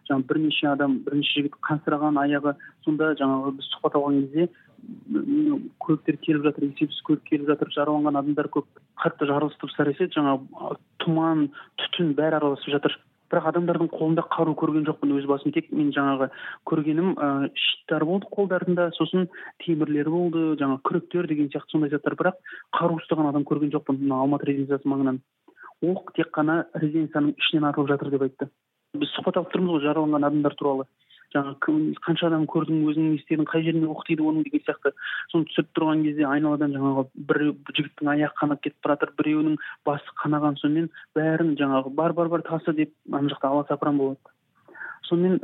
Жаңағы 0.08 0.26
бірнеше 0.30 0.66
адам 0.70 0.98
бірнеше 1.06 1.36
жігіт 1.36 1.58
қансыраған 1.66 2.18
аяғы. 2.22 2.56
Сонда 2.84 3.12
жаңағы 3.20 3.54
біз 3.58 3.68
сұхбат 3.74 3.98
алған 3.98 4.22
кезде 4.22 4.48
көліктер 5.84 6.16
келіп 6.24 6.46
жатыр 6.48 6.66
есепсіз 6.70 7.02
көлік 7.06 7.22
келіп 7.28 7.50
жатыр 7.52 7.70
жараланған 7.76 8.18
адамдар 8.22 8.48
көп. 8.48 8.66
Қатты 9.02 9.28
жарылыс 9.28 9.58
дыбыстары 9.60 9.92
естіледі 9.92 10.16
жаңағы 10.18 10.78
тұман 11.04 11.46
түтін 11.82 12.14
бәрі 12.18 12.40
араласып 12.40 12.74
жатыр. 12.74 12.96
Бірақ 13.30 13.48
адамдардың 13.50 13.90
қолында 13.94 14.24
қару 14.34 14.54
көрген 14.58 14.86
жоқпын 14.88 15.14
өз 15.18 15.26
басым. 15.30 15.52
Тек 15.54 15.70
мен 15.72 15.92
жаңағы 15.94 16.30
көргенім 16.68 17.12
ыыы 17.14 17.50
щиттар 17.64 18.04
болды 18.08 18.30
қолдарында 18.34 18.90
сосын 18.96 19.28
темірлер 19.64 20.10
болды 20.10 20.56
жаңағы 20.60 20.82
күректер 20.88 21.28
деген 21.30 21.50
сияқты 21.52 21.76
сондай 21.76 21.94
заттар. 21.94 22.18
Бірақ 22.18 22.40
қару 22.76 22.98
ұстаған 22.98 23.30
адам 23.30 23.46
көрген 23.46 23.72
жоқпын 23.76 24.00
мына 24.02 24.20
алматы 24.24 24.50
резиденциясы 24.50 24.90
маңынан. 24.90 25.20
Оқ 25.80 26.10
тек 26.16 26.32
қана 26.34 26.64
резиденцияның 26.74 27.36
ішінен 27.38 27.70
атылып 27.70 27.94
жатыр 27.94 28.10
деп 28.12 28.26
айтты. 28.26 28.50
Біз 28.98 29.14
сұхбат 29.14 29.38
алып 29.38 29.54
тұрмыз 29.54 29.78
ғой 29.78 29.86
жараланған 29.86 30.26
адамдар 30.26 30.58
туралы. 30.58 30.88
Жаңағы 31.34 31.54
кім 31.64 31.78
қанша 32.04 32.28
адам 32.30 32.46
көрдің 32.50 32.82
өзің 32.90 33.06
не 33.10 33.18
істедің 33.20 33.46
қай 33.50 33.62
жеріне 33.66 33.88
оқ 33.92 34.02
тиді 34.08 34.26
оның 34.26 34.46
деген 34.48 34.64
сияқты. 34.66 34.92
Соны 35.32 35.46
түсіріп 35.50 35.70
тұрған 35.78 36.02
кезде 36.06 36.26
айналадан 36.26 36.74
жаңағы 36.74 37.04
бір 37.30 37.40
жігіттің 37.76 38.10
аяғы 38.14 38.36
қанап 38.40 38.62
кетіп 38.64 38.78
бара 38.84 38.96
жатыр 38.98 39.14
біреуінің 39.20 39.56
басы 39.86 40.14
қанаған 40.22 40.58
сонымен 40.62 40.90
бәрін 41.16 41.54
жаңағы 41.60 41.94
бар 41.94 42.14
бар 42.18 42.32
бар 42.34 42.44
тасы 42.46 42.74
деп 42.74 42.94
ана 43.12 43.30
жақта 43.30 43.50
аласапыран 43.50 43.98
болады. 43.98 44.18
Сонымен 45.10 45.38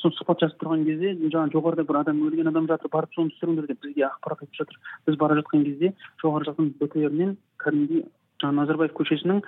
соны 0.00 0.14
сұхбат 0.18 0.42
жазып 0.42 0.62
тұрған 0.62 0.84
кезде 0.86 1.14
жаңағы 1.30 1.54
жоғарыда 1.54 1.86
бір 1.86 2.00
адам 2.02 2.22
өлген 2.26 2.50
адам 2.50 2.66
жатыр 2.70 2.90
барып 2.92 3.14
соны 3.14 3.34
түсіріңдер 3.34 3.68
деп 3.70 3.82
бізге 3.82 4.06
ақпарат 4.08 4.46
айтып 4.46 4.62
жатыр. 4.62 4.78
Біз 5.06 5.18
бара 5.20 5.38
жатқан 5.38 5.66
кезде 5.66 5.92
жоғары 6.22 6.48
жақтан 6.50 6.72
бтрнен 6.80 7.36
кәдімгідей 7.62 8.06
жаңағы 8.42 8.56
назарбаев 8.60 8.94
көшесінің 8.96 9.42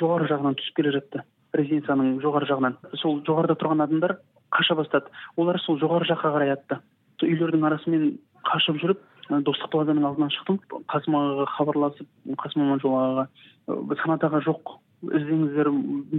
жоғары 0.00 0.28
жағынан 0.30 0.56
түсіп 0.58 0.78
келе 0.78 0.94
жатты. 0.96 1.22
Резиденцияның 1.54 2.16
жоғары 2.24 2.48
жағынан. 2.50 2.78
Сол 2.98 3.20
жоғарыда 3.26 3.58
тұрған 3.60 3.84
адамдар 3.84 4.16
қаша 4.54 4.76
бастады. 4.78 5.10
Олар 5.36 5.58
сол 5.60 5.78
жоғары 5.82 6.08
жаққа 6.10 6.32
қарай 6.36 6.54
атты 6.54 6.80
үйлердің 7.24 7.66
арасымен 7.66 8.06
қашып 8.46 8.80
жүріп 8.82 9.02
достық 9.30 9.70
плазаның 9.72 10.06
алдынан 10.08 10.32
шықтым. 10.34 10.58
Қасым 10.90 11.16
ағаға 11.16 11.46
хабарласып 11.56 12.08
қасым 12.40 12.64
аманжол 12.66 12.96
ағаға 12.98 13.26
«Ә, 13.64 13.96
санат 14.02 14.24
аға 14.24 14.42
жоқ 14.44 14.74
іздеңіздер 15.04 15.68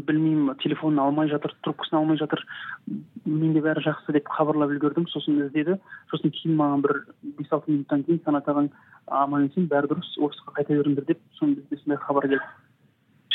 білмеймін 0.05 0.57
телефонын 0.61 1.01
алмай 1.01 1.29
жатыр 1.29 1.53
трубкасын 1.65 1.99
алмай 1.99 2.17
жатыр 2.17 2.41
менде 3.25 3.61
бәрі 3.65 3.83
жақсы 3.85 4.13
деп 4.13 4.29
хабарлап 4.29 4.73
үлгердім. 4.73 5.07
Сосын 5.09 5.39
іздеді. 5.45 5.77
Сосын 6.11 6.33
кейін 6.33 6.57
маған 6.59 6.85
бір 6.85 6.93
бес 7.37 7.53
алты 7.53 7.71
минуттан 7.71 8.03
кейін 8.05 8.21
санат 8.25 8.49
ағаң 8.49 8.69
аман 9.07 9.49
есен 9.49 9.69
бәрі 9.69 9.91
дұрыс 9.93 10.15
офисқа 10.17 10.57
қайта 10.57 10.77
беріңдер 10.77 11.05
деп 11.05 11.21
соны 11.39 11.57
бізде 11.59 11.81
сондай 11.83 12.01
хабар 12.01 12.27
келді. 12.27 12.41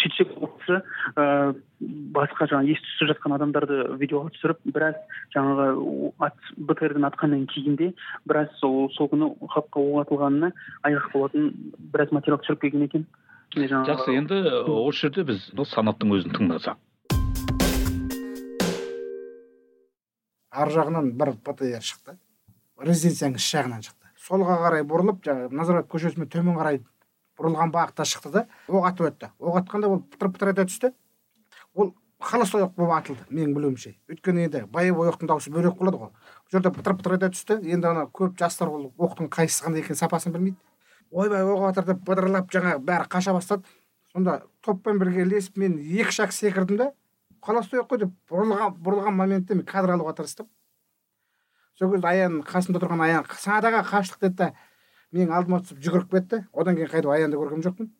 Сөйтсек 0.00 0.32
ол 0.40 0.50
кісі 0.60 0.78
ә, 1.16 1.24
басқа 2.14 2.48
жаңағы 2.50 2.74
ес 2.74 2.82
түссіз 2.84 3.10
жатқан 3.12 3.34
адамдарды 3.36 3.78
видеоға 4.00 4.32
түсіріп 4.34 4.60
біраз 4.74 4.98
жаңағы 5.34 6.12
ат 6.26 6.50
бтрдың 6.56 7.06
атқаннан 7.08 7.46
кейін 7.52 7.76
де 7.80 7.90
біраз 8.28 8.52
сол 8.60 8.90
сол 8.96 9.10
күні 9.12 9.30
халыққа 9.54 9.84
оқ 9.84 10.00
атылғанына 10.04 10.52
айғақ 10.88 11.10
болатын 11.14 11.50
біраз 11.92 12.14
материал 12.16 12.40
түсіріп 12.42 12.64
келген 12.66 12.86
екен. 12.88 13.06
Жақсы 13.56 14.14
енді 14.14 14.40
осы 14.70 15.06
жерде 15.06 15.26
біз 15.26 15.50
санаттың 15.74 16.16
өзін 16.16 16.36
тыңдасақ. 16.36 16.80
Ар 20.50 20.70
жағынан 20.74 21.12
бір 21.18 21.36
птр 21.46 21.80
шықты 21.84 22.16
резиденцияның 22.80 23.36
іш 23.40 23.48
жағынан 23.54 23.84
шықты. 23.84 24.08
Солға 24.20 24.56
қарай 24.64 24.84
бұрылып 24.88 25.22
жаңағы 25.24 25.56
назарбаев 25.56 25.88
көшесімен 25.92 26.30
төмен 26.32 26.56
қарай 26.58 26.80
бұрылған 27.40 27.72
бағытта 27.72 28.04
шықты 28.04 28.30
да 28.34 28.44
оқ 28.68 28.86
атып 28.90 29.08
өтті. 29.08 29.30
Оқ 29.40 29.58
атқанда 29.62 29.88
ол 29.88 30.02
пытыр 30.12 30.30
пытыр 30.34 30.52
ете 30.52 30.66
түсті. 30.68 30.92
Ол 31.74 31.94
холостой 32.20 32.66
оқ 32.66 32.76
болып 32.76 32.94
атылды 32.98 33.24
менің 33.30 33.54
білуімше. 33.56 33.94
Өйткені 34.12 34.44
енді 34.46 34.64
боевой 34.70 35.08
оқтың 35.08 35.30
дауысы 35.30 35.50
бөлек 35.50 35.78
болады 35.80 36.02
ғой. 36.02 36.12
Бұл 36.12 36.58
жерде 36.58 36.72
пытыр 36.76 36.96
пытыр 37.00 37.16
ете 37.16 37.32
түсті. 37.32 37.58
Енді 37.64 37.90
ана 37.90 38.06
көп 38.12 38.36
жастар 38.38 38.68
ол 38.68 38.90
оқтың 38.98 39.30
қайсысы 39.32 39.64
қандай 39.64 39.80
екенін 39.80 39.98
сапасын 39.98 40.36
білмейді. 40.36 40.58
Ойбай 41.10 41.42
оқ 41.42 41.64
жатыр 41.70 41.94
деп 41.94 42.04
быдырлап 42.06 42.52
жаңағы 42.52 42.84
бәрі 42.84 43.08
қаша 43.10 43.32
бастады. 43.34 43.64
Сонда 44.12 44.42
топпен 44.60 44.98
бірге 45.00 45.24
ілесіп 45.24 45.56
мен 45.56 45.78
екі 45.80 46.12
шаг 46.12 46.32
секірдім 46.34 46.76
да 46.76 46.92
холостой 47.40 47.80
оқ 47.80 47.94
қой 47.94 48.04
деп 48.04 48.16
бұрылған 48.30 48.76
бұрылған 48.84 49.16
моментте 49.16 49.54
мен 49.54 49.64
кадр 49.66 49.94
алуға 49.94 50.16
тырыстым. 50.18 50.48
Сол 51.78 51.94
кезде 51.94 52.08
аян 52.10 52.40
қасымда 52.44 52.82
тұрған 52.82 53.04
аян 53.06 53.28
санат 53.38 53.64
аға 53.64 53.80
қаштық 53.88 54.26
деді 54.26 54.36
да 54.36 54.48
менің 55.14 55.32
алдыма 55.34 55.60
түсіп 55.64 55.80
жүгіріп 55.84 56.12
кетті. 56.14 56.44
Одан 56.52 56.76
кейін 56.78 56.90
қайта 56.92 57.10
аянды 57.14 57.38
көрген 57.40 57.64
жоқпын. 57.66 57.90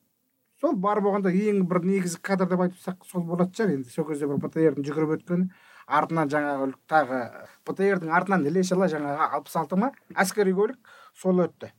Сол 0.61 0.77
бар 0.77 1.01
болғанда 1.01 1.33
ең 1.33 1.63
бір 1.69 1.81
негізгі 1.89 2.21
кадр 2.23 2.49
деп 2.51 2.61
айтсақ 2.67 3.05
сол 3.09 3.23
болатын 3.25 3.55
шығар 3.57 3.75
енді. 3.79 3.91
Сол 3.91 4.07
кезде 4.09 4.29
бір 4.29 4.41
бтрдің 4.45 4.85
жүгіріп 4.87 5.15
өткені 5.17 5.49
артынан 5.91 6.29
жаңағы 6.31 6.67
тағы 6.91 7.21
бтрдің 7.67 8.13
артынан 8.15 8.45
іле 8.47 8.63
шала 8.63 8.87
жаңағы 8.93 9.31
алпыс 9.39 9.57
алты 9.57 9.79
ма? 9.81 9.93
Әскери 10.15 10.53
көлік 10.55 10.77
сол 11.17 11.41
өтті. 11.47 11.73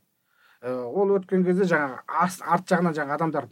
Ә, 0.62 0.74
ол 0.84 1.14
өткен 1.16 1.46
кезде 1.46 1.64
жаңағы 1.70 2.02
арт 2.08 2.68
жағынан 2.68 2.98
жаңағы 2.98 3.16
адамдар 3.16 3.48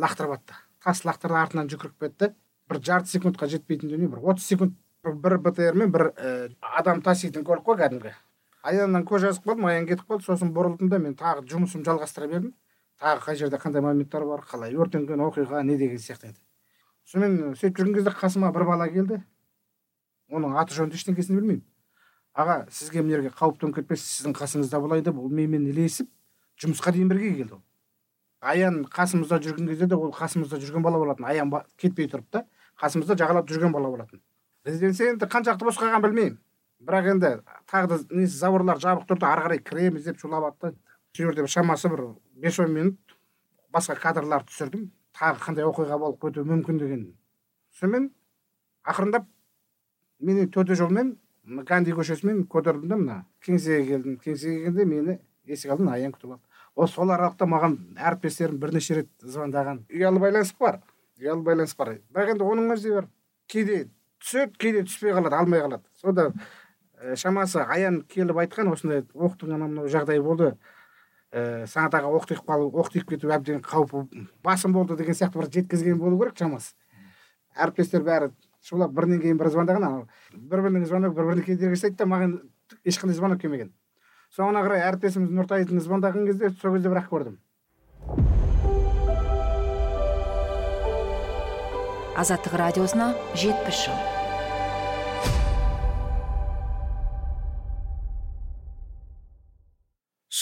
лақтырып 0.00 0.34
жатты 0.34 0.58
тас 0.84 1.04
лақтырды 1.04 1.38
артынан 1.40 1.68
жүгіріп 1.72 2.00
кетті. 2.00 2.32
Бір 2.68 2.80
жарты 2.80 3.12
секундқа 3.12 3.46
жетпейтін 3.52 3.92
дүние 3.92 4.08
бір 4.08 4.24
отыз 4.32 4.48
секунд 4.48 4.74
бір- 5.04 5.38
бтр 5.44 5.76
мен 5.76 5.92
бір 5.92 6.10
ә, 6.16 6.50
адам 6.60 7.02
таситын 7.04 7.44
көлік 7.44 7.64
қой 7.68 7.78
кәдімгі. 7.84 8.12
Аяннан 8.64 9.04
көз 9.04 9.26
жазып 9.28 9.44
қалдым 9.46 9.68
аян 9.68 9.86
кетіп 9.86 10.08
қалды. 10.08 10.24
Сосын 10.24 10.54
бұрылдым 10.56 10.88
да 10.88 10.98
мен 10.98 11.14
тағы 11.14 11.44
жұмысымды 11.50 11.86
жалғастыра 11.90 12.30
бердім. 12.30 12.54
Тағы 13.00 13.20
қай 13.26 13.36
жерде 13.36 13.60
қандай 13.60 13.84
моменттер 13.84 14.24
бар 14.24 14.42
қалай 14.48 14.74
өртенген 14.74 15.20
оқиға 15.20 15.62
не 15.66 15.76
деген 15.76 15.98
сияқты 15.98 16.30
еді 16.32 16.40
сонымен 17.10 17.56
сөйтіп 17.58 17.80
жүрген 17.80 17.94
кезде 17.98 18.10
қасыма 18.16 18.52
бір 18.54 18.64
бала 18.64 18.88
келді. 18.88 19.20
Оның 20.32 20.56
аты 20.56 20.74
жөнді 20.78 20.96
ештеңкесін 20.96 21.36
білмеймін 21.36 21.64
аға 22.34 22.64
сізге 22.72 23.02
мына 23.02 23.18
жерге 23.18 23.30
қауіп 23.38 23.60
төніп 23.60 23.76
кетпесін 23.78 24.08
сіздің 24.08 24.34
қасыңызда 24.38 24.80
болайын 24.82 25.06
деп 25.06 25.18
ол 25.20 25.28
менімен 25.30 25.68
ілесіп 25.70 26.08
жұмысқа 26.62 26.92
дейін 26.94 27.10
бірге 27.12 27.30
келді 27.36 27.58
ол. 27.58 27.62
Аян 28.40 28.82
қасымызда 28.90 29.38
жүрген 29.44 29.68
кезде 29.70 29.86
де 29.86 29.94
ол 29.94 30.10
қасымызда 30.12 30.58
жүрген 30.58 30.82
бала 30.82 30.98
болатын. 30.98 31.28
Аян 31.30 31.52
кетпей 31.78 32.08
тұрып 32.10 32.26
та 32.30 32.44
қасымызда 32.80 33.14
жағалап 33.20 33.46
жүрген 33.48 33.72
бала 33.72 33.90
болатын. 33.92 34.20
Резиденция 34.66 35.12
енді 35.12 35.28
қаншалықты 35.30 35.68
бос 35.68 35.78
қалғанын 35.78 36.02
білмеймін. 36.08 36.38
Бірақ 36.86 37.10
енді 37.14 37.30
тағы 37.70 37.90
да 37.90 37.98
несі 38.10 38.36
заборлар 38.36 38.80
жабық 38.82 39.08
тұрды 39.08 39.26
ары 39.28 39.46
қарай 39.46 39.62
кіреміз 39.64 40.08
деп 40.08 40.20
шулап 40.20 40.46
жатты 40.48 40.74
сол 41.14 41.26
жерде 41.26 41.42
бір 41.42 41.50
шамасы 41.50 41.90
бір 41.90 42.06
бес 42.36 42.58
он 42.58 42.72
минут 42.72 43.16
басқа 43.72 43.96
кадрлар 43.98 44.44
түсірдім. 44.46 44.90
Тағы 45.14 45.40
қандай 45.42 45.66
оқиға 45.66 45.98
болып 45.98 46.20
кетуі 46.22 46.46
мүмкін 46.48 46.78
деген 46.78 47.04
сонымен 47.78 48.08
ақырындап 48.86 49.28
мен 50.20 50.48
төте 50.50 50.74
жолмен 50.78 51.14
ганди 51.68 51.94
көшесімен 51.94 52.46
көтерілдім 52.50 52.88
да 52.88 52.96
мына 52.96 53.18
кеңсеге 53.44 53.86
келдім. 53.90 54.18
Кеңсеге 54.24 54.64
келгенде 54.64 54.84
мені 54.84 55.18
есік 55.46 55.74
алдынан 55.74 55.94
аян 55.94 56.14
күтіп 56.14 56.34
алды. 56.34 56.42
Ол 56.74 56.88
сол 56.88 57.12
аралықта 57.14 57.46
маған 57.46 57.76
әріптестерім 57.94 58.58
бірнеше 58.58 59.00
рет 59.00 59.10
звондаған. 59.22 59.84
Ұялы 59.92 60.22
байланыс 60.22 60.54
бар 60.58 60.80
ұялы 61.20 61.44
байланыс 61.46 61.76
бар. 61.78 61.98
Бірақ 62.10 62.34
енді 62.34 62.48
оның 62.48 62.74
өзі 62.74 62.88
де 62.88 62.94
бар. 62.98 63.08
Кейде 63.46 63.78
түседі 64.22 64.58
кейде 64.58 64.82
түспей 64.88 65.14
қалады 65.14 65.38
алмай 65.38 65.62
қалады. 65.62 65.84
Сонда 66.00 66.32
ә, 67.04 67.16
шамасы 67.20 67.60
аян 67.60 68.00
келіп 68.08 68.40
айтқан 68.44 68.70
осындай 68.72 69.04
оқтың 69.12 69.54
анау 69.54 69.68
мынау 69.68 69.90
жағдай 69.92 70.22
болды. 70.24 70.54
Ә, 71.34 71.66
сағат 71.68 71.98
аға 71.98 72.12
оқ 72.16 72.28
тиіп 72.30 72.44
қалу 72.48 72.70
оқ 72.72 72.92
тиіп 72.94 73.10
кету 73.12 73.30
әбден 73.34 73.60
қаупі 73.64 74.26
басым 74.44 74.72
болды 74.72 74.96
деген 74.96 75.14
сияқты 75.18 75.40
бір 75.40 75.50
жеткізген 75.52 75.98
болу 75.98 76.18
керек 76.20 76.38
шамасы. 76.38 76.74
Әріптестер 77.54 78.04
бәрі 78.06 78.30
шулап 78.64 78.94
бірінен 78.94 79.20
кейін 79.22 79.38
бірі 79.38 79.52
звондаған 79.54 79.84
анау 79.84 80.06
бір 80.32 80.64
бірінің 80.64 80.86
звонок 80.88 81.14
бір 81.14 81.30
біріне 81.32 81.46
кедергі 81.46 81.76
жасайды 81.76 82.00
да 82.00 82.08
маған 82.08 82.38
ешқандай 82.86 83.18
звонок 83.18 83.42
келмеген. 83.42 83.74
Соңына 84.34 84.64
қарай 84.64 84.86
әріптесіміз 84.88 85.34
нұртайдың 85.34 85.82
звондаған 85.84 86.26
кезде 86.30 86.50
сол 86.62 86.78
кезде 86.78 86.90
бірақ 86.94 87.10
көрдім. 87.12 87.38
Азаттық 92.14 92.58
радиосына 92.58 93.12
жетпіс 93.34 93.86
жыл. 93.86 94.13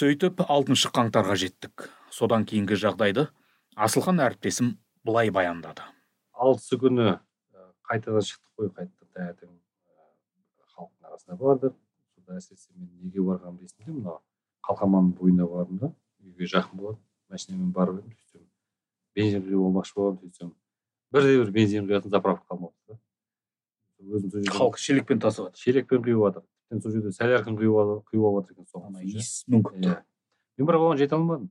Сөйтіп 0.02 0.40
алтыншы 0.50 0.90
қаңтарға 0.90 1.36
жеттік. 1.38 1.84
Содан 2.10 2.42
кейінгі 2.48 2.74
жағдайды 2.74 3.28
асылхан 3.78 4.18
әріптесім 4.24 4.72
былай 5.06 5.30
баяндады. 5.30 5.84
Алтысы 6.34 6.74
күні 6.82 7.20
қайтадан 7.86 8.24
шықтық 8.26 8.50
қой 8.58 8.72
қайтадан 8.74 9.12
таңертең 9.14 9.52
халықтың 10.74 11.06
арасына 11.06 11.38
бардық. 11.38 11.76
Сонда 12.16 12.40
әсіресе 12.40 12.74
мен 12.74 12.90
неге 12.98 13.22
барғанымды 13.28 13.68
есімде 13.68 13.94
мына 13.94 14.16
қалқаманның 14.66 15.14
бойына 15.20 15.46
бардым 15.46 15.78
да 15.84 15.92
үйге 16.26 16.50
жақын 16.50 16.82
болады 16.82 16.98
машинамен 17.30 17.70
барып 17.70 18.02
едім 18.02 18.18
сөйтсем 18.18 18.48
бензин 19.14 19.46
құю 19.46 19.62
болмақшы 19.68 19.94
болдым 20.00 20.18
сөйтсем 20.26 20.54
бірде 21.14 21.38
бір 21.44 21.54
бензин 21.54 21.86
құятын 21.86 22.10
заправка 22.10 22.50
қалмапты 22.50 22.96
да. 22.96 22.98
Өзім 24.02 24.30
сол 24.34 24.40
жерден 24.40 24.58
халық 24.58 24.82
шелекпен 24.82 25.22
тасып 25.22 25.46
жатыр 25.46 25.62
шелекпен 25.62 26.02
құйып 26.02 26.26
жатыр 26.26 26.48
тіптен 26.72 26.80
сол 26.82 26.92
жерде 26.92 27.12
құйып 27.12 27.76
ал- 27.76 28.02
құйып 28.08 28.24
алып 28.24 28.48
жатыр 28.48 28.64
екен 28.64 29.02
иіс 29.04 29.44
мүңкіп 29.48 29.76
тұр 29.76 29.90
иә 29.92 29.96
мен 30.58 30.68
бірақ 30.68 30.84
оған 30.86 30.98
жете 30.98 31.16
алмадым 31.16 31.50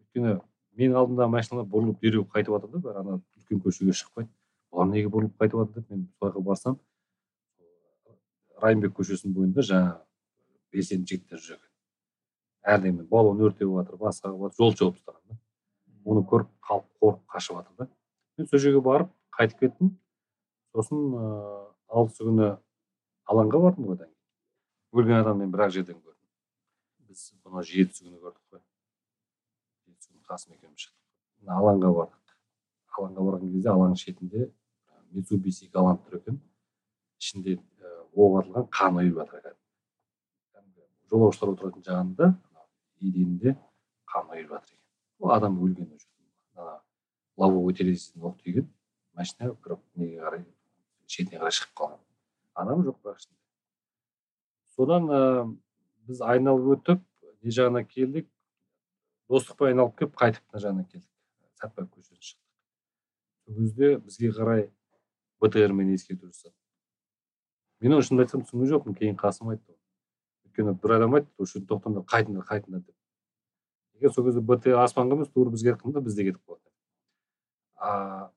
өйткені 0.00 0.34
менің 0.78 0.98
алдымдағы 1.00 1.30
машиналар 1.30 1.66
бұрылып 1.66 2.00
дереу 2.00 2.24
қайтып 2.30 2.54
жатыр 2.54 2.70
да 2.70 2.78
бәрі 2.78 3.02
ана 3.02 3.20
үлкен 3.38 3.62
көшеге 3.64 3.94
шықпайды 3.94 4.30
олар 4.70 4.88
неге 4.90 5.08
бұрылып 5.08 5.36
қайтып 5.40 5.60
жатыр 5.60 5.82
деп 5.82 5.90
мен 5.90 6.06
сол 6.18 6.28
жаққа 6.30 6.44
барсам 6.44 6.78
райымбек 8.62 8.94
көшесінің 8.98 9.34
бойында 9.34 9.66
жаңағы 9.70 10.00
белсенді 10.72 11.10
жігіттер 11.10 11.42
жүр 11.46 11.58
екен 11.58 12.74
әрдайым 12.74 13.02
баллон 13.10 13.42
өртеп 13.42 13.74
жатыр 13.74 13.98
басқа 13.98 14.30
қылып 14.30 14.54
жатыр 14.54 14.62
жол 14.62 14.76
жауып 14.78 14.98
тастаған 14.98 15.22
да 15.30 15.38
оны 16.04 16.24
көріп 16.30 16.50
халық 16.68 16.88
қорқып 17.02 17.26
қашып 17.34 17.58
жатыр 17.58 17.74
да 17.78 17.88
мен 18.38 18.48
сол 18.48 18.58
жерге 18.58 18.80
барып 18.80 19.12
қайтып 19.38 19.66
кеттім 19.66 19.94
сосын 20.74 21.14
ыыы 21.14 21.62
алтысы 21.94 22.26
күні 22.26 22.50
алаңға 23.30 23.60
бардым 23.62 23.86
ғой 23.92 24.13
өлген 24.94 25.20
адамды 25.20 25.44
мен 25.44 25.52
бір 25.52 25.70
жерден 25.74 25.98
көрдім. 25.98 26.28
Біз 27.08 27.22
жетісі 27.70 28.04
күні 28.06 28.20
көрдік 28.22 28.42
қой. 28.54 28.60
Қасым 30.24 30.54
екеуміз 30.54 30.86
шықтық. 30.86 31.00
Мына 31.42 31.58
алаңға 31.60 31.90
бардық. 31.98 32.36
Алаңға 32.94 33.24
барған 33.26 33.50
кезде 33.52 33.70
алаңның 33.74 34.00
шетінде 34.00 34.46
митсубиси 35.12 35.68
галант 35.74 36.06
тұр 36.06 36.20
екен. 36.20 36.38
Ішінде 37.20 37.58
оқ 38.14 38.38
атылған 38.40 38.70
қан 38.78 39.00
ұйып 39.02 39.18
жатыр 39.18 39.42
кәдімгі 40.54 40.86
жолаушылар 41.10 41.54
отыратын 41.54 41.84
жағында 41.90 42.30
еденінде 43.02 43.56
қан 44.10 44.30
ұйып 44.30 44.54
жатыр 44.54 44.74
екен. 44.74 44.82
Ол 45.18 45.34
адам 45.34 45.58
өлген 45.58 45.90
уже. 45.90 46.08
Ана 46.54 46.80
лобовой 47.36 47.74
терезесінен 47.74 48.30
оқ 48.30 48.40
тиген 48.42 48.70
машина 49.14 49.52
кіріп 49.54 49.82
неге 49.96 50.22
қарай 50.22 50.44
шетіне 51.06 51.42
қарай 51.42 51.58
шығып 51.58 51.74
қалған. 51.82 52.00
Адам 52.54 52.86
жоқ 52.86 53.00
бірақ 53.02 53.20
ішінде. 53.20 53.43
Содан 54.76 55.08
ә, 55.08 55.20
біз 56.08 56.20
айналып 56.22 56.78
өтіп 56.78 57.02
не 57.44 57.54
жағына 57.54 57.84
келдік? 57.88 58.28
Достықпен 59.30 59.72
айналып 59.72 59.96
келіп 59.98 60.16
қайтып 60.20 60.44
мына 60.50 60.62
жағына 60.64 60.84
келдік. 60.88 61.08
Сәтбаев 61.60 61.88
көшесіне 61.92 62.20
шықтық. 62.20 62.42
Сол 63.44 63.56
кезде 63.60 63.96
бізге 63.98 64.32
қарай 64.36 64.66
бтр 65.40 65.72
мен 65.72 65.94
ескерту 65.94 66.28
жасады. 66.28 66.54
Мен 67.80 67.96
оны 67.96 68.04
шынымды 68.04 68.26
айтсам 68.26 68.44
түсінген 68.44 68.72
жоқпын 68.74 68.98
кейін 68.98 69.16
қасым 69.20 69.54
айтты 69.54 69.76
өйткені 70.48 70.76
бір 70.82 70.98
адам 70.98 71.18
айтты 71.20 71.32
осы 71.38 71.58
жерде 71.58 71.70
тоқтаңдар 71.72 72.06
қайтыңдар 72.10 72.46
қайтыңдар 72.50 72.84
деп. 72.84 72.96
Егер 73.98 74.12
сол 74.12 74.28
кезде 74.28 74.40
бтр 74.40 74.80
аспанға 74.84 75.18
емес 75.18 75.32
тура 75.32 75.50
бізге 75.50 75.74
кеткен 75.74 76.04
бізде 76.04 76.30
кетіп 76.30 76.42
қалатын 76.44 76.74
а 77.84 78.30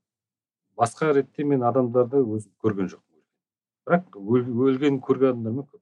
басқа 0.77 1.13
ретте 1.15 1.43
мен 1.43 1.63
адамдарды 1.63 2.19
өзім 2.21 2.51
көрген 2.63 2.89
жоқпын. 2.91 3.21
Бірақ 3.87 4.17
өлген 4.19 4.99
көрген 5.01 5.33
адамдармен 5.33 5.67
көп? 5.67 5.81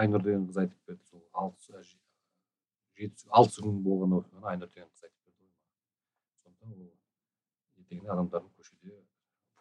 Айнұр 0.00 0.24
деген 0.24 0.46
қыз 0.48 0.62
айтып 0.64 0.90
берді 0.90 1.04
сол 1.10 1.22
алты 1.32 1.82
жеті 2.98 3.28
алты 3.30 3.64
күн 3.64 3.80
болған 3.84 4.18
оқиғаны 4.18 4.50
айнұр 4.52 4.70
деген 4.72 4.88
қыз 4.88 5.06
айтып 5.06 5.20
берді 5.26 5.48
сонда 6.42 6.72
ол 6.72 6.90
ертеңіне 7.82 8.12
адамдардың 8.16 8.52
көшеде 8.58 8.98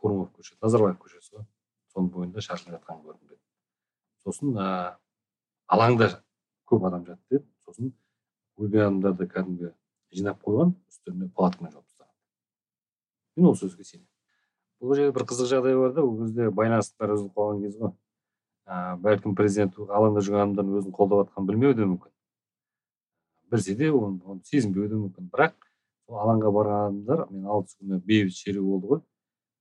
фурумов 0.01 0.31
көшесі 0.35 0.59
назарбаев 0.61 0.99
көшесі 1.01 1.35
ғой. 1.37 1.47
Соның 1.91 2.11
бойында 2.15 2.41
шашылып 2.41 2.77
жатқанын 2.77 3.03
көрдім 3.05 3.27
деді 3.33 3.41
сосын 4.25 4.55
ә, 4.55 4.97
алаңда 5.67 6.07
көп 6.69 6.85
адам 6.87 7.05
жатты 7.07 7.37
деді 7.37 7.47
сосын 7.65 7.91
өлген 8.57 8.85
адамдарды 8.85 9.27
кәдімгі 9.33 9.73
жинап 10.15 10.41
қойған 10.45 10.75
үстеріне 10.91 11.29
палаткамен 11.35 11.73
жауып 11.73 11.87
тастаған. 11.87 12.13
Мен 13.35 13.49
ол 13.51 13.57
сөзге 13.59 13.87
сенемін. 13.87 14.07
Бұл 14.81 14.95
жерде 14.97 15.15
бір 15.17 15.27
қызық 15.29 15.49
жағдай 15.51 15.77
бар 15.77 15.93
да 15.97 16.05
ол 16.05 16.15
кезде 16.21 16.49
байланыстың 16.61 17.03
бәрі 17.03 17.17
үзіліп 17.17 17.35
қалған 17.37 17.61
кез 17.65 17.77
ғой. 17.81 17.93
Ә, 18.67 18.95
бәлкім 19.01 19.35
президент 19.35 19.77
алаңда 19.81 20.23
жүрген 20.25 20.45
адамдардың 20.45 20.79
өзін 20.81 20.95
қолдап 20.95 21.25
жатқанын 21.25 21.49
білмеуі 21.49 21.77
де 21.77 21.87
мүмкін. 21.87 22.13
Білсе 23.51 23.75
де 23.75 23.91
оны, 23.91 24.21
оны 24.25 24.43
сезінбеуі 24.47 24.89
де 24.91 24.99
мүмкін. 24.99 25.29
Бірақ 25.33 25.55
сол 26.05 26.21
алаңға 26.23 26.53
барған 26.55 26.85
адамдар 26.87 27.25
мен 27.31 27.47
алтысы 27.47 27.79
күні 27.81 28.01
бейбіт 28.05 28.37
шеру 28.37 28.63
болды 28.67 28.91
ғой. 28.91 29.01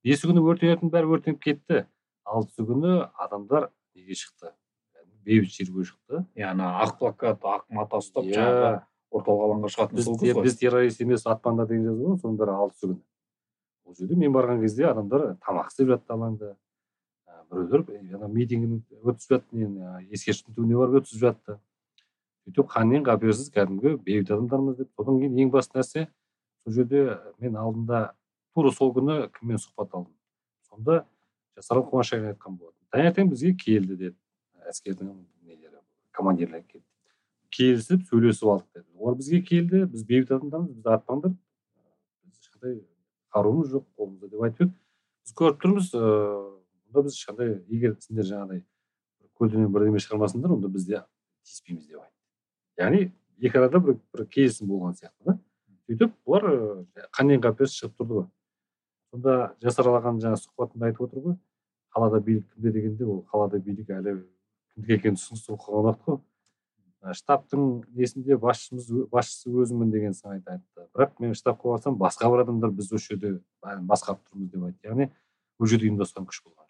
Бесі 0.05 0.31
күні 0.31 0.45
өртенетін 0.47 0.93
бәрі 0.93 1.13
өртеніп 1.17 1.43
кетті. 1.43 1.85
Алтысы 2.25 2.65
күні 2.67 2.97
адамдар 3.19 3.71
неге 3.95 4.17
шықты? 4.19 4.55
Бейбіт 5.27 5.53
шеруге 5.53 5.89
шықты. 5.91 6.25
Иә 6.39 6.53
ана 6.55 6.77
ақ 6.85 6.99
плакат 7.01 7.43
ақ 7.45 7.67
мата 7.69 8.01
ұстап 8.01 8.25
иә. 8.25 8.39
жаңағы 8.39 8.71
орталық 9.11 9.47
алаңға 9.47 9.71
шығатын 9.75 9.99
біз, 9.99 10.07
сол 10.07 10.19
ғой 10.21 10.45
біз 10.47 10.59
террорист 10.61 11.01
емес 11.03 11.27
атпаңдар 11.27 11.69
деген 11.69 11.89
жазу 11.91 12.13
ғой 12.13 12.21
соның 12.23 12.39
бәрі 12.41 12.57
алтысы 12.57 12.87
күні. 12.87 13.03
Ол 13.85 13.97
жерде 13.99 14.17
мен 14.17 14.33
барған 14.33 14.63
кезде 14.63 14.87
адамдар 14.87 15.35
тамақ 15.43 15.73
істеп 15.73 15.91
жатты 15.91 16.15
алаңда. 16.15 16.55
Біреулер 17.51 18.15
ана 18.17 18.29
митингін 18.31 18.81
өткізіп 19.03 19.35
жатты 19.35 19.59
не 19.59 19.91
ескерткіштің 20.15 20.55
түбіне 20.55 20.79
барып 20.79 21.01
өткізіп 21.01 21.25
жатты. 21.25 21.57
Сөйтіп 22.47 22.71
қаннен 22.71 23.05
қаперсіз 23.07 23.51
кәдімгі 23.55 23.97
бейбіт 24.05 24.31
адамдармыз 24.31 24.79
деп. 24.79 24.91
Содан 24.97 25.19
кейін 25.21 25.39
ең 25.45 25.51
басты 25.53 25.79
нәрсе 25.79 26.07
сол 26.65 26.75
жерде 26.75 27.19
мен 27.39 27.57
алдында 27.57 28.13
тура 28.55 28.73
сол 28.75 28.95
күні 28.95 29.29
кіммен 29.37 29.61
сұхбат 29.61 29.95
алдым? 29.95 30.15
Сонда 30.69 31.05
жасарал 31.57 31.85
қуанышбаев 31.91 32.31
айтқан 32.33 32.57
болатын. 32.57 32.87
Таңертең 32.95 33.31
бізге 33.33 33.55
келді 33.59 33.97
деді. 33.97 34.17
Әскердің 34.71 35.13
нелері 35.47 35.83
командирлері 36.17 36.65
келді. 36.69 36.87
Келісіп 37.51 38.07
сөйлесіп 38.09 38.55
алдық 38.55 38.69
деді. 38.75 38.87
Олар 38.97 39.19
бізге 39.19 39.43
келді 39.43 39.85
біз 39.91 40.07
бейбіт 40.07 40.33
адамдармыз 40.39 40.73
бізді 40.77 40.95
атпаңдар 40.97 41.37
ешқандай 42.31 42.81
қаруымыз 43.35 43.75
жоқ 43.75 43.87
қолымызда 43.99 44.31
деп 44.31 44.47
айтып 44.49 44.67
еді. 44.69 44.75
Біз 45.27 45.37
көріп 45.39 45.61
тұрмыз 45.65 45.93
ыыы 45.95 46.60
онда 46.91 47.07
біз 47.07 47.17
ешқандай 47.17 47.57
егер 47.71 47.97
сендер 48.03 48.29
жаңағыдай 48.29 48.65
көлденең 49.39 49.73
бірдеме 49.73 50.03
шығармасыңдар 50.03 50.59
онда 50.59 50.69
біз 50.69 50.87
де 50.91 51.03
тиіспейміз 51.47 51.87
деп 51.87 52.03
айтты 52.03 52.21
яғни 52.81 53.11
екі 53.41 53.59
арада 53.59 53.81
бір, 53.81 53.99
бір 54.15 54.27
келісім 54.31 54.69
болған 54.71 54.97
сияқты 54.99 55.27
да. 55.27 55.37
Сөйтіп 55.89 56.13
бұлар 56.27 56.47
қаннен 57.17 57.43
қаперсіз 57.43 57.81
шығып 57.81 57.97
тұрды 57.99 58.17
ғой. 58.19 58.27
Сонда 59.11 59.37
жасар 59.65 59.91
ағаның 59.91 60.21
жаңағы 60.25 60.43
сұхбатында 60.45 60.91
айтып 60.91 61.07
отыр 61.07 61.25
ғой. 61.25 61.39
Қалада 61.95 62.21
билік 62.23 62.47
кімде? 62.53 62.73
дегенде 62.77 63.07
ол 63.07 63.25
қалада 63.33 63.59
билік 63.59 63.91
әлі 63.97 64.17
кімдікі 64.75 64.99
екенін 64.99 65.19
түсініксіз 65.19 65.57
қалған 65.65 65.91
уақыт 65.91 66.05
қой. 66.07 66.21
Штабтың 67.17 67.67
несінде 67.97 68.37
басшымыз 68.37 68.91
басшысы 69.11 69.51
өзіммін 69.51 69.91
деген 69.91 70.15
сыңайда 70.15 70.59
айтты. 70.59 70.87
Бірақ 70.95 71.17
мен 71.19 71.35
штабқа 71.35 71.75
барсам 71.75 71.97
басқа 71.99 72.31
бір 72.31 72.45
адамдар 72.45 72.75
біз 72.77 72.93
осы 72.93 73.15
жерде 73.15 73.39
басқарып 73.63 74.21
тұрмыз 74.29 74.53
деп 74.53 74.69
айтты. 74.69 74.93
Яғни 74.93 75.09
ол 75.59 75.67
жерде 75.73 75.89
ұйымдасқан 75.89 76.29
күш 76.29 76.45
болған 76.45 76.70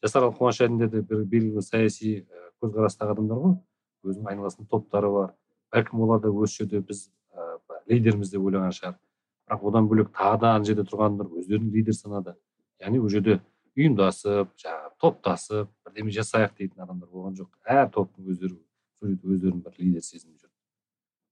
жоқ 0.00 0.08
жасарал 0.08 0.32
қуаныш 0.32 0.88
де 0.90 1.02
бір 1.02 1.24
белгілі 1.24 1.62
саяси 1.62 2.26
көзқарастағы 2.62 3.12
адамдар 3.12 3.38
ғой. 3.38 3.54
Өзінің 4.04 4.28
айналасында 4.30 4.68
топтары 4.68 5.10
бар. 5.10 5.34
Бәлкім 5.72 6.00
олар 6.00 6.20
да 6.20 6.30
осы 6.30 6.62
жерде 6.64 6.80
біз 6.80 7.10
ә, 7.32 7.58
лидерміз 7.86 8.30
деп 8.30 8.40
ойлаған 8.40 8.72
шығар. 8.72 8.96
Бірақ 9.46 9.64
одан 9.68 9.88
бөлек 9.88 10.10
тағы 10.16 10.40
да 10.40 10.54
ана 10.54 10.64
жерде 10.64 10.84
тұрғандар 10.88 11.28
өздерін 11.28 11.70
лидер 11.70 11.92
санады. 11.92 12.34
Яғни 12.80 13.00
ол 13.00 13.08
жерде 13.08 13.40
ұйымдасып 13.76 14.56
жаңағы 14.56 14.90
топтасып 15.00 15.68
бірдеме 15.84 16.10
жасайық 16.16 16.56
дейтін 16.56 16.84
адамдар 16.84 17.08
болған 17.08 17.36
жоқ. 17.36 17.50
Әр 17.64 17.90
топтың 17.92 18.32
өздері 18.32 18.56
сол 18.56 19.08
жерде 19.08 19.34
өздерін 19.34 19.60
бір 19.64 19.76
лидер 19.78 20.02
сезініп 20.02 20.40
жүр. 20.40 20.50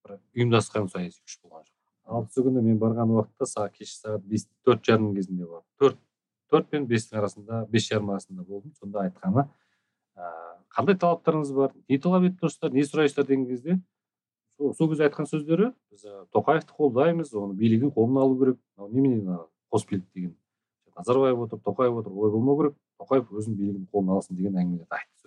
Бір 0.04 0.20
ұйымдасқан 0.36 0.90
саяси 0.92 1.22
күш 1.24 1.40
болған 1.42 1.64
жоқ. 1.64 1.74
Алтысы 2.08 2.44
күні 2.44 2.62
мен 2.64 2.78
барған 2.80 3.10
уақытта 3.16 3.48
сағат 3.48 3.74
кешкі 3.80 3.98
сағат 4.00 4.28
бес 4.28 4.46
төрт 4.64 4.84
жарым 4.84 5.14
кезінде 5.16 5.44
бардым 5.44 5.68
төрт 5.80 5.98
төрт 6.50 6.68
пен 6.72 6.86
бестің 6.88 7.20
арасында 7.20 7.66
бес 7.70 7.88
жарым 7.88 8.10
арасында 8.14 8.44
болдым 8.44 8.74
сонда 8.78 9.04
айтқаны. 9.06 9.46
Ә, 10.16 10.32
қандай 10.74 10.98
талаптарыңыз 10.98 11.52
бар? 11.54 11.74
Не 11.88 11.98
талап 11.98 12.26
етіп 12.28 12.42
тұрсыздар? 12.44 12.74
Не 12.74 12.84
сұрайсыздар 12.86 13.26
деген 13.28 13.46
кезде 13.48 13.78
сол, 14.58 14.88
кезде 14.90 15.06
айтқан 15.06 15.28
сөздері 15.30 15.70
біз 15.92 16.04
тоқаевты 16.34 16.74
қолдаймыз 16.74 17.32
оны 17.38 17.54
билігін 17.58 17.92
қолына 17.94 18.24
алу 18.24 18.38
керек. 18.40 18.58
Мынау 18.76 18.92
немене 18.92 19.38
қос 19.72 19.86
билік 19.88 20.06
деген. 20.14 20.36
Назарбаев 20.96 21.38
отыр 21.46 21.60
тоқаев 21.62 22.00
отыр 22.00 22.12
олай 22.12 22.32
болмау 22.32 22.58
керек. 22.62 22.76
Тоқаев 22.98 23.30
өзінің 23.30 23.56
билігін 23.60 23.88
қолына 23.92 24.18
алсын 24.18 24.36
деген 24.36 24.58
әңгімелерді 24.58 24.98
айтты 24.98 25.18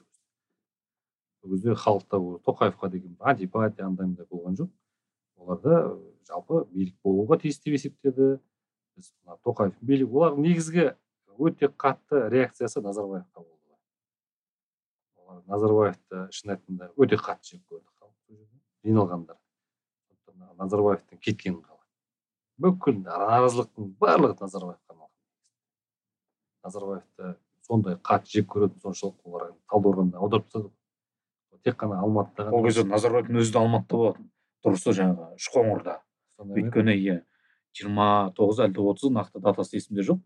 сол 1.41 1.51
кезде. 1.51 1.75
Халықта 1.75 2.19
тоқаевқа 2.45 2.89
деген 2.89 3.15
антипатия 3.19 3.85
андай 3.85 4.07
мындай 4.07 4.25
болған 4.29 4.57
жоқ. 4.59 4.69
Оларда 5.37 5.97
жалпы 6.27 6.65
билік 6.71 6.95
болуға 7.03 7.39
тиісті 7.41 7.69
деп 7.71 7.79
есептеді. 7.79 8.39
Біз 8.97 9.13
мына 9.23 9.37
тоқаев 9.45 9.73
билік 9.81 10.11
олардың 10.11 10.45
негізгі 10.45 10.91
өте 11.47 11.69
қатты 11.69 12.27
реакциясы 12.29 12.81
назарбаевқа 12.81 13.41
болды. 13.41 13.75
Олар 15.17 15.43
назарбаевты 15.47 16.27
шын 16.31 16.55
айтқанда 16.55 16.91
өте 16.97 17.17
қатты 17.17 17.55
жек 17.55 17.65
көрді 17.69 17.87
халық 17.99 18.39
жиналғандар. 18.85 19.37
Назарбаевтың 20.61 21.19
кеткенін 21.19 21.61
қалайды 21.61 21.81
бүкіл 22.61 23.01
наразылықтың 23.05 23.93
барлығы 23.99 24.37
назарбаевқа 24.41 24.91
назарбаевты 26.63 27.35
сондай 27.65 27.97
қатты 28.05 28.37
жек 28.37 28.47
көретін 28.53 28.81
соншалық 28.83 29.25
олар 29.25 29.51
талдықорғанда 29.71 30.21
аударып 30.21 30.47
тастады 30.49 30.69
тек 31.65 31.77
қана 31.81 31.99
алматыда 32.01 32.51
ол 32.53 32.65
кезде 32.65 32.85
назарбаевтың 32.89 33.39
өзі 33.41 33.53
де 33.53 33.59
алматыда 33.61 33.97
болатын. 34.01 34.29
Дұрысы 34.61 34.93
жаңағы 34.97 35.39
үшқоңырда. 35.39 35.95
Өйткені 36.41 36.95
иә 36.97 37.17
жиырма 37.77 38.07
тоғыз 38.37 38.61
әлде 38.67 38.83
отыз 38.85 39.13
нақты 39.13 39.41
датасы 39.41 39.79
есімде 39.79 40.05
жоқ. 40.05 40.21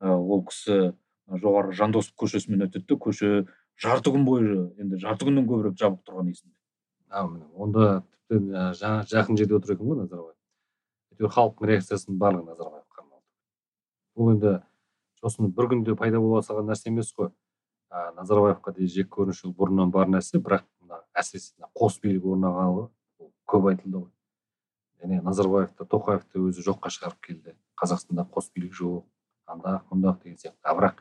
Ол 0.00 0.44
кісі 0.48 0.92
жоғары 1.28 1.74
жандосов 1.76 2.14
көшесімен 2.18 2.66
өтеді 2.68 2.98
көше 2.98 3.46
жарты 3.78 4.12
күн 4.14 4.24
бойы 4.24 4.58
енді 4.78 5.00
жарты 5.02 5.28
күннен 5.28 5.46
көбірек 5.48 5.78
жабық 5.78 6.02
тұрған 6.06 6.32
есімде. 6.32 6.56
Онда 7.54 8.02
тіпті 8.28 8.68
жақын 9.12 9.38
жерде 9.38 9.58
отыр 9.58 9.76
екен 9.76 9.90
ғой 9.90 10.02
назарбаев. 10.02 10.36
Әйтеуір 11.12 11.34
халықтың 11.34 11.72
реакциясының 11.72 12.20
барлығы 12.20 12.52
назарбаевқа 12.52 12.88
бұл 14.18 14.32
енді 14.34 14.56
сосын 15.22 15.52
бір 15.54 15.70
күнде 15.70 15.94
пайда 15.98 16.18
бола 16.22 16.42
салған 16.42 16.72
нәрсе 16.72 16.90
емес 16.90 17.12
қой. 17.14 17.30
Ә, 17.88 18.10
назарбаевқа 18.18 18.74
деген 18.74 18.90
жек 18.90 19.10
көрініш 19.14 19.44
ол 19.46 19.54
бұрыннан 19.56 19.92
бар 19.94 20.10
нәрсе 20.10 20.40
бірақ 20.42 20.66
мына 20.82 20.98
әсіресе 21.14 21.54
мына 21.56 21.70
қос 21.78 22.00
билік 22.02 22.26
орнағалы 22.26 22.88
ол 23.22 23.30
көп 23.46 23.70
айтылды 23.70 24.02
ғой. 24.02 24.10
Және 25.02 25.22
назарбаев 25.22 25.70
та 25.78 25.86
тоқаев 25.86 26.26
та 26.26 26.42
өзі 26.42 26.66
жоққа 26.66 26.90
шығарып 26.90 27.22
келді. 27.28 27.54
Қазақстанда 27.78 28.26
қос 28.34 28.50
билік 28.54 28.74
жоқ. 28.74 29.06
Андақ 29.52 29.84
мұндақ 29.92 30.22
деген 30.22 30.38
сияқты 30.38 30.58
а 30.62 30.74
бірақ 30.78 31.00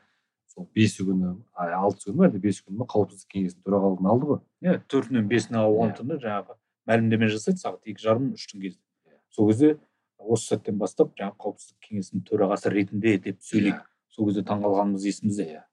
сол 0.51 0.67
бесі 0.75 1.05
күні 1.05 1.33
алтысы 1.55 2.09
күні 2.09 2.17
ма 2.17 2.27
әлде 2.27 2.41
бесі 2.43 2.63
күні 2.65 2.81
ма 2.81 2.87
қауіпсіздік 2.93 3.33
кеңесінің 3.33 3.65
төрағалығын 3.67 4.09
алды 4.11 4.29
ғой. 4.31 4.39
Иә 4.63 4.79
төртінен 4.89 5.27
бесіне 5.29 5.59
алған 5.61 5.91
иә. 5.91 5.97
түні 5.99 6.19
жаңағы 6.23 6.57
мәлімдеме 6.87 7.29
жасайды 7.33 7.61
сағат 7.61 7.91
екі 7.91 8.03
жарым 8.03 8.31
үштің 8.37 8.63
кезде 8.63 8.81
сол 9.29 9.51
кезде 9.51 9.77
осы 10.17 10.53
сәттен 10.53 10.79
бастап 10.81 11.13
жаңағы 11.19 11.37
қауіпсіздік 11.43 11.89
кеңесінің 11.89 12.25
төрағасы 12.31 12.73
ретінде 12.73 13.17
деп 13.27 13.41
сөйлейді 13.43 13.83
сол 14.09 14.29
кезде 14.31 14.43
таңқалғанымыз 14.47 15.05
есімізде. 15.11 15.45
Иә. 15.45 15.63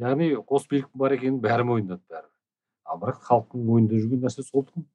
Яғни 0.00 0.30
қос 0.48 0.68
биліктің 0.70 1.02
бар 1.02 1.18
екенін 1.18 1.40
бәрі 1.44 1.66
мойындады 1.68 2.02
бәрі 2.08 2.30
ал 2.88 3.00
бірақ 3.02 3.20
халықтың 3.28 3.66
мойнында 3.68 4.00
жүрген 4.00 4.22
нәрсе 4.24 4.44
сол 4.46 4.64
тұғын. 4.64 4.86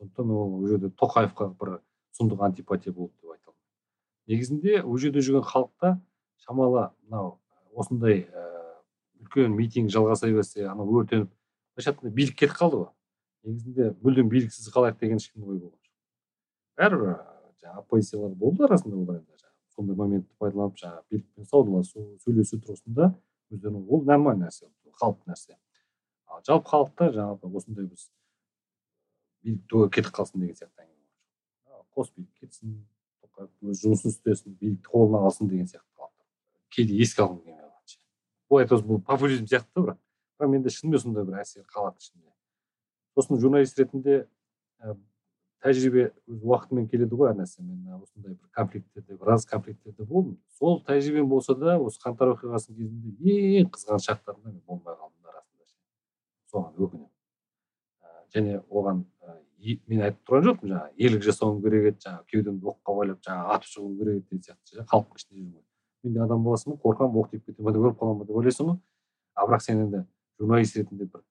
Сондықтан 0.00 0.32
ол 0.34 0.56
ол 0.56 0.66
жерде 0.66 0.90
тоқаевқа 0.98 1.52
бір 1.60 1.76
сұмдық 2.18 2.42
антипатия 2.48 2.92
болды 2.92 3.14
деп 3.22 3.36
айта 3.36 3.52
аламын 3.52 4.32
негізінде 4.32 4.80
ол 4.82 4.98
жерде 4.98 5.22
жүрген 5.22 5.46
халықта 5.46 6.00
шамалы 6.44 6.88
мынау 7.06 7.38
осындай 7.78 8.26
ә, 8.28 8.46
үлкен 9.22 9.54
митинг 9.56 9.92
жалғаса 9.94 10.30
берсе 10.32 10.66
анау 10.68 10.90
өртеніп 11.00 11.30
былайша 11.30 11.92
айтқанда 11.92 12.14
билік 12.14 12.38
кетіп 12.38 12.56
қалды 12.58 12.82
ғой. 12.82 12.90
Негізінде 13.42 13.92
мүлдем 14.02 14.30
биліксіз 14.32 14.68
қалайық 14.74 14.98
деген 15.00 15.22
ешкімнің 15.22 15.48
ойы 15.48 15.60
болған 15.62 15.78
жоқ. 15.78 15.94
Бәрібір 16.78 17.14
жаңағы 17.62 17.82
оппозициялар 17.82 18.34
болды 18.38 18.66
арасында 18.68 18.96
олар 18.96 19.20
енді 19.20 19.32
сондай 19.72 19.96
моментті 19.96 20.34
пайдаланып 20.38 20.78
жаңағы 20.78 21.02
билікпен 21.10 21.48
саудаласу 21.48 22.04
сөйлесу 22.24 22.58
тұрғысында 22.60 23.12
өздерінің 23.52 23.86
ол 23.88 24.02
нормальный 24.08 24.48
нәрсе 24.48 24.68
қалыпты 25.00 25.32
нәрсе. 25.32 25.56
Ал 26.26 26.42
жалпы 26.46 26.68
халықта 26.72 27.08
жаңағы 27.16 27.52
осындай 27.56 27.86
біз 27.88 28.08
билік 29.42 29.94
кетіп 29.94 30.12
қалсын 30.18 30.44
деген 30.44 30.58
сияқты 30.58 30.84
әңгіме 30.84 31.82
қос 31.96 32.12
билік 32.16 32.32
кетсін 32.40 32.82
өз 33.62 33.82
жұмысын 33.82 34.12
істесін 34.12 34.58
билікті 34.60 34.92
қолына 34.92 35.24
алсын 35.26 35.48
деген 35.48 35.70
сияқты. 35.70 35.91
Кейде 36.72 36.96
еске 36.98 37.22
алғым 37.22 37.42
келмей 37.44 37.60
қалады 37.60 37.98
былай 38.50 38.66
айтып 38.66 38.88
бұл 38.88 39.02
популизм 39.06 39.46
сияқты 39.48 39.84
бірақ 39.84 40.00
бірақ 40.42 40.50
менде 40.50 40.70
шынымен 40.70 41.00
сондай 41.00 41.24
бір 41.24 41.40
әсер 41.42 41.64
қалады 41.70 42.00
ішімде. 42.00 42.28
Сосын 43.14 43.40
журналист 43.40 43.78
ретінде 43.78 44.26
ә, 44.80 44.96
тәжірибе 45.62 46.10
өз 46.26 46.42
уақытымен 46.42 46.88
келеді 46.90 47.16
ғой 47.16 47.30
әр 47.30 47.38
нәрсе. 47.38 47.62
Мен 47.62 48.00
осындай 48.00 48.34
бір 48.34 48.48
конфликттерде 48.56 49.16
біраз 49.20 49.46
конфликттерде 49.46 50.04
болдым. 50.04 50.38
Сол 50.58 50.80
тәжірибем 50.86 51.28
болса 51.30 51.54
да 51.54 51.78
осы 51.78 52.00
қаңтар 52.02 52.34
оқиғасының 52.34 52.78
кезінде 52.80 53.38
ең 53.62 53.72
қызған 53.76 54.02
шақтарында 54.08 54.50
мен 54.50 54.62
болмай 54.66 54.96
қалдым 54.96 55.34
расында 55.36 55.68
соған 56.52 56.86
өкінемін. 56.86 57.10
Және 58.32 58.62
оған 58.70 59.04
мен 59.62 60.00
айтып 60.08 60.22
тұрған 60.26 60.48
жоқпын 60.48 60.72
жаңағы 60.72 61.04
ерлік 61.06 61.26
жасауым 61.28 61.60
керек 61.62 61.92
еді 61.92 62.06
жаңағы 62.06 62.24
кеудемді 62.32 62.72
оққа 62.72 62.94
байлап 62.96 63.20
жаңағы 63.26 63.52
атып 63.56 63.74
шығуым 63.76 63.98
керек 64.00 64.16
еді 64.16 64.24
деген 64.32 64.46
сияқты 64.48 64.86
халықтың 64.90 65.20
ішінде 65.20 65.42
жүрмін 65.42 65.60
мен 66.04 66.22
адам 66.24 66.42
баласымын 66.44 66.80
қорқамын 66.82 67.22
оқ 67.22 67.30
тиіп 67.30 67.46
кете 67.46 67.62
ма 67.62 67.72
деп 67.72 67.84
өліп 67.84 68.00
қаламын 68.00 68.22
ба 68.22 68.26
деп 68.28 68.36
ойлайсың 68.40 68.70
ғой 68.70 68.78
а 69.34 69.46
бірақ 69.46 69.62
сен 69.62 69.84
енді 69.86 70.04
журналист 70.40 70.76
ретінде 70.76 71.06
бір 71.06 71.22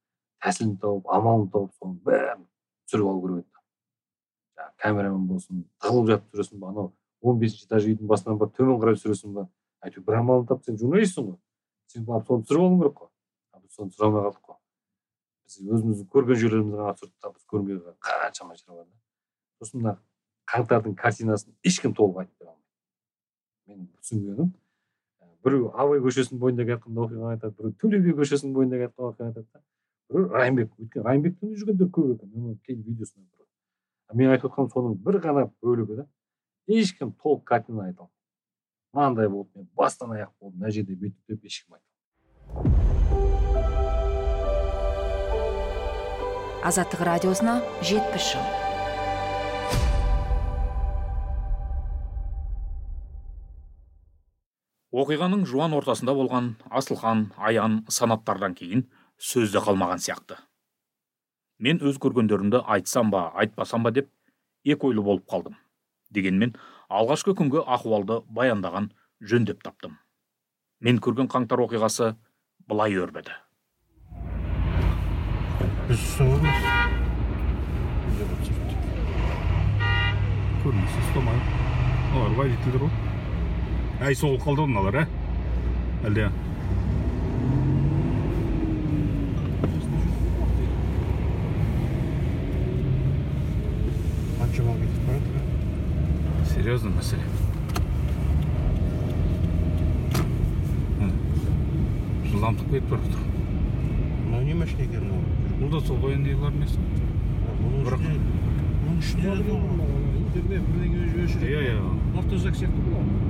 тәсілін 0.41 0.77
тауып 0.81 1.09
амалын 1.11 1.49
тауып 1.53 1.73
соның 1.77 1.97
бәрін 2.05 2.45
түсіріп 2.87 3.09
алу 3.11 3.21
керек 3.25 3.43
еді. 3.43 3.61
Жаңағы 4.57 4.75
камерамен 4.83 5.27
болсын 5.29 5.63
тығылып 5.83 6.09
жатып 6.11 6.31
түсіресің 6.31 6.61
ба? 6.61 6.71
Анау 6.71 6.91
он 7.21 7.39
бесінші 7.39 7.67
этаж 7.67 7.87
үйдің 7.87 8.09
басынан 8.09 8.39
барып 8.41 8.55
төмен 8.57 8.79
қарай 8.81 8.97
түсіресің 8.97 9.35
ба? 9.35 9.47
Әйтеуір 9.85 10.05
бір 10.07 10.17
амалын 10.21 10.47
тап 10.49 10.63
сен 10.65 10.79
журналистсің 10.81 11.27
ғой. 11.29 11.37
Сен 11.91 12.05
барып 12.07 12.27
соны 12.27 12.45
түсіріп 12.45 12.65
алуың 12.65 12.79
керек 12.81 12.97
қой. 13.01 13.11
Біз 13.61 13.75
соны 13.77 13.93
түсіре 13.93 14.07
алмай 14.07 14.25
қалдық 14.27 14.41
қой. 14.49 14.57
Біз 15.45 15.59
өзіміздің 15.61 16.09
көрген 16.15 16.41
жерлерімізді 16.41 16.81
ғана 16.81 16.95
түсірдік 16.97 17.17
та 17.21 17.31
біз 17.31 17.45
көрмей 17.51 17.81
қаншама 18.01 18.57
жер 18.57 18.73
бар 18.73 18.85
да. 18.85 18.97
Сосын 19.61 19.81
мына 19.81 19.95
қаңтардың 20.51 20.97
картинасын 20.97 21.55
ешкім 21.63 21.95
толық 21.97 22.23
айтып 22.23 22.39
бере 22.41 22.51
алмайды 22.51 22.61
менің 23.71 23.87
түсінгенім 24.01 24.51
біреу 25.45 25.71
абай 25.73 25.99
көшесінің 26.05 26.39
бойындағы 26.41 26.75
айтқан 26.77 27.01
оқиғаны 27.05 27.31
айтады 27.35 27.53
біреу 27.57 27.73
төле 27.81 27.99
би 28.05 28.15
көшесінің 28.21 28.55
бойындағы 28.55 28.87
айтқан 28.87 29.03
оқиғаны 29.09 29.29
айтады 29.31 29.47
да. 29.51 29.61
Біреу 30.11 30.27
райымбек 30.35 30.69
өйткені 30.77 31.05
райымбектен 31.07 31.55
жүргендер 31.59 31.89
көп 31.97 32.15
екен 32.15 32.29
мен 32.33 32.41
оны 32.51 32.57
кейін 32.65 32.81
видеосын 32.87 33.21
мен 34.13 34.31
айтып 34.33 34.51
отқаным 34.51 34.71
соның 34.73 34.97
бір 35.05 35.19
ғана 35.23 35.45
бөлігі 35.63 36.01
да 36.01 36.07
ешкім 36.67 37.13
толық 37.23 37.43
картина 37.47 37.85
айта 37.87 38.03
алмайды. 38.03 38.17
Мынандай 38.93 39.29
болды 39.29 39.49
мен 39.55 39.69
бастан 39.75 40.11
аяқ 40.17 40.31
болдым 40.39 40.59
мына 40.59 40.71
жерде 40.71 40.95
бүйтіп 40.95 41.21
деп 41.31 41.45
ешкім 41.47 41.77
айта 41.77 41.87
азаттық 46.61 47.01
радиосына 47.07 47.61
жетпіс 47.81 48.33
жыл. 48.33 48.60
Оқиғаның 54.91 55.45
жуан 55.47 55.71
ортасында 55.77 56.13
болған 56.15 56.47
асылхан 56.69 57.29
аян 57.39 57.81
санаттардан 57.87 58.55
кейін 58.59 58.83
сөз 59.15 59.53
де 59.53 59.59
қалмаған 59.63 60.01
сияқты. 60.03 60.35
Мен 61.59 61.79
өз 61.79 61.99
көргендерімді 62.03 62.63
айтсам 62.75 63.11
ба 63.13 63.29
айтпасам 63.39 63.83
ба 63.87 63.91
деп 63.95 64.09
екі 64.65 64.89
ойлы 64.89 65.03
болып 65.05 65.27
қалдым 65.31 65.55
дегенмен 66.11 66.55
алғашқы 66.89 67.35
күнгі 67.39 67.63
ахуалды 67.63 68.19
баяндаған 68.27 68.89
жөн 69.21 69.47
деп 69.47 69.63
таптым. 69.63 69.95
Мен 70.81 70.99
көрген 70.99 71.29
қаңтар 71.31 71.63
оқиғасы 71.63 72.15
былай 72.67 72.97
өрбіді. 72.99 73.37
Біз 75.87 76.03
ұстамайды 81.05 81.55
олар 82.17 82.35
водительдер 82.37 82.85
ғой 82.85 83.00
әй 84.01 84.15
соғылып 84.17 84.41
қалды 84.45 84.63
ғой 84.63 84.71
мыналар 84.71 84.95
ә 85.01 85.03
әлде 86.09 86.29
қанша 94.39 94.63
бал 94.65 94.75
кетіп 94.81 95.05
бара 95.07 95.19
жатыр 95.19 96.49
серьезный 96.53 96.91
мәселе 96.97 97.27
жылдамдық 102.31 102.69
кетіп 102.73 102.89
бара 102.89 103.01
жатыр 103.05 103.23
мынау 104.25 104.43
не 104.49 104.53
машина 104.63 104.87
екен 104.87 105.03
мынау 105.05 105.21
бұл 105.61 105.73
да 105.75 105.85
сол 105.87 106.01
военныйлар 106.05 106.55
емес 106.57 106.77
мұның 107.61 107.83
Бірақ- 107.87 108.07
мұның 108.07 109.01
ішінде 109.05 109.35
интернет 110.21 110.71
бірдеңе 110.71 111.25
өшіріп 111.25 111.51
иә 111.51 111.65
иә 111.69 111.77
автозак 112.23 112.57
сияқты 112.57 112.87
бұл 112.87 113.20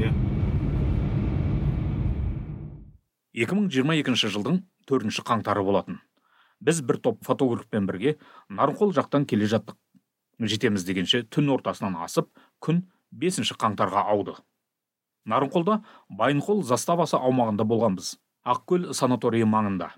иә. 0.00 0.12
2022 3.40 4.30
жылдың 4.34 4.62
төртінші 4.90 5.24
қаңтары 5.26 5.62
болатын. 5.64 6.00
Біз 6.60 6.80
бір 6.84 6.98
топ 7.00 7.20
фотографпен 7.24 7.86
бірге 7.88 8.16
нарынқол 8.48 8.92
жақтан 8.96 9.26
келе 9.26 9.46
жаттық. 9.48 9.76
Жетеміз 10.40 10.84
дегенше 10.88 11.22
түн 11.28 11.52
ортасынан 11.54 11.96
асып 12.04 12.28
күн 12.64 12.82
бесінші 13.12 13.54
қаңтарға 13.60 14.06
ауды. 14.12 14.34
Нарынқолда 15.28 15.82
байынқол 16.08 16.62
заставасы 16.64 17.16
аумағында 17.20 17.64
болғанбыз 17.68 18.16
ақкөл 18.44 18.90
санаторийі 18.96 19.46
маңында. 19.48 19.90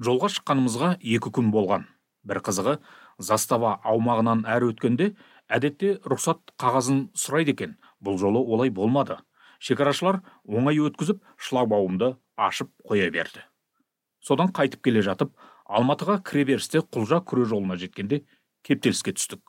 Жолға 0.00 0.30
шыққанымызға 0.32 0.94
екі 1.00 1.30
күн 1.30 1.50
болған. 1.54 1.84
Бір 2.24 2.40
қызығы 2.44 2.78
застава 3.18 3.78
аумағынан 3.84 4.44
әрі 4.48 4.72
өткенде 4.72 5.10
әдетте 5.52 5.98
рұқсат 6.08 6.54
қағазын 6.58 7.10
сұрайды 7.14 7.52
екен. 7.54 7.76
Бұл 8.00 8.18
жолы 8.18 8.40
олай 8.40 8.70
болмады. 8.70 9.18
Шекарашылар 9.64 10.20
оңай 10.44 10.80
өткізіп 10.84 11.22
шлагбаумды 11.40 12.14
ашып 12.36 12.70
қоя 12.84 13.08
берді. 13.14 13.44
Содан 14.20 14.52
қайтып 14.52 14.84
келе 14.84 15.02
жатып 15.04 15.32
алматыға 15.64 16.20
кіреберісте 16.28 16.84
құлжа 16.84 17.22
күре 17.24 17.48
жолына 17.48 17.78
жеткенде 17.80 18.22
кептеліске 18.66 19.14
түстік. 19.16 19.42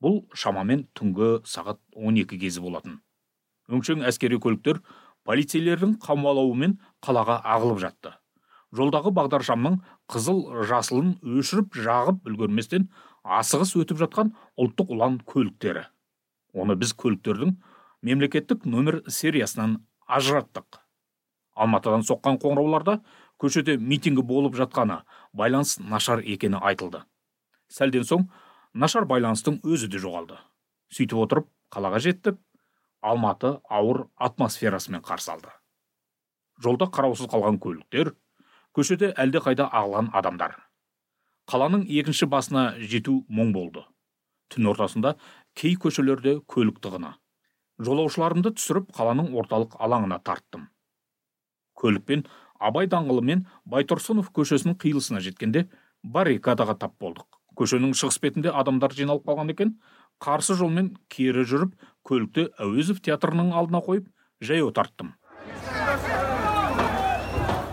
Бұл 0.00 0.22
шамамен 0.34 0.86
түнгі 0.96 1.40
сағат 1.46 1.80
12 1.96 2.38
кезі 2.40 2.62
болатын. 2.64 3.00
Өңшең 3.70 4.04
әскери 4.06 4.38
көліктер 4.42 4.80
полицейлердің 5.28 5.98
қамалауымен 6.02 6.78
қалаға 7.04 7.40
ағылып 7.44 7.82
жатты. 7.82 8.14
Жолдағы 8.74 9.10
бағдаршамның 9.14 9.80
қызыл 10.10 10.64
жасылын 10.70 11.16
өшіріп 11.38 11.74
жағып 11.74 12.26
үлгерместен 12.30 12.88
асығыс 13.24 13.74
өтіп 13.82 13.98
жатқан 14.04 14.32
ұлттық 14.58 14.94
ұлан 14.94 15.18
көліктері. 15.26 15.84
Оны 16.54 16.76
біз 16.78 16.94
көліктердің 16.98 17.56
мемлекеттік 18.02 18.64
нөмір 18.64 19.02
сериясынан 19.08 19.80
ажыраттық. 20.06 20.80
Алматыдан 21.54 22.04
соққан 22.06 22.38
қоңырауларда 22.40 23.00
көшеде 23.40 23.76
митингі 23.76 24.22
болып 24.26 24.56
жатқаны 24.56 25.02
байланыс 25.32 25.78
нашар 25.78 26.22
екені 26.24 26.60
айтылды. 26.60 27.02
Сәлден 27.68 28.06
соң 28.08 28.28
нашар 28.72 29.04
байланыстың 29.04 29.60
өзі 29.64 29.90
де 29.92 30.00
жоғалды. 30.00 30.38
Сөйтіп 30.90 31.24
отырып 31.26 31.50
қалаға 31.70 32.00
жеттік 32.00 32.40
алматы 33.00 33.58
ауыр 33.68 34.06
атмосферасымен 34.16 35.04
қарсы 35.04 35.32
алды. 35.34 35.52
Жолда 36.60 36.90
қараусыз 36.92 37.30
қалған 37.32 37.60
көліктер 37.60 38.14
көшеде 38.76 39.14
әлдеқайда 39.16 39.68
ағылған 39.70 40.10
адамдар. 40.16 40.56
Қаланың 41.50 41.86
екінші 41.88 42.28
басына 42.30 42.74
жету 42.78 43.24
мұң 43.28 43.52
болды. 43.54 43.82
Түн 44.50 44.68
ортасында 44.70 45.16
кей 45.54 45.76
көшелерде 45.80 46.40
көлік 46.46 46.78
тығыны. 46.82 47.14
Жолаушыларымды 47.80 48.52
түсіріп 48.56 48.90
қаланың 48.96 49.32
орталық 49.40 49.76
алаңына 49.80 50.20
тарттым. 50.24 50.68
Көлікпен 51.80 52.26
абай 52.60 52.88
даңғылы 52.92 53.24
мен 53.24 53.46
байтұрсынов 53.64 54.30
көшесінің 54.36 54.76
қиылысына 54.82 55.22
жеткенде 55.24 55.66
баррикадаға 56.04 56.76
тап 56.80 56.98
болдық. 57.00 57.26
Көшенің 57.56 57.96
шығыс 57.96 58.20
бетінде 58.20 58.52
адамдар 58.52 58.92
жиналып 58.96 59.26
қалған 59.28 59.52
екен. 59.54 59.74
Қарсы 60.20 60.54
жолмен 60.56 60.94
кері 61.08 61.46
жүріп 61.48 61.74
көлікті 62.04 62.50
әуезов 62.60 63.00
театрының 63.04 63.54
алдына 63.56 63.80
қойып 63.84 64.08
жаяу 64.44 64.72
тарттым. 64.76 65.14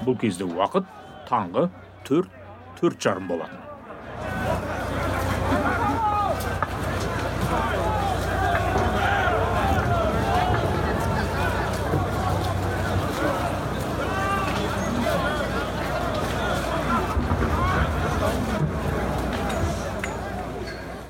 Бұл 0.08 0.16
кезде 0.20 0.48
уақыт 0.48 0.88
таңғы 1.28 1.68
төрт 2.08 2.32
төрт 2.80 3.02
жарым 3.04 3.28
болатын. 3.28 3.67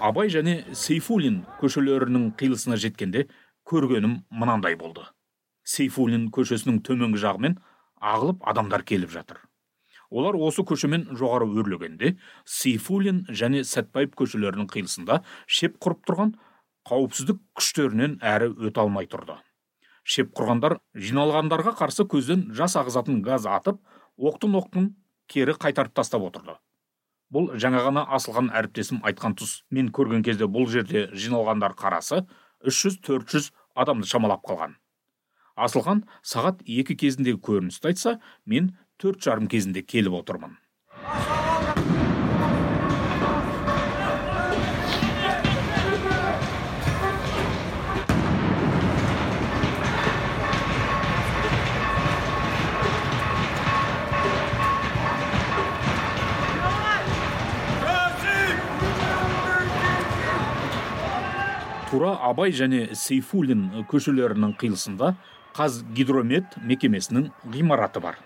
Абай 0.08 0.32
және 0.32 0.62
сейфуллин 0.76 1.41
көшелерінің 1.62 2.32
қиылысына 2.39 2.78
жеткенде 2.80 3.28
көргенім 3.68 4.22
мынандай 4.32 4.78
болды. 4.80 5.03
Сейфуллин 5.68 6.30
көшесінің 6.32 6.80
төменгі 6.88 7.20
жағымен 7.24 7.58
ағылып 7.99 8.45
адамдар 8.47 8.86
келіп 8.88 9.12
жатыр. 9.12 9.41
Олар 10.10 10.38
осы 10.39 10.64
көшемен 10.64 11.10
жоғары 11.20 11.49
өрлегенде 11.60 12.14
сейфуллин 12.47 13.26
және 13.28 13.66
сәтбаев 13.68 14.14
көшелерінің 14.16 14.70
қиылысында 14.72 15.20
шеп 15.47 15.76
құрып 15.84 16.05
тұрған 16.08 16.32
қауіпсіздік 16.88 17.41
күштерінен 17.60 18.16
әрі 18.24 18.53
өте 18.70 18.80
алмай 18.86 19.10
тұрды. 19.12 19.36
Шеп 20.08 20.32
құрғандар 20.39 20.78
жиналғандарға 20.95 21.76
қарсы 21.82 22.08
көзден 22.08 22.47
жас 22.55 22.78
ағызатын 22.80 23.20
газ 23.26 23.49
атып 23.51 23.82
оқтын 24.16 24.55
оқтын 24.62 24.88
кері 25.28 25.58
қайтарып 25.60 25.91
тастап 25.99 26.24
отырды. 26.30 26.55
Бұл 27.34 27.53
жаңа 27.59 27.84
ғана 27.86 28.03
асылған 28.17 28.51
әріптесім 28.55 29.01
айтқан 29.07 29.36
тұс. 29.39 29.61
Мен 29.71 29.91
көрген 29.93 30.23
кезде 30.25 30.47
бұл 30.47 30.67
жерде 30.71 31.07
жиналғандар 31.13 31.75
қарасы 31.78 32.23
300-400 32.65 33.51
адамды 33.75 34.07
шамалап 34.09 34.45
қалған. 34.47 34.78
Асылхан 35.57 36.03
сағат 36.21 36.61
екі 36.65 36.95
кезінде 36.95 37.36
көріністі 37.41 37.91
айтса 37.91 38.17
мен 38.45 38.75
төрт 39.01 39.23
жарым 39.25 39.49
кезінде 39.51 39.82
келіп 39.82 40.21
отырмын. 40.21 40.57
Абай 62.30 62.53
және 62.55 62.93
сейфуллин 62.95 63.86
көшелерінің 63.89 64.55
қиылысында 64.59 65.13
қазгидромет 65.57 66.57
мекемесінің 66.61 67.32
ғимараты 67.53 68.01
бар. 68.03 68.18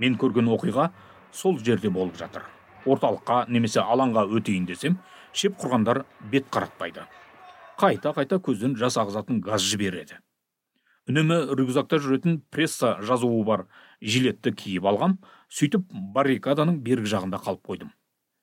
Мен 0.00 0.16
көрген 0.20 0.48
оқиға 0.54 0.90
сол 1.32 1.58
жерде 1.58 1.90
болып 1.90 2.16
жатыр. 2.18 2.46
Орталыққа 2.86 3.44
немесе 3.48 3.82
алаңға 3.82 4.24
өтейін 4.38 4.66
десем 4.68 4.96
шеп 5.32 5.58
құрғандар 5.60 6.04
бет 6.32 6.48
қаратпайды. 6.52 7.04
Қайта 7.80 8.14
қайта 8.16 8.40
көзден 8.40 8.76
жас 8.76 8.96
ағызатын 9.00 9.40
газ 9.44 9.64
жібереді. 9.64 10.18
Үнемі 11.08 11.42
рюкзакта 11.58 11.98
жүретін 12.00 12.40
пресса 12.52 12.96
жазуы 13.02 13.44
бар. 13.44 13.66
Жилетті 14.00 14.52
киіп 14.56 14.86
алғам 14.86 15.18
сөйтіп 15.52 15.88
баррикаданың 16.14 16.80
бергі 16.84 17.10
жағында 17.12 17.40
қалып 17.44 17.64
қойдым. 17.66 17.90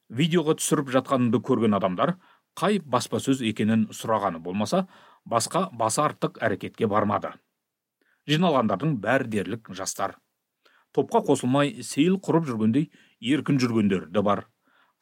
Видеоға 0.10 0.58
түсіріп 0.60 0.92
жатқанымды 0.94 1.42
көрген 1.44 1.76
адамдар 1.78 2.16
қай 2.58 2.80
баспасөз 2.82 3.44
екенін 3.46 3.88
сұрағаны 3.94 4.42
болмаса 4.42 4.88
басқа 5.30 5.68
басы 5.78 6.02
артық 6.02 6.40
әрекетке 6.42 6.88
бармады. 6.90 7.36
Жиналғандардың 8.28 8.98
бәрі 9.04 9.30
дерлік 9.32 9.70
жастар. 9.78 10.18
Топқа 10.96 11.22
қосылмай 11.28 11.84
сейіл 11.86 12.18
құрып 12.24 12.48
жүргендей 12.50 12.90
еркін 13.22 13.60
жүргендер 13.62 14.08
де 14.10 14.24
бар. 14.26 14.48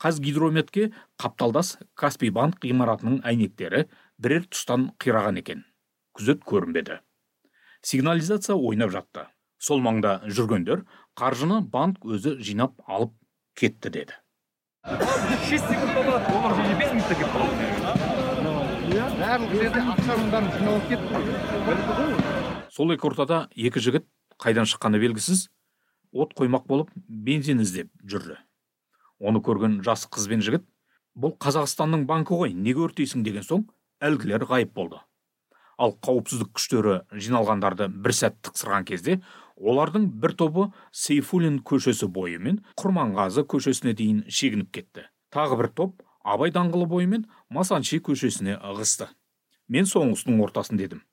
Қазгидрометке 0.04 0.90
қапталдас 1.22 1.78
каспий 1.96 2.34
банк 2.36 2.60
ғимаратының 2.66 3.22
әйнектері 3.24 3.86
бірер 4.20 4.50
тұстан 4.52 4.90
қираған 5.00 5.40
екен. 5.40 5.64
Күзет 6.18 6.44
көрінбеді. 6.44 7.00
Сигнализация 7.82 8.58
ойнап 8.58 8.92
жатты. 8.92 9.30
Сол 9.58 9.80
маңда 9.80 10.20
жүргендер 10.28 10.84
қаржыны 11.16 11.62
банк 11.64 12.04
өзі 12.04 12.36
жинап 12.44 12.76
алып 12.86 13.16
кетті 13.56 13.90
деді. 13.90 14.20
Сол 22.70 22.94
екі 22.94 23.08
ортада 23.10 23.40
екі 23.58 23.82
жігіт 23.82 24.06
қайдан 24.38 24.70
шыққаны 24.70 25.02
белгісіз. 25.02 25.50
От 26.14 26.36
қоймақ 26.38 26.68
болып 26.70 26.92
бензин 26.94 27.64
іздеп 27.66 27.90
жүрді. 28.06 28.38
Оны 29.18 29.42
көрген 29.42 29.82
жас 29.82 30.06
қыз 30.06 30.30
бен 30.30 30.46
жігіт 30.46 30.68
бұл 31.18 31.34
қазақстанның 31.42 32.06
банкі 32.06 32.38
ғой 32.38 32.54
неге 32.54 32.86
өртейсің? 32.86 33.26
деген 33.26 33.42
соң 33.42 33.66
әлгілер 34.06 34.46
ғайып 34.46 34.76
болды. 34.76 35.02
Ал 35.82 35.98
қауіпсіздік 35.98 36.54
күштері 36.56 37.02
жиналғандарды 37.12 37.90
бір 37.90 38.14
сәт 38.14 38.38
тықсырған 38.46 38.86
кезде 38.86 39.18
олардың 39.56 40.08
бір 40.22 40.36
тобы 40.40 40.68
сейфуллин 40.92 41.62
көшесі 41.64 42.10
бойымен 42.12 42.62
құрманғазы 42.82 43.46
көшесіне 43.48 43.96
дейін 43.96 44.24
шегініп 44.28 44.72
кетті. 44.76 45.08
Тағы 45.32 45.60
бір 45.62 45.72
топ 45.74 46.06
абай 46.24 46.52
даңғылы 46.52 46.88
бойымен 46.92 47.28
масанчи 47.50 48.00
көшесіне 48.04 48.60
ығысты. 48.60 49.10
Мен 49.68 49.88
соңғысының 49.90 50.44
ортасын 50.46 50.78
дедім 50.78 51.04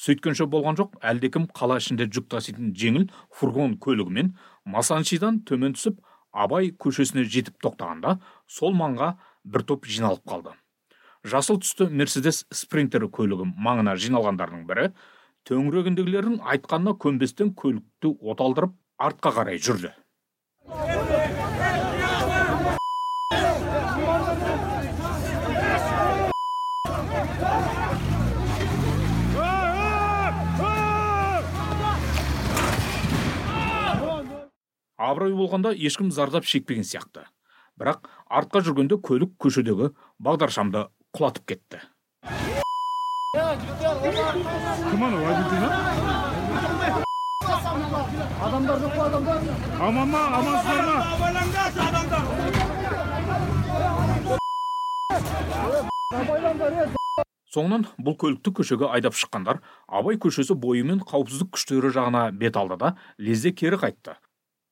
сөйткенше 0.00 0.46
болған 0.50 0.78
жоқ 0.78 0.96
әлдекім 1.04 1.46
қала 1.56 1.76
ішінде 1.80 2.08
жүк 2.08 2.28
таситын 2.32 2.72
жеңіл 2.78 3.08
фургон 3.36 3.76
көлігімен 3.82 4.32
масанчидан 4.64 5.42
төмен 5.48 5.76
түсіп 5.76 6.00
абай 6.32 6.72
көшесіне 6.84 7.24
жетіп 7.28 7.60
тоқтағанда 7.64 8.16
сол 8.48 8.74
маңға 8.76 9.14
бір 9.44 9.66
топ 9.68 9.86
жиналып 9.86 10.24
қалды. 10.28 10.54
Жасыл 11.22 11.60
түсті 11.62 11.88
мерседес 11.90 12.44
спринтер 12.50 13.06
көлігі 13.06 13.52
маңына 13.54 13.94
жиналғандардың 14.00 14.64
бірі 14.66 14.88
төңірегіндегілердің 15.48 16.38
айтқанына 16.54 16.94
көнбестен 17.02 17.50
көлікті 17.58 18.12
оталдырып 18.32 18.76
артқа 19.02 19.32
қарай 19.38 19.58
жүрді. 19.58 19.90
Абырой 35.02 35.32
болғанда 35.34 35.72
ешкім 35.74 36.12
зардап 36.14 36.46
шекпеген 36.46 36.86
сияқты. 36.86 37.26
Бірақ 37.80 38.06
артқа 38.30 38.62
жүргенде 38.62 39.00
көлік 39.02 39.34
көшедегі 39.42 39.90
бағдаршамды 40.22 40.86
құлатып 41.18 41.50
кетті. 41.50 41.82
Кім 43.92 45.02
ана 45.04 45.18
водитель 45.26 45.66
адамдар 48.46 48.76
жоқ 48.82 48.92
па 48.96 49.02
адамдар 49.06 49.38
аман 49.88 50.08
ма 50.12 50.22
амансыздар 50.38 50.82
ма 50.88 50.96
соңынан 57.52 57.82
бұл 58.00 58.16
көлікті 58.22 58.50
көшеге 58.58 58.88
айдап 58.96 59.14
шыққандар 59.18 59.60
абай 60.00 60.16
көшесі 60.24 60.54
бойымен 60.56 61.02
қауіпсіздік 61.08 61.52
күштері 61.56 61.90
жағына 61.92 62.22
бет 62.32 62.56
алды 62.56 62.76
да 62.80 62.94
лезде 63.18 63.52
кері 63.52 63.76
қайтты. 63.82 64.16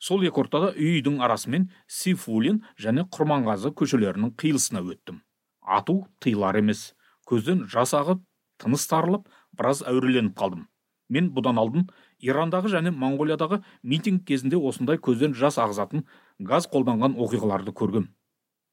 Сол 0.00 0.24
екі 0.24 0.40
ортада 0.40 0.72
үй 0.72 0.96
үйдің 0.96 1.20
арасымен 1.20 1.68
сейфуллин 1.84 2.62
және 2.80 3.04
құрманғазы 3.12 3.74
көшелерінің 3.76 4.32
қиылысына 4.40 4.80
өттім. 4.80 5.20
Ату 5.60 6.06
тыйылар 6.24 6.56
емес. 6.62 6.94
Көзден 7.28 7.66
жас 7.68 7.92
ағып 7.92 8.24
тыныс 8.61 8.86
тарылып 8.90 9.28
біраз 9.56 9.82
әуреленіп 9.88 10.36
қалдым. 10.38 10.66
Мен 11.11 11.32
бұдан 11.34 11.58
алдын 11.58 11.88
ирандағы 12.22 12.70
және 12.70 12.92
моңғолиядағы 12.94 13.61
митинг 13.82 14.26
кезінде 14.28 14.61
осындай 14.70 15.00
көзден 15.02 15.34
жас 15.34 15.58
ағызатын 15.58 16.04
газ 16.38 16.68
қолданған 16.70 17.16
оқиғаларды 17.18 17.74
көргем. 17.74 18.12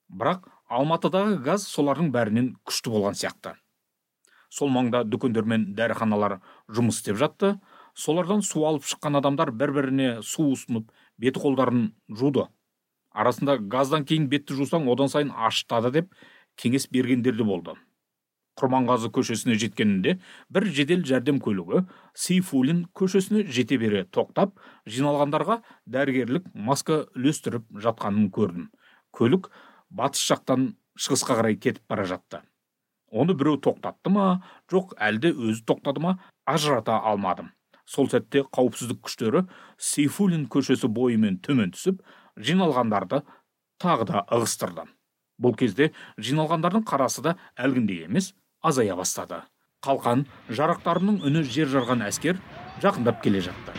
Бірақ 0.08 0.46
алматыдағы 0.70 1.40
газ 1.44 1.66
солардың 1.72 2.12
бәрінен 2.14 2.52
күшті 2.68 2.94
болған 2.94 3.18
сияқты. 3.18 3.56
Сол 4.50 4.70
маңда 4.72 5.02
дүкендер 5.04 5.48
мен 5.50 5.66
дәріханалар 5.76 6.38
жұмыс 6.70 7.02
істеп 7.02 7.18
жатты. 7.20 7.58
Солардан 7.98 8.44
су 8.46 8.64
алып 8.70 8.86
шыққан 8.86 9.18
адамдар 9.20 9.52
бір 9.52 9.74
біріне 9.74 10.08
су 10.22 10.52
ұсынып 10.54 10.92
беті 11.18 11.42
қолдарын 11.42 11.90
жуды. 12.08 12.46
Арасында 13.12 13.58
газдан 13.58 14.06
кейін 14.06 14.30
бетті 14.30 14.56
жусаң 14.60 14.88
одан 14.94 15.10
сайын 15.10 15.34
ашытады 15.34 15.92
деп 15.92 16.14
кеңес 16.56 16.88
бергендер 16.92 17.36
де 17.36 17.44
болды. 17.44 17.74
Құрманғазы 18.58 19.12
көшесіне 19.14 19.56
жеткенінде 19.62 20.18
бір 20.54 20.68
жедел 20.74 21.04
жәрдем 21.06 21.40
көлігі 21.44 21.84
сейфуллин 22.18 22.86
көшесіне 22.98 23.46
жете 23.54 23.78
бере 23.82 24.04
тоқтап 24.10 24.58
жиналғандарға 24.90 25.60
дәрігерлік 25.86 26.50
маска 26.54 27.04
үлестіріп 27.16 27.68
жатқанын 27.86 28.32
көрдім. 28.34 28.70
Көлік 29.14 29.52
батыс 29.90 30.26
жақтан 30.32 30.72
шығысқа 30.98 31.38
қарай 31.42 31.60
кетіп 31.62 31.86
бара 31.88 32.08
жатты. 32.10 32.42
Оны 33.12 33.38
біреу 33.38 33.62
тоқтатты 33.62 34.12
ма 34.12 34.42
жоқ 34.72 34.98
әлде 35.00 35.32
өзі 35.32 35.64
тоқтады 35.70 36.02
ма 36.04 36.18
ажырата 36.46 36.98
алмадым. 36.98 37.54
Сол 37.86 38.10
сәтте 38.12 38.44
қауіпсіздік 38.52 39.00
күштері 39.06 39.46
сейфуллин 39.80 40.48
көшесі 40.52 40.90
бойымен 40.92 41.38
төмен 41.46 41.72
түсіп 41.72 42.02
жиналғандарды 42.36 43.22
тағы 43.80 44.10
да 44.10 44.26
ығыстырды. 44.28 44.84
Бұл 45.40 45.56
кезде 45.56 45.92
жиналғандардың 46.18 46.84
қарасы 46.90 47.24
да 47.24 47.38
әлгіндей 47.56 48.04
емес 48.10 48.34
азая 48.62 48.96
бастады. 48.96 49.44
Қалқан 49.86 50.26
жарақтарының 50.50 51.22
үні 51.28 51.44
жер 51.46 51.70
жарған 51.72 52.02
әскер 52.08 52.42
жақындап 52.82 53.22
келе 53.24 53.42
жатты. 53.46 53.76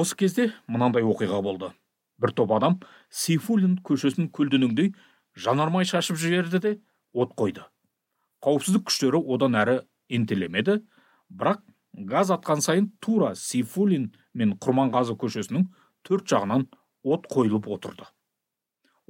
Осы 0.00 0.16
кезде 0.16 0.46
мынандай 0.70 1.04
оқиға 1.04 1.42
болды. 1.44 1.74
Бір 2.20 2.32
топ 2.32 2.52
адам 2.56 2.78
сейфуллин 3.12 3.74
көшесін 3.84 4.30
көлденеңдей 4.32 4.94
жанармай 5.40 5.88
шашып 5.88 6.18
жіберді 6.20 6.58
де 6.60 6.72
от 7.12 7.32
қойды. 7.38 7.64
Қауіпсіздік 8.44 8.86
күштері 8.88 9.20
одан 9.34 9.56
әрі 9.56 9.80
ентелемеді 10.12 10.80
бірақ 11.30 11.62
газ 12.12 12.30
атқан 12.34 12.62
сайын 12.64 12.90
тура 13.00 13.34
сейфуллин 13.36 14.10
мен 14.34 14.54
құрманғазы 14.60 15.16
көшесінің 15.20 15.66
төрт 16.06 16.28
жағынан 16.32 16.66
от 17.02 17.28
қойылып 17.32 17.68
отырды. 17.72 18.06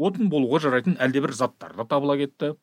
Отын 0.00 0.30
болуға 0.32 0.62
жарайтын 0.64 0.96
әлдебір 1.02 1.34
заттар 1.36 1.74
да 1.76 1.84
табыла 1.84 2.16
кетті. 2.16 2.54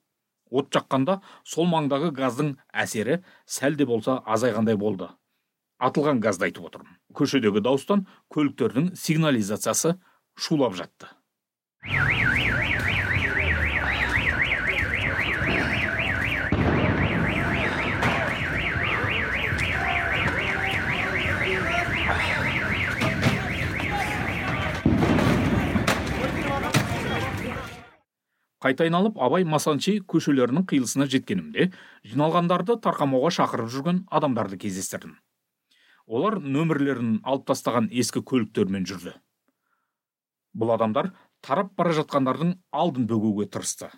От 0.50 0.72
жаққанда 0.72 1.20
сол 1.44 1.68
маңдағы 1.68 2.14
газдың 2.16 2.56
әсері 2.72 3.20
сәл 3.46 3.76
де 3.76 3.86
болса 3.86 4.22
азайғандай 4.26 4.80
болды. 4.80 5.10
Атылған 5.78 6.24
газды 6.24 6.48
айтып 6.48 6.72
отырмын. 6.72 6.96
Көшедегі 7.14 7.62
дауыстан 7.62 8.08
көліктердің 8.34 8.94
сигнализациясы 8.96 9.98
шулап 10.40 10.80
жатты. 10.80 11.12
Қайта 28.64 28.88
айналып 28.88 29.20
абай 29.22 29.46
масанчи 29.46 30.00
көшелерінің 30.14 30.66
қиылысына 30.70 31.06
жеткенімде 31.14 31.70
жиналғандарды 32.10 32.80
тарқамауға 32.82 33.32
шақырып 33.38 33.70
жүрген 33.74 34.02
адамдарды 34.10 34.58
кездестірдім. 34.64 35.14
Олар 36.08 36.40
нөмірлерін 36.42 37.20
алып 37.28 37.46
тастаған 37.52 37.92
ескі 37.92 38.24
көліктермен 38.26 38.88
жүрді. 38.90 39.14
Бұл 40.58 40.74
адамдар 40.74 41.12
тарап 41.46 41.76
бара 41.78 41.94
жатқандардың 42.00 42.56
алдын 42.72 43.06
бөгеуге 43.12 43.46
тырысты. 43.52 43.92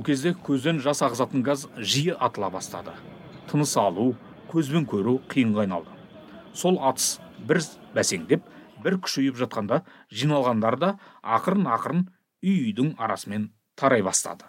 Бұл 0.00 0.06
кезде 0.06 0.30
көзден 0.32 0.78
жас 0.80 1.02
ағызатын 1.04 1.42
газ 1.44 1.66
жиі 1.76 2.14
атыла 2.16 2.48
бастады. 2.48 2.94
Тыныс 3.50 3.74
алу 3.76 4.14
көзбен 4.48 4.86
көру 4.88 5.18
қиынға 5.28 5.66
айналды. 5.66 5.92
Сол 6.56 6.78
атыс 6.80 7.18
бір 7.36 7.60
бәсеңдеп 7.92 8.46
бір 8.80 8.96
күшейіп 9.04 9.36
жатқанда 9.36 9.82
жиналғандар 10.08 10.78
да 10.80 10.90
ақырын 11.20 11.68
ақырын 11.68 12.06
үй 12.40 12.72
үйдің 12.72 12.94
арасымен 12.96 13.50
тарай 13.76 14.00
бастады. 14.00 14.48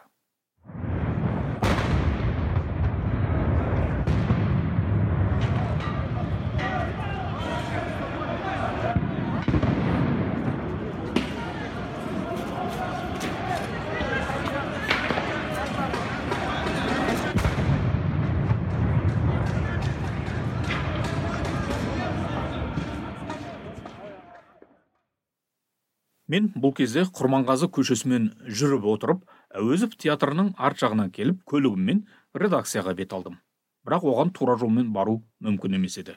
Мен 26.32 26.48
бұл 26.56 26.72
кезде 26.78 27.04
құрманғазы 27.12 27.68
көшесімен 27.76 28.30
жүріп 28.48 28.86
отырып 28.94 29.24
әуезов 29.60 29.98
театрының 30.00 30.54
арт 30.56 30.80
жағынан 30.80 31.12
келіп 31.12 31.42
көлігіммен 31.50 32.06
редакцияға 32.40 32.94
бет 32.96 33.12
алдым. 33.18 33.40
Бірақ 33.84 34.06
оған 34.08 34.32
тура 34.38 34.56
жолмен 34.62 34.94
бару 34.96 35.18
мүмкін 35.44 35.76
емес 35.76 35.98
еді. 36.00 36.16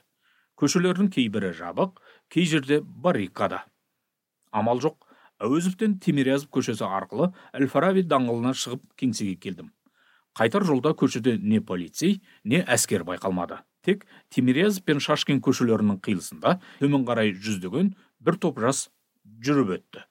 Көшелердің 0.61 1.11
кейбірі 1.17 1.51
жабық 1.59 1.99
кей 2.31 2.47
жерде 2.47 2.81
баррикада. 2.85 3.65
Амал 4.53 4.79
жоқ. 4.85 5.01
Әуезовтен 5.43 5.99
тимирязев 5.99 6.47
көшесі 6.55 6.87
арқылы 6.87 7.33
әл 7.53 7.67
фараби 7.67 8.05
даңғылына 8.07 8.55
шығып 8.55 8.85
кеңсеге 9.01 9.35
келдім. 9.43 9.73
Қайтар 10.39 10.63
жолда 10.63 10.95
көшеде 10.95 11.41
не 11.43 11.59
полицей 11.59 12.21
не 12.45 12.63
әскер 12.63 13.03
байқалмады. 13.03 13.65
Тек 13.83 14.07
тимирязев 14.31 14.85
пен 14.87 15.03
шашкин 15.03 15.43
көшелерінің 15.43 15.99
қиылысында 16.07 16.61
төмен 16.79 17.03
қарай 17.09 17.35
жүздеген 17.35 17.97
бір 18.21 18.39
топ 18.39 18.63
жас 18.63 18.87
жүріп 19.25 19.75
өтті. 19.79 20.05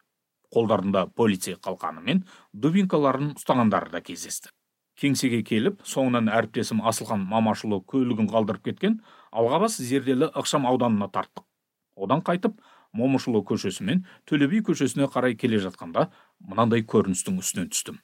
Қолдарында 0.53 1.07
полицей 1.17 1.55
қалқаны 1.55 2.03
мен 2.05 2.25
дубинкаларын 2.53 3.33
ұстағандары 3.37 3.89
да 3.93 4.01
кездесті. 4.05 4.51
Кеңсеге 4.99 5.41
келіп 5.41 5.81
соңынан 5.89 6.29
әріптесім 6.29 6.83
асылхан 6.85 7.23
мамашұлы 7.25 7.79
көлігін 7.89 8.29
қалдырып 8.29 8.67
кеткен 8.69 8.99
алғабас 9.31 9.79
зерделі 9.81 10.29
ықшам 10.29 10.67
ауданына 10.69 11.09
тарттық. 11.09 11.47
Одан 11.97 12.21
қайтып 12.21 12.59
момышұлы 12.93 13.41
көшесі 13.49 13.85
мен 13.87 14.03
төле 14.29 14.47
би 14.51 14.61
көшесіне 14.61 15.09
қарай 15.09 15.33
келе 15.33 15.57
жатқанда 15.63 16.11
мынандай 16.39 16.85
көріністің 16.85 17.39
үстінен 17.41 17.71
түстім. 17.73 17.97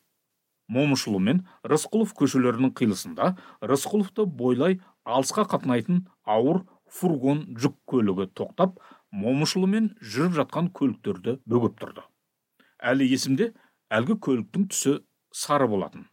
Момышұлы 0.69 1.21
мен 1.21 1.43
рысқұлов 1.65 2.15
көшелерінің 2.17 2.73
қиылысында 2.77 3.35
рысқұловты 3.61 4.25
бойлай 4.25 4.79
алысқа 5.05 5.45
қатынайтын 5.49 6.03
ауыр 6.25 6.63
фургон 6.89 7.45
жүк 7.57 7.77
көлігі 7.89 8.29
тоқтап 8.37 8.77
момышұлымен 9.15 9.93
жүріп 10.01 10.35
жатқан 10.37 10.69
көліктерді 10.75 11.39
бөгеп 11.49 11.79
тұрды. 11.81 12.03
Әлі 12.79 13.07
есімде 13.09 13.51
әлгі 13.89 14.19
көліктің 14.25 14.67
түсі 14.71 14.99
сары 15.33 15.67
болатын. 15.67 16.05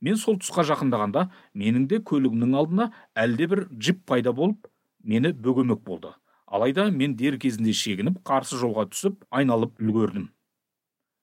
Мен 0.00 0.16
сол 0.16 0.38
тұсқа 0.40 0.64
жақындағанда 0.68 1.26
менің 1.60 1.86
де 1.90 2.00
көлігімнің 2.00 2.56
алдына 2.56 2.88
әлдебір 3.14 3.66
джип 3.76 4.02
пайда 4.08 4.32
болып 4.32 4.66
мені 5.04 5.32
бөгемек 5.32 5.84
болды. 5.84 6.14
Алайда 6.46 6.88
мен 6.90 7.14
дер 7.16 7.38
кезінде 7.38 7.72
шегініп 7.76 8.22
қарсы 8.26 8.58
жолға 8.58 8.88
түсіп 8.90 9.22
айналып 9.30 9.78
үлгердім. 9.78 10.30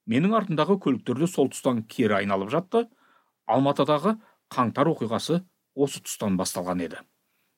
Менің 0.08 0.38
артымдағы 0.40 0.78
көліктер 0.86 1.20
де 1.20 1.28
сол 1.28 1.50
тұстан 1.52 1.82
кері 1.84 2.22
айналып 2.22 2.54
жатты. 2.54 2.86
Алматыдағы 3.48 4.16
қаңтар 4.54 4.88
оқиғасы 4.94 5.42
осы 5.76 6.00
тұстан 6.06 6.38
басталған 6.40 6.86
еді. 6.86 7.02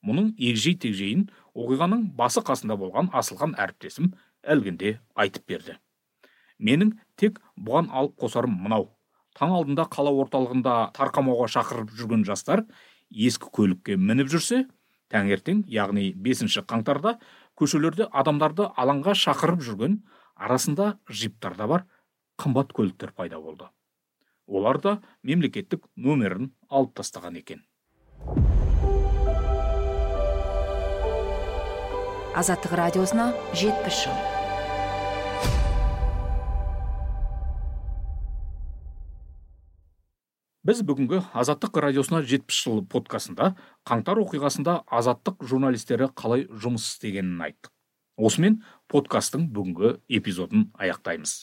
Мұның 0.05 0.33
егжей 0.39 0.75
тегжейін 0.79 1.27
оқиғаның 1.55 2.05
басы 2.17 2.43
қасында 2.45 2.77
болған 2.79 3.09
асылхан 3.13 3.55
әріптесім 3.59 4.13
әлгінде 4.43 4.97
айтып 5.15 5.47
берді. 5.49 5.75
Менің 6.59 6.95
тек 7.19 7.39
бұған 7.57 7.89
алып 7.91 8.15
қосарым 8.19 8.55
мынау. 8.63 8.89
Таң 9.35 9.53
алдында 9.55 9.85
қала 9.91 10.11
орталығында 10.23 10.75
тарқамауға 10.95 11.47
шақырып 11.55 11.93
жүрген 11.95 12.25
жастар 12.27 12.65
ескі 13.09 13.51
көлікке 13.55 13.95
мініп 13.97 14.31
жүрсе 14.31 14.65
таңертең 15.13 15.63
яғни 15.71 16.11
бесінші 16.15 16.63
қаңтарда 16.69 17.15
көшелерде 17.59 18.09
адамдарды 18.11 18.67
алаңға 18.79 19.15
шақырып 19.17 19.63
жүрген 19.65 19.99
арасында 20.35 20.97
жиптар 21.09 21.55
да 21.59 21.67
бар 21.67 21.85
қымбат 22.39 22.73
көліктер 22.75 23.13
пайда 23.15 23.39
болды. 23.39 23.67
Олар 24.47 24.79
да 24.81 24.99
мемлекеттік 25.23 25.85
нөмірін 25.95 26.53
алып 26.69 26.95
тастаған 26.99 27.37
екен. 27.39 27.63
Азаттық 32.39 32.71
радиосына 32.79 33.23
жетпіс 33.51 33.97
жыл. 34.05 34.19
Біз 40.63 40.79
бүгінгі 40.87 41.19
азаттық 41.35 41.81
радиосына 41.83 42.21
жетпіс 42.23 42.61
жыл 42.63 42.79
подкастында 42.87 43.49
қаңтар 43.89 44.23
оқиғасында 44.23 44.77
азаттық 45.01 45.43
журналистері 45.51 46.11
қалай 46.15 46.47
жұмыс 46.47 46.87
істегенін 46.93 47.43
айттық. 47.49 47.73
Осымен 48.15 48.61
подкасттың 48.87 49.49
бүгінгі 49.51 49.97
эпизодын 50.07 50.69
аяқтаймыз. 50.79 51.41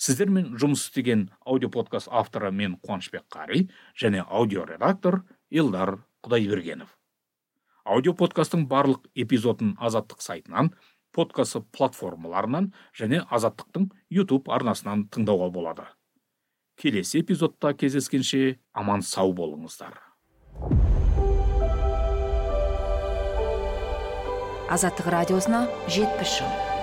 Сіздермен 0.00 0.54
жұмыс 0.56 0.88
істеген 0.88 1.28
аудиоподкаст 1.44 2.08
авторы 2.08 2.48
мен 2.48 2.80
қуанышбек 2.80 3.28
қари 3.28 3.66
және 4.00 4.24
аудиоредактор 4.24 5.20
елдар 5.50 5.98
құдайбергенов. 6.24 6.96
Аудиоподкасттың 7.84 8.64
барлық 8.70 9.04
эпизодын 9.14 9.74
азаттық 9.78 10.24
сайтынан 10.24 10.72
подкаст 11.14 11.60
платформаларынан 11.76 12.72
және 12.96 13.22
азаттықтың 13.30 13.90
ютуб 14.10 14.50
арнасынан 14.50 15.06
тыңдауға 15.14 15.50
болады. 15.54 15.86
Келесі 16.80 17.22
эпизодта 17.22 17.74
кездескенше 17.78 18.58
аман 18.72 19.04
сау 19.06 19.34
болыңыздар. 19.36 20.00
Азаттық 24.74 25.10
радиосына 25.12 25.66
жетпіс 25.86 26.40
жыл. 26.40 26.73